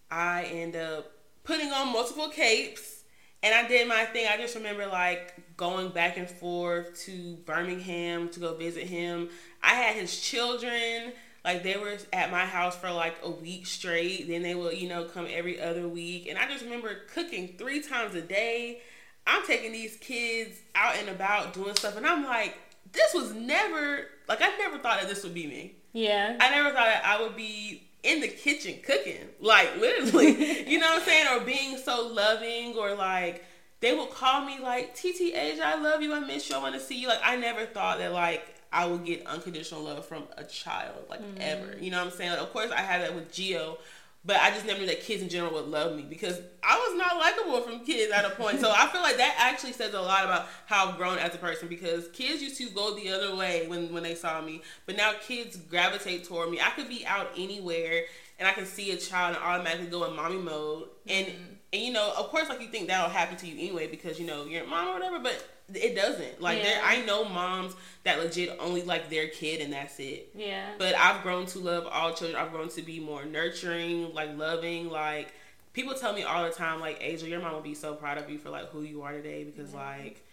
I 0.10 0.44
end 0.44 0.76
up 0.76 1.12
putting 1.44 1.72
on 1.72 1.92
multiple 1.92 2.30
capes 2.30 3.03
and 3.44 3.54
I 3.54 3.68
did 3.68 3.88
my 3.88 4.06
thing. 4.06 4.28
I 4.28 4.38
just 4.38 4.56
remember 4.56 4.88
like 4.88 5.36
going 5.58 5.90
back 5.90 6.18
and 6.18 6.30
forth 6.30 6.98
to 7.02 7.36
Birmingham 7.46 8.30
to 8.30 8.40
go 8.40 8.56
visit 8.56 8.88
him. 8.88 9.30
I 9.62 9.74
had 9.76 9.96
his 9.96 10.20
children. 10.20 11.12
Like 11.44 11.62
they 11.62 11.76
were 11.76 11.98
at 12.14 12.32
my 12.32 12.46
house 12.46 12.76
for 12.76 12.90
like 12.90 13.16
a 13.22 13.30
week 13.30 13.66
straight. 13.66 14.30
Then 14.30 14.44
they 14.44 14.56
would, 14.56 14.78
you 14.78 14.88
know, 14.88 15.04
come 15.04 15.28
every 15.30 15.62
other 15.62 15.88
week. 15.90 16.28
And 16.28 16.40
I 16.40 16.48
just 16.48 16.64
remember 16.64 17.02
cooking 17.14 17.56
three 17.58 17.82
times 17.82 18.16
a 18.16 18.22
day. 18.22 18.80
I'm 19.28 19.46
taking 19.46 19.74
these 19.74 19.98
kids 19.98 20.58
out 20.74 20.96
and 20.98 21.10
about 21.10 21.54
doing 21.54 21.76
stuff. 21.76 21.98
And 21.98 22.06
I'm 22.06 22.24
like, 22.24 22.58
this 22.94 23.14
was 23.14 23.34
never, 23.34 24.06
like, 24.28 24.42
I 24.42 24.56
never 24.58 24.78
thought 24.78 25.02
that 25.02 25.10
this 25.10 25.24
would 25.24 25.34
be 25.34 25.48
me. 25.48 25.76
Yeah. 25.92 26.38
I 26.40 26.50
never 26.50 26.70
thought 26.70 26.86
that 26.86 27.06
I 27.06 27.22
would 27.22 27.36
be 27.36 27.84
in 28.04 28.20
the 28.20 28.28
kitchen 28.28 28.80
cooking, 28.84 29.30
like 29.40 29.78
literally, 29.78 30.68
you 30.70 30.78
know 30.78 30.88
what 30.88 31.02
I'm 31.02 31.08
saying, 31.08 31.28
or 31.28 31.46
being 31.46 31.78
so 31.78 32.08
loving, 32.08 32.76
or 32.78 32.96
like 32.96 33.46
they 33.80 33.96
would 33.96 34.12
call 34.12 34.46
me 34.46 34.60
like 34.60 34.96
TT 34.96 35.34
Age, 35.34 35.60
I 35.60 35.82
love 35.82 36.02
you, 36.02 36.14
I 36.14 36.20
miss 36.20 36.50
you, 36.50 36.56
I 36.56 36.60
want 36.60 36.76
to 36.76 36.82
see 36.82 37.00
you. 37.00 37.08
Like 37.08 37.22
I 37.24 37.36
never 37.36 37.66
thought 37.66 38.00
that 38.00 38.12
like 38.12 38.54
I 38.74 38.86
would 38.86 39.06
get 39.06 39.26
unconditional 39.28 39.84
love 39.84 40.06
from 40.06 40.24
a 40.38 40.44
child, 40.44 41.06
like 41.10 41.22
mm-hmm. 41.22 41.38
ever. 41.40 41.78
You 41.80 41.92
know 41.92 42.00
what 42.00 42.08
I'm 42.08 42.18
saying? 42.18 42.32
Like, 42.32 42.42
of 42.42 42.52
course, 42.52 42.72
I 42.72 42.82
had 42.82 43.02
that 43.02 43.14
with 43.14 43.32
Gio, 43.32 43.78
but 44.26 44.38
I 44.38 44.52
just 44.52 44.66
never 44.66 44.80
knew 44.80 44.86
that 44.86 45.02
kids 45.02 45.22
in 45.22 45.30
general 45.30 45.54
would 45.54 45.68
love 45.68 45.96
me 45.96 46.06
because 46.08 46.40
I 46.64 46.78
was 46.78 46.98
not 46.98 47.18
likable 47.18 47.62
from 47.62 47.86
kids 47.86 48.12
at 48.12 48.24
a 48.24 48.30
point. 48.32 48.60
so 48.60 48.72
I 48.72 48.88
feel 48.88 49.02
like 49.02 49.18
that 49.18 49.36
actually 49.38 49.74
says 49.74 49.94
a 49.94 50.02
lot 50.02 50.24
about 50.24 50.48
how 50.66 50.90
I've 50.90 50.98
grown 50.98 51.18
as 51.18 51.36
a 51.36 51.38
person 51.38 51.68
because 51.68 52.08
kids 52.10 52.42
used 52.42 52.58
to 52.58 52.70
go 52.70 52.96
the 52.96 53.10
other 53.10 53.36
way 53.36 53.68
when, 53.68 53.94
when 53.94 54.04
they 54.04 54.16
saw 54.16 54.42
me, 54.42 54.62
but 54.86 54.96
now 54.96 55.14
kids 55.22 55.58
gravitate 55.58 56.24
toward 56.24 56.50
me. 56.50 56.60
I 56.62 56.70
could 56.70 56.88
be 56.88 57.06
out 57.06 57.32
anywhere 57.38 58.04
and 58.40 58.48
I 58.48 58.54
can 58.54 58.66
see 58.66 58.92
a 58.92 58.98
child 58.98 59.36
and 59.36 59.44
automatically 59.44 59.88
go 59.88 60.06
in 60.06 60.16
mommy 60.16 60.38
mode. 60.38 60.88
And, 61.08 61.28
mm-hmm. 61.28 61.44
and 61.74 61.82
you 61.82 61.92
know, 61.92 62.14
of 62.18 62.30
course, 62.30 62.48
like 62.48 62.62
you 62.62 62.68
think 62.68 62.88
that'll 62.88 63.10
happen 63.10 63.36
to 63.38 63.48
you 63.48 63.54
anyway 63.54 63.88
because, 63.88 64.20
you 64.20 64.26
know, 64.26 64.46
you're 64.46 64.64
a 64.64 64.68
mom 64.68 64.88
or 64.88 64.94
whatever, 64.94 65.20
but 65.20 65.46
it 65.74 65.96
doesn't. 65.96 66.42
Like 66.42 66.60
yeah. 66.60 66.64
there, 66.64 66.82
I 66.84 67.02
know 67.06 67.26
moms 67.26 67.74
that 68.04 68.20
legit 68.20 68.58
only 68.60 68.84
like 68.84 69.10
their 69.10 69.28
kid 69.28 69.62
and 69.62 69.74
that's 69.74 70.00
it. 70.00 70.30
Yeah. 70.36 70.70
But 70.78 70.96
I've 70.96 71.24
grown 71.24 71.46
to 71.48 71.60
love 71.60 71.88
all 71.90 72.14
children. 72.14 72.42
I've 72.42 72.52
grown 72.52 72.70
to 72.70 72.82
be 72.82 73.00
more 73.00 73.26
nurturing, 73.26 74.14
like 74.14 74.38
loving. 74.38 74.90
Like 74.90 75.34
people 75.74 75.94
tell 75.94 76.14
me 76.14 76.24
all 76.24 76.44
the 76.44 76.52
time, 76.52 76.80
like 76.80 77.02
Aja, 77.02 77.28
your 77.28 77.40
mom 77.40 77.54
will 77.54 77.62
be 77.62 77.76
so 77.76 77.94
proud 77.96 78.18
of 78.18 78.30
you 78.30 78.38
for 78.38 78.50
like 78.50 78.70
who 78.70 78.82
you 78.82 79.02
are 79.04 79.14
today 79.14 79.44
because 79.44 79.74
yeah. 79.74 79.80
like 79.80 80.26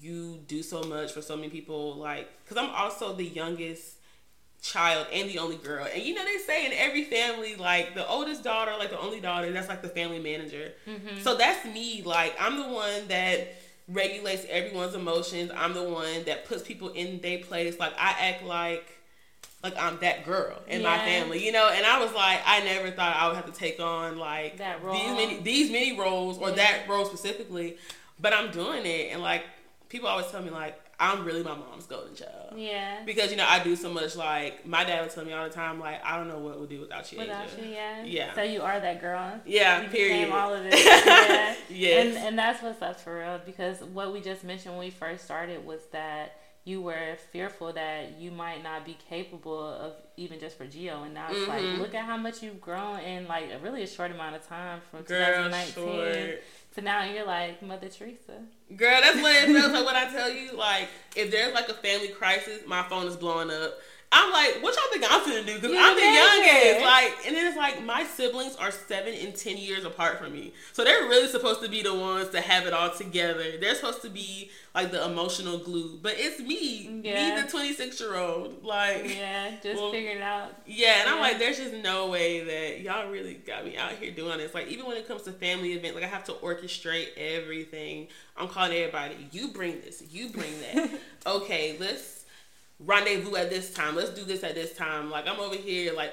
you 0.00 0.38
do 0.46 0.62
so 0.62 0.82
much 0.82 1.12
for 1.12 1.22
so 1.22 1.36
many 1.36 1.48
people. 1.48 1.96
Like, 1.96 2.28
cause 2.46 2.58
I'm 2.58 2.70
also 2.70 3.14
the 3.14 3.24
youngest 3.24 3.94
child 4.60 5.06
and 5.12 5.28
the 5.30 5.38
only 5.38 5.56
girl. 5.56 5.86
And 5.92 6.02
you 6.02 6.14
know 6.14 6.24
they 6.24 6.38
say 6.38 6.66
in 6.66 6.72
every 6.72 7.04
family, 7.04 7.56
like 7.56 7.94
the 7.94 8.06
oldest 8.06 8.44
daughter, 8.44 8.72
like 8.78 8.90
the 8.90 9.00
only 9.00 9.20
daughter, 9.20 9.50
that's 9.50 9.68
like 9.68 9.82
the 9.82 9.88
family 9.88 10.18
manager. 10.18 10.72
Mm-hmm. 10.86 11.22
So 11.22 11.36
that's 11.36 11.64
me. 11.66 12.02
Like 12.02 12.36
I'm 12.38 12.56
the 12.56 12.68
one 12.68 13.08
that 13.08 13.54
regulates 13.88 14.44
everyone's 14.48 14.94
emotions. 14.94 15.50
I'm 15.56 15.74
the 15.74 15.82
one 15.82 16.24
that 16.26 16.46
puts 16.46 16.62
people 16.62 16.90
in 16.90 17.20
their 17.20 17.38
place. 17.38 17.78
Like 17.78 17.94
I 17.98 18.14
act 18.28 18.44
like 18.44 18.98
like 19.62 19.76
I'm 19.76 19.98
that 20.00 20.24
girl 20.24 20.56
in 20.68 20.82
yeah. 20.82 20.88
my 20.88 20.98
family, 20.98 21.44
you 21.44 21.52
know. 21.52 21.68
And 21.68 21.84
I 21.84 22.02
was 22.02 22.12
like, 22.12 22.40
I 22.46 22.60
never 22.60 22.90
thought 22.90 23.16
I 23.16 23.26
would 23.26 23.36
have 23.36 23.46
to 23.46 23.52
take 23.52 23.80
on 23.80 24.18
like 24.18 24.58
that 24.58 24.82
role. 24.82 24.94
these 24.94 25.10
many 25.10 25.40
these 25.40 25.70
many 25.70 25.98
roles 25.98 26.38
or 26.38 26.50
yeah. 26.50 26.56
that 26.56 26.88
role 26.88 27.04
specifically. 27.04 27.76
But 28.20 28.32
I'm 28.32 28.50
doing 28.50 28.84
it, 28.84 29.12
and 29.12 29.22
like 29.22 29.44
people 29.88 30.08
always 30.08 30.26
tell 30.26 30.42
me 30.42 30.50
like 30.50 30.78
I'm 31.00 31.24
really 31.24 31.44
my 31.44 31.54
mom's 31.54 31.86
golden 31.86 32.14
child. 32.14 32.54
Yeah. 32.56 33.04
Because 33.04 33.30
you 33.30 33.36
know 33.36 33.46
I 33.46 33.62
do 33.62 33.76
so 33.76 33.92
much. 33.92 34.16
Like 34.16 34.66
my 34.66 34.84
dad 34.84 35.02
would 35.02 35.10
tell 35.10 35.24
me 35.24 35.32
all 35.32 35.48
the 35.48 35.54
time, 35.54 35.78
like 35.78 36.04
I 36.04 36.16
don't 36.16 36.26
know 36.26 36.38
what 36.38 36.58
we'll 36.58 36.66
do 36.66 36.80
without 36.80 37.10
you. 37.12 37.18
Without 37.18 37.46
Aja. 37.46 37.62
you, 37.62 37.68
yeah. 37.70 38.04
Yeah. 38.04 38.34
So 38.34 38.42
you 38.42 38.62
are 38.62 38.80
that 38.80 39.00
girl. 39.00 39.40
Yeah. 39.46 39.82
You 39.82 39.88
period. 39.88 40.30
all 40.30 40.54
of 40.54 40.64
it. 40.66 40.74
Yeah. 40.78 41.54
yes. 41.68 42.06
And 42.06 42.26
and 42.26 42.38
that's 42.38 42.62
what's 42.62 42.82
up 42.82 42.98
for 43.00 43.18
real. 43.18 43.40
Because 43.44 43.82
what 43.82 44.12
we 44.12 44.20
just 44.20 44.42
mentioned 44.42 44.74
when 44.74 44.84
we 44.84 44.90
first 44.90 45.24
started 45.24 45.64
was 45.64 45.80
that 45.92 46.36
you 46.64 46.82
were 46.82 47.16
fearful 47.32 47.72
that 47.72 48.18
you 48.18 48.30
might 48.30 48.62
not 48.62 48.84
be 48.84 48.96
capable 49.08 49.66
of 49.66 49.94
even 50.16 50.38
just 50.38 50.58
for 50.58 50.66
Geo, 50.66 51.02
and 51.04 51.14
now 51.14 51.28
it's 51.30 51.38
mm-hmm. 51.38 51.50
like 51.50 51.78
look 51.78 51.94
at 51.94 52.04
how 52.04 52.16
much 52.16 52.42
you've 52.42 52.60
grown 52.60 53.00
in 53.00 53.26
like 53.26 53.50
a 53.50 53.58
really 53.60 53.82
a 53.82 53.86
short 53.86 54.10
amount 54.10 54.36
of 54.36 54.46
time 54.46 54.80
from 54.90 55.02
Girl, 55.02 55.44
2019 55.44 55.72
short. 55.74 56.42
To 56.78 56.84
now. 56.84 57.04
You're 57.04 57.26
like 57.26 57.62
Mother 57.62 57.88
Teresa. 57.88 58.42
Girl, 58.76 59.00
that's 59.00 59.20
what 59.20 59.34
it 59.34 59.46
feels 59.46 59.72
like. 59.72 59.84
What 59.84 59.96
I 59.96 60.10
tell 60.10 60.30
you, 60.30 60.52
like 60.52 60.88
if 61.16 61.30
there's 61.30 61.54
like 61.54 61.68
a 61.68 61.74
family 61.74 62.08
crisis, 62.08 62.60
my 62.66 62.82
phone 62.84 63.06
is 63.06 63.16
blowing 63.16 63.50
up 63.50 63.78
I'm 64.10 64.32
like, 64.32 64.62
what 64.62 64.74
y'all 64.74 64.84
think 64.90 65.04
I'm 65.08 65.20
gonna 65.20 65.44
do? 65.44 65.54
Because 65.60 65.76
I'm 65.76 65.94
the 65.94 66.02
youngest. 66.02 66.84
Like, 66.84 67.26
and 67.26 67.36
then 67.36 67.46
it's 67.46 67.56
like 67.56 67.84
my 67.84 68.04
siblings 68.04 68.56
are 68.56 68.70
seven 68.70 69.12
and 69.14 69.34
ten 69.34 69.56
years 69.58 69.84
apart 69.84 70.18
from 70.18 70.32
me, 70.32 70.54
so 70.72 70.82
they're 70.82 71.08
really 71.08 71.28
supposed 71.28 71.62
to 71.62 71.68
be 71.68 71.82
the 71.82 71.94
ones 71.94 72.30
to 72.30 72.40
have 72.40 72.66
it 72.66 72.72
all 72.72 72.90
together. 72.90 73.58
They're 73.60 73.74
supposed 73.74 74.02
to 74.02 74.08
be 74.08 74.50
like 74.74 74.92
the 74.92 75.04
emotional 75.04 75.58
glue, 75.58 75.98
but 76.00 76.14
it's 76.16 76.40
me, 76.40 77.02
yeah. 77.02 77.34
me, 77.34 77.42
the 77.42 77.48
26 77.48 78.00
year 78.00 78.16
old. 78.16 78.62
Like, 78.64 79.14
yeah, 79.14 79.56
just 79.62 79.80
well, 79.80 79.90
figuring 79.90 80.18
it 80.18 80.22
out. 80.22 80.54
Yeah, 80.66 81.00
and 81.00 81.08
yeah. 81.08 81.14
I'm 81.14 81.20
like, 81.20 81.38
there's 81.38 81.58
just 81.58 81.74
no 81.74 82.08
way 82.08 82.44
that 82.44 82.80
y'all 82.80 83.10
really 83.10 83.34
got 83.34 83.64
me 83.64 83.76
out 83.76 83.92
here 83.92 84.10
doing 84.10 84.38
this. 84.38 84.54
Like, 84.54 84.68
even 84.68 84.86
when 84.86 84.96
it 84.96 85.06
comes 85.06 85.22
to 85.22 85.32
family 85.32 85.72
events, 85.72 85.96
like 85.96 86.04
I 86.04 86.08
have 86.08 86.24
to 86.24 86.32
orchestrate 86.32 87.08
everything. 87.16 88.08
I'm 88.36 88.48
calling 88.48 88.72
everybody. 88.72 89.28
You 89.32 89.48
bring 89.48 89.80
this. 89.80 90.02
You 90.10 90.28
bring 90.28 90.52
that. 90.60 90.90
okay, 91.26 91.76
let's 91.78 92.17
rendezvous 92.80 93.36
at 93.36 93.50
this 93.50 93.72
time. 93.72 93.96
Let's 93.96 94.10
do 94.10 94.24
this 94.24 94.44
at 94.44 94.54
this 94.54 94.74
time. 94.74 95.10
Like 95.10 95.26
I'm 95.26 95.40
over 95.40 95.56
here 95.56 95.92
like 95.94 96.12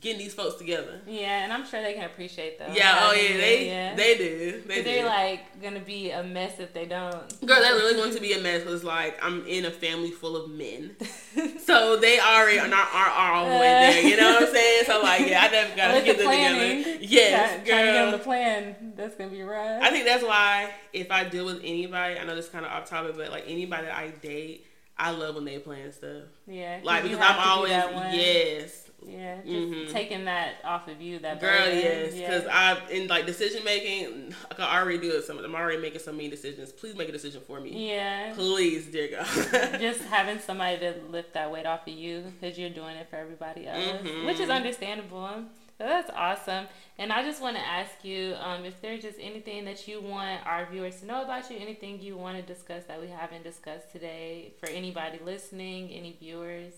getting 0.00 0.18
these 0.18 0.34
folks 0.34 0.56
together. 0.56 1.00
Yeah, 1.06 1.44
and 1.44 1.52
I'm 1.52 1.66
sure 1.66 1.82
they 1.82 1.92
can 1.92 2.04
appreciate 2.04 2.58
that. 2.58 2.74
Yeah, 2.74 2.98
oh 3.02 3.12
yeah, 3.12 3.36
they 3.36 3.66
yeah. 3.66 3.94
they 3.94 4.16
do. 4.16 4.62
They 4.66 4.82
They're 4.82 5.06
like 5.06 5.60
gonna 5.60 5.80
be 5.80 6.10
a 6.10 6.22
mess 6.22 6.58
if 6.58 6.72
they 6.72 6.86
don't. 6.86 7.12
Girl, 7.46 7.60
they're 7.60 7.74
really 7.74 7.94
going 7.94 8.14
to 8.14 8.20
be 8.20 8.32
a 8.32 8.40
mess 8.40 8.62
because 8.62 8.84
like 8.84 9.22
I'm 9.22 9.46
in 9.46 9.66
a 9.66 9.70
family 9.70 10.10
full 10.10 10.36
of 10.36 10.50
men, 10.50 10.96
so 11.60 11.96
they 11.96 12.18
already 12.20 12.58
are 12.58 12.68
not 12.68 12.88
are, 12.92 13.08
are 13.08 13.32
all 13.32 13.44
the 13.44 13.50
way 13.50 13.56
uh. 13.56 13.90
there. 13.90 14.02
You 14.02 14.16
know 14.16 14.32
what 14.32 14.48
I'm 14.48 14.54
saying? 14.54 14.84
So 14.86 15.02
like, 15.02 15.28
yeah, 15.28 15.42
I 15.42 15.48
never 15.52 15.76
gotta 15.76 16.02
get 16.02 16.16
the 16.16 16.24
them 16.24 16.32
planning, 16.32 16.84
together. 16.84 17.04
Yes, 17.04 17.56
girl. 17.56 17.66
Trying 17.66 17.86
to 17.86 17.92
get 17.92 18.04
on 18.06 18.12
the 18.12 18.18
plan. 18.18 18.92
That's 18.96 19.14
gonna 19.14 19.30
be 19.30 19.42
rough. 19.42 19.82
I 19.82 19.90
think 19.90 20.06
that's 20.06 20.24
why 20.24 20.72
if 20.92 21.10
I 21.10 21.24
deal 21.24 21.44
with 21.44 21.60
anybody, 21.62 22.18
I 22.18 22.24
know 22.24 22.34
this 22.34 22.48
kind 22.48 22.64
of 22.64 22.72
off 22.72 22.88
topic, 22.88 23.16
but 23.16 23.30
like 23.30 23.44
anybody 23.46 23.86
that 23.86 23.96
I 23.96 24.08
date 24.08 24.66
I 25.02 25.10
love 25.10 25.34
when 25.34 25.44
they 25.44 25.58
plan 25.58 25.92
stuff. 25.92 26.22
Yeah, 26.46 26.78
like 26.84 27.02
because 27.02 27.18
I'm 27.20 27.38
always 27.40 27.72
yes. 27.72 28.88
Yeah, 29.04 29.38
just 29.38 29.48
mm-hmm. 29.48 29.92
taking 29.92 30.26
that 30.26 30.54
off 30.62 30.86
of 30.86 31.00
you. 31.00 31.18
That 31.18 31.40
girl, 31.40 31.50
burden. 31.50 31.76
yes, 31.76 32.14
because 32.14 32.44
yeah. 32.44 32.78
I 32.88 32.90
in 32.92 33.08
like 33.08 33.26
decision 33.26 33.64
making, 33.64 34.32
I 34.48 34.54
can 34.54 34.64
already 34.64 34.98
do 34.98 35.10
it. 35.10 35.24
Some 35.24 35.38
I'm 35.38 35.54
already 35.56 35.82
making 35.82 35.98
so 35.98 36.12
many 36.12 36.28
decisions. 36.28 36.70
Please 36.70 36.94
make 36.94 37.08
a 37.08 37.12
decision 37.12 37.40
for 37.44 37.60
me. 37.60 37.90
Yeah, 37.90 38.32
please, 38.34 38.86
dear 38.86 39.08
God. 39.08 39.26
just 39.80 40.02
having 40.10 40.38
somebody 40.38 40.78
to 40.78 40.94
lift 41.10 41.34
that 41.34 41.50
weight 41.50 41.66
off 41.66 41.86
of 41.88 41.94
you 41.94 42.32
because 42.40 42.56
you're 42.56 42.70
doing 42.70 42.94
it 42.96 43.08
for 43.10 43.16
everybody 43.16 43.66
else, 43.66 43.82
mm-hmm. 43.82 44.24
which 44.24 44.38
is 44.38 44.50
understandable. 44.50 45.42
That's 45.82 46.10
awesome. 46.14 46.66
And 46.98 47.12
I 47.12 47.24
just 47.24 47.42
want 47.42 47.56
to 47.56 47.62
ask 47.62 48.04
you 48.04 48.34
um, 48.40 48.64
if 48.64 48.80
there's 48.80 49.02
just 49.02 49.18
anything 49.20 49.64
that 49.64 49.88
you 49.88 50.00
want 50.00 50.46
our 50.46 50.66
viewers 50.70 51.00
to 51.00 51.06
know 51.06 51.24
about 51.24 51.50
you, 51.50 51.56
anything 51.58 52.00
you 52.00 52.16
want 52.16 52.36
to 52.36 52.42
discuss 52.42 52.84
that 52.84 53.00
we 53.00 53.08
haven't 53.08 53.42
discussed 53.42 53.90
today 53.90 54.52
for 54.60 54.68
anybody 54.68 55.18
listening, 55.24 55.90
any 55.90 56.16
viewers. 56.20 56.72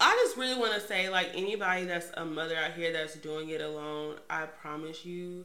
I 0.00 0.12
just 0.24 0.36
really 0.36 0.58
want 0.58 0.74
to 0.74 0.80
say, 0.80 1.08
like, 1.08 1.30
anybody 1.34 1.84
that's 1.84 2.10
a 2.14 2.24
mother 2.24 2.56
out 2.56 2.72
here 2.72 2.92
that's 2.92 3.14
doing 3.16 3.50
it 3.50 3.60
alone, 3.60 4.16
I 4.28 4.46
promise 4.46 5.04
you, 5.04 5.44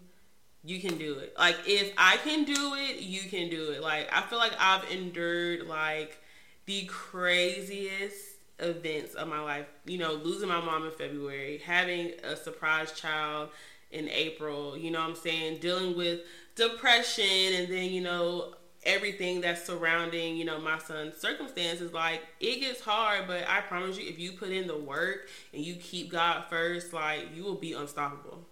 you 0.64 0.80
can 0.80 0.98
do 0.98 1.20
it. 1.20 1.36
Like, 1.38 1.58
if 1.68 1.94
I 1.98 2.18
can 2.18 2.46
do 2.46 2.74
it, 2.76 3.02
you 3.02 3.30
can 3.30 3.50
do 3.50 3.72
it. 3.72 3.82
Like, 3.82 4.10
I 4.12 4.22
feel 4.22 4.40
like 4.40 4.54
I've 4.60 4.90
endured, 4.92 5.68
like, 5.68 6.18
the 6.66 6.86
craziest 6.86 8.33
events 8.60 9.16
of 9.16 9.28
my 9.28 9.42
life. 9.42 9.66
You 9.86 9.98
know, 9.98 10.14
losing 10.14 10.50
my 10.50 10.62
mom 10.62 10.86
in 10.86 10.92
February, 10.92 11.62
having 11.64 12.12
a 12.24 12.36
surprise 12.36 12.92
child 12.92 13.50
in 13.92 14.10
April, 14.10 14.78
you 14.78 14.92
know 14.92 15.00
what 15.00 15.10
I'm 15.10 15.16
saying? 15.16 15.60
Dealing 15.60 15.96
with 15.96 16.22
depression 16.56 17.54
and 17.54 17.72
then, 17.72 17.92
you 17.92 18.02
know, 18.02 18.56
everything 18.86 19.42
that's 19.42 19.66
surrounding, 19.66 20.36
you 20.36 20.46
know, 20.46 20.60
my 20.60 20.78
son's 20.80 21.18
circumstances. 21.18 21.94
Like, 21.94 22.22
it 22.40 22.60
gets 22.60 22.82
hard, 22.82 23.28
but 23.28 23.48
I 23.48 23.62
promise 23.62 23.98
you, 23.98 24.08
if 24.10 24.20
you 24.20 24.34
put 24.34 24.50
in 24.50 24.68
the 24.68 24.78
work 24.78 25.30
and 25.54 25.64
you 25.64 25.76
keep 25.76 26.12
God 26.12 26.46
first, 26.50 26.94
like, 26.94 27.36
you 27.36 27.44
will 27.44 27.56
be 27.56 27.74
unstoppable. 27.74 28.46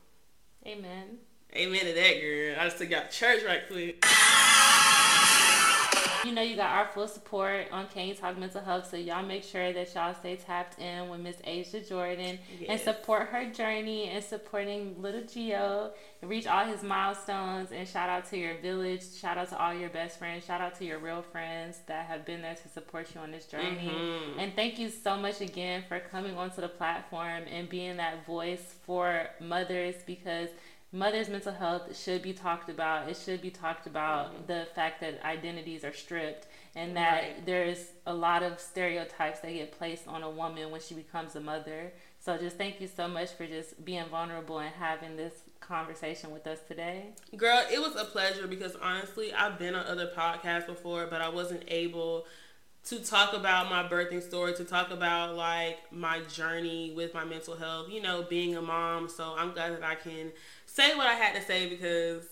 Amen. 0.65 1.17
Amen 1.55 1.81
to 1.81 1.93
that, 1.93 2.21
girl. 2.21 2.55
I 2.59 2.65
just 2.65 2.77
took 2.77 2.93
out 2.93 3.11
church 3.11 3.43
right 3.43 3.67
quick. 3.67 4.05
You 6.25 6.33
know, 6.33 6.41
you 6.41 6.55
got 6.55 6.71
our 6.71 6.87
full 6.87 7.07
support 7.07 7.67
on 7.71 7.87
You 7.95 8.13
Talk 8.13 8.37
Mental 8.37 8.61
Health, 8.61 8.89
so 8.89 8.97
y'all 8.97 9.25
make 9.25 9.43
sure 9.43 9.73
that 9.73 9.93
y'all 9.95 10.13
stay 10.13 10.35
tapped 10.35 10.79
in 10.79 11.09
with 11.09 11.19
Miss 11.19 11.37
Aja 11.47 11.81
Jordan 11.87 12.37
yes. 12.59 12.69
and 12.69 12.79
support 12.79 13.29
her 13.29 13.49
journey 13.49 14.09
and 14.09 14.23
supporting 14.23 15.01
little 15.01 15.23
Geo 15.23 15.91
and 16.21 16.29
reach 16.29 16.45
all 16.45 16.65
his 16.65 16.83
milestones. 16.83 17.71
And 17.71 17.87
shout 17.87 18.09
out 18.09 18.29
to 18.29 18.37
your 18.37 18.55
village, 18.57 19.01
shout 19.15 19.37
out 19.37 19.49
to 19.49 19.59
all 19.59 19.73
your 19.73 19.89
best 19.89 20.19
friends, 20.19 20.45
shout 20.45 20.61
out 20.61 20.75
to 20.75 20.85
your 20.85 20.99
real 20.99 21.23
friends 21.23 21.79
that 21.87 22.05
have 22.05 22.23
been 22.25 22.41
there 22.41 22.55
to 22.55 22.69
support 22.69 23.07
you 23.15 23.21
on 23.21 23.31
this 23.31 23.45
journey. 23.45 23.91
Mm-hmm. 23.91 24.39
And 24.39 24.55
thank 24.55 24.77
you 24.77 24.89
so 24.89 25.17
much 25.17 25.41
again 25.41 25.83
for 25.87 25.99
coming 25.99 26.37
onto 26.37 26.61
the 26.61 26.69
platform 26.69 27.43
and 27.51 27.67
being 27.67 27.97
that 27.97 28.25
voice 28.27 28.75
for 28.85 29.27
mothers 29.39 29.95
because 30.05 30.49
mother's 30.91 31.29
mental 31.29 31.53
health 31.53 31.97
should 31.97 32.21
be 32.21 32.33
talked 32.33 32.69
about. 32.69 33.09
It 33.09 33.17
should 33.17 33.41
be 33.41 33.49
talked 33.49 33.87
about 33.87 34.33
mm-hmm. 34.33 34.45
the 34.47 34.67
fact 34.75 35.01
that 35.01 35.23
identities 35.23 35.83
are 35.83 35.93
stripped 35.93 36.47
and 36.75 36.95
that 36.95 37.21
right. 37.21 37.45
there's 37.45 37.91
a 38.05 38.13
lot 38.13 38.43
of 38.43 38.59
stereotypes 38.59 39.39
that 39.39 39.51
get 39.53 39.71
placed 39.71 40.07
on 40.07 40.23
a 40.23 40.29
woman 40.29 40.71
when 40.71 40.81
she 40.81 40.93
becomes 40.93 41.35
a 41.35 41.39
mother. 41.39 41.93
So 42.19 42.37
just 42.37 42.57
thank 42.57 42.79
you 42.81 42.87
so 42.87 43.07
much 43.07 43.31
for 43.31 43.45
just 43.47 43.83
being 43.83 44.05
vulnerable 44.05 44.59
and 44.59 44.73
having 44.73 45.15
this 45.15 45.33
conversation 45.59 46.31
with 46.31 46.45
us 46.47 46.59
today. 46.67 47.13
Girl, 47.35 47.63
it 47.71 47.79
was 47.79 47.95
a 47.95 48.05
pleasure 48.05 48.47
because 48.47 48.75
honestly, 48.81 49.33
I've 49.33 49.57
been 49.57 49.75
on 49.75 49.85
other 49.85 50.11
podcasts 50.15 50.67
before, 50.67 51.07
but 51.07 51.21
I 51.21 51.29
wasn't 51.29 51.63
able 51.67 52.25
to 52.83 52.99
talk 52.99 53.33
about 53.33 53.69
my 53.69 53.87
birthing 53.87 54.23
story, 54.23 54.53
to 54.55 54.63
talk 54.63 54.89
about 54.89 55.35
like 55.35 55.77
my 55.91 56.19
journey 56.21 56.91
with 56.95 57.13
my 57.13 57.23
mental 57.23 57.55
health, 57.55 57.89
you 57.89 58.01
know, 58.01 58.23
being 58.23 58.55
a 58.55 58.61
mom. 58.61 59.07
So 59.07 59.35
I'm 59.37 59.53
glad 59.53 59.73
that 59.73 59.83
I 59.83 59.95
can 59.95 60.31
say 60.73 60.95
what 60.95 61.07
I 61.07 61.13
had 61.13 61.35
to 61.35 61.41
say 61.41 61.69
because 61.69 62.25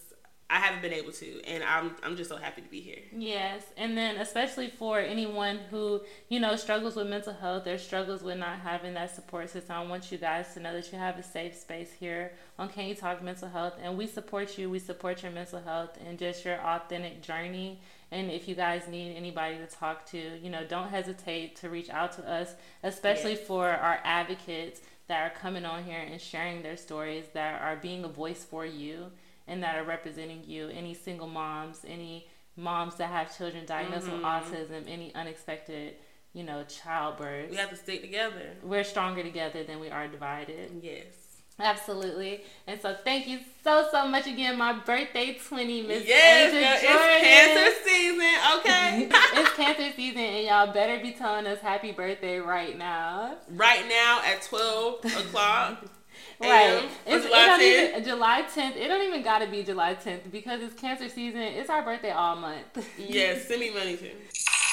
I 0.52 0.58
haven't 0.58 0.82
been 0.82 0.94
able 0.94 1.12
to, 1.12 1.42
and 1.44 1.64
I'm 1.64 1.96
I'm 2.02 2.16
just 2.16 2.28
so 2.28 2.36
happy 2.36 2.62
to 2.62 2.70
be 2.70 2.82
here. 2.82 3.02
Yes, 3.16 3.64
and 3.78 3.96
then 3.96 4.18
especially 4.18 4.70
for 4.70 5.00
anyone 5.00 5.60
who 5.70 6.02
you 6.28 6.40
know 6.40 6.56
struggles 6.56 6.96
with 6.96 7.08
mental 7.08 7.34
health 7.34 7.68
or 7.68 7.78
struggles 7.78 8.24
with 8.24 8.40
not 8.40 8.60
having 8.60 8.96
that 8.96 9.14
support 9.14 9.52
system, 9.52 9.76
I 9.76 9.84
want 9.86 10.12
you 10.12 10.18
guys 10.18 10.52
to 10.56 10.60
know 10.60 10.74
that 10.74 10.92
you 10.92 10.98
have 10.98 11.20
a 11.20 11.24
safe 11.24 11.56
space 11.56 11.92
here 11.92 12.32
on 12.58 12.70
Can 12.70 12.88
You 12.88 12.96
Talk 12.96 13.22
Mental 13.22 13.48
Health, 13.48 13.74
and 13.82 13.96
we 13.96 14.08
support 14.08 14.58
you. 14.58 14.72
We 14.72 14.80
support 14.80 15.22
your 15.22 15.32
mental 15.32 15.62
health 15.62 16.00
and 16.08 16.18
just 16.18 16.44
your 16.44 16.60
authentic 16.60 17.22
journey. 17.22 17.82
And 18.12 18.32
if 18.32 18.48
you 18.48 18.56
guys 18.56 18.88
need 18.88 19.16
anybody 19.16 19.58
to 19.58 19.68
talk 19.68 20.08
to, 20.08 20.18
you 20.18 20.50
know, 20.50 20.66
don't 20.66 20.90
hesitate 20.90 21.58
to 21.58 21.70
reach 21.70 21.92
out 21.92 22.14
to 22.14 22.28
us, 22.28 22.56
especially 22.82 23.34
yes. 23.34 23.46
for 23.46 23.70
our 23.70 24.00
advocates 24.04 24.82
that 25.10 25.30
are 25.30 25.36
coming 25.36 25.66
on 25.66 25.84
here 25.84 26.00
and 26.00 26.22
sharing 26.22 26.62
their 26.62 26.78
stories 26.78 27.26
that 27.34 27.62
are 27.62 27.76
being 27.76 28.06
a 28.06 28.08
voice 28.08 28.46
for 28.46 28.66
you 28.66 29.08
and 29.48 29.62
that 29.64 29.76
are 29.76 29.84
representing 29.84 30.44
you. 30.46 30.70
Any 30.70 30.94
single 30.94 31.28
moms, 31.28 31.84
any 31.86 32.28
moms 32.56 32.96
that 32.96 33.10
have 33.10 33.36
children 33.36 33.66
diagnosed 33.66 34.06
mm-hmm. 34.06 34.18
with 34.18 34.24
autism, 34.24 34.84
any 34.88 35.14
unexpected, 35.16 35.96
you 36.34 36.44
know, 36.44 36.64
childbirth. 36.64 37.50
We 37.50 37.58
have 37.58 37.72
to 37.72 37.76
stick 37.76 38.02
together. 38.02 38.52
We're 38.64 38.84
stronger 38.84 39.24
together 39.24 39.64
than 39.64 39.80
we 39.80 39.90
are 39.90 40.08
divided. 40.08 40.72
Yes. 40.82 41.19
Absolutely. 41.60 42.42
And 42.68 42.82
so 42.82 42.96
thank 43.04 43.28
you 43.28 43.40
so 43.64 43.88
so 43.92 44.08
much 44.08 44.28
again. 44.28 44.58
My 44.58 44.74
birthday 44.74 45.38
twenty, 45.48 45.82
Miss 45.82 46.08
yes, 46.08 46.54
Aja 46.54 46.88
Jordan. 46.88 47.20
It's 47.22 47.54
cancer 47.54 47.90
season, 47.90 48.34
okay? 48.58 49.10
it's 49.42 49.54
cancer 49.56 49.92
season 49.96 50.00
season, 50.00 50.22
and 50.22 50.48
y'all 50.48 50.74
better 50.74 51.02
be 51.02 51.12
telling 51.12 51.46
us 51.46 51.60
happy 51.60 51.92
birthday 51.92 52.40
right 52.40 52.78
now. 52.78 53.36
Right 53.52 53.88
now 53.88 54.22
at 54.26 54.42
12 54.44 55.06
o'clock. 55.06 55.86
Right. 56.42 56.88
It's, 57.06 57.26
July, 57.26 57.58
it 57.60 57.60
10th? 57.60 57.90
Even, 57.90 58.04
July 58.06 58.44
10th. 58.44 58.78
It 58.78 58.88
don't 58.88 59.06
even 59.06 59.24
got 59.24 59.40
to 59.40 59.48
be 59.48 59.62
July 59.62 59.96
10th 59.96 60.32
because 60.32 60.62
it's 60.62 60.74
cancer 60.74 61.10
season. 61.10 61.42
It's 61.42 61.70
our 61.70 61.84
birthday 61.84 62.12
all 62.12 62.38
month. 62.38 62.88
yes, 62.98 63.46
send 63.46 63.60
me 63.60 63.74
money 63.74 63.98
too. 63.98 64.12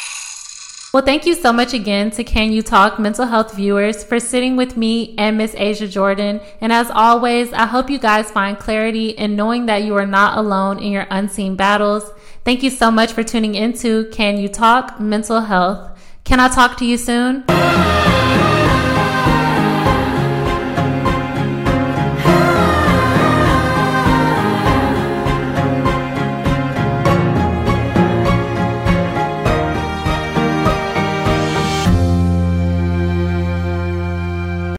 Well, 0.97 1.05
thank 1.05 1.27
you 1.27 1.35
so 1.35 1.53
much 1.53 1.75
again 1.75 2.11
to 2.13 2.25
Can 2.25 2.53
You 2.53 2.63
Talk 2.63 2.99
mental 2.99 3.27
health 3.27 3.55
viewers 3.55 4.03
for 4.03 4.19
sitting 4.19 4.57
with 4.57 4.79
me 4.79 5.15
and 5.19 5.37
Miss 5.37 5.55
Aja 5.55 5.87
Jordan. 5.87 6.41
And 6.63 6.73
as 6.73 6.91
always, 6.91 7.53
I 7.53 7.67
hope 7.67 7.91
you 7.91 7.99
guys 7.99 8.31
find 8.31 8.59
clarity 8.59 9.11
in 9.11 9.37
knowing 9.37 9.67
that 9.67 9.85
you 9.85 9.95
are 9.97 10.07
not 10.07 10.39
alone 10.39 10.79
in 10.79 10.93
your 10.93 11.07
unseen 11.11 11.55
battles. 11.55 12.11
Thank 12.47 12.63
you 12.63 12.71
so 12.71 12.91
much 12.91 13.13
for 13.13 13.23
tuning 13.23 13.55
into 13.55 14.09
Can 14.11 14.39
You 14.39 14.49
Talk 14.49 14.99
Mental 14.99 15.43
Health. 15.43 16.01
Can 16.25 16.41
I 16.41 16.49
talk 16.49 16.79
to 16.79 16.87
you 16.87 16.97
soon? 16.97 17.45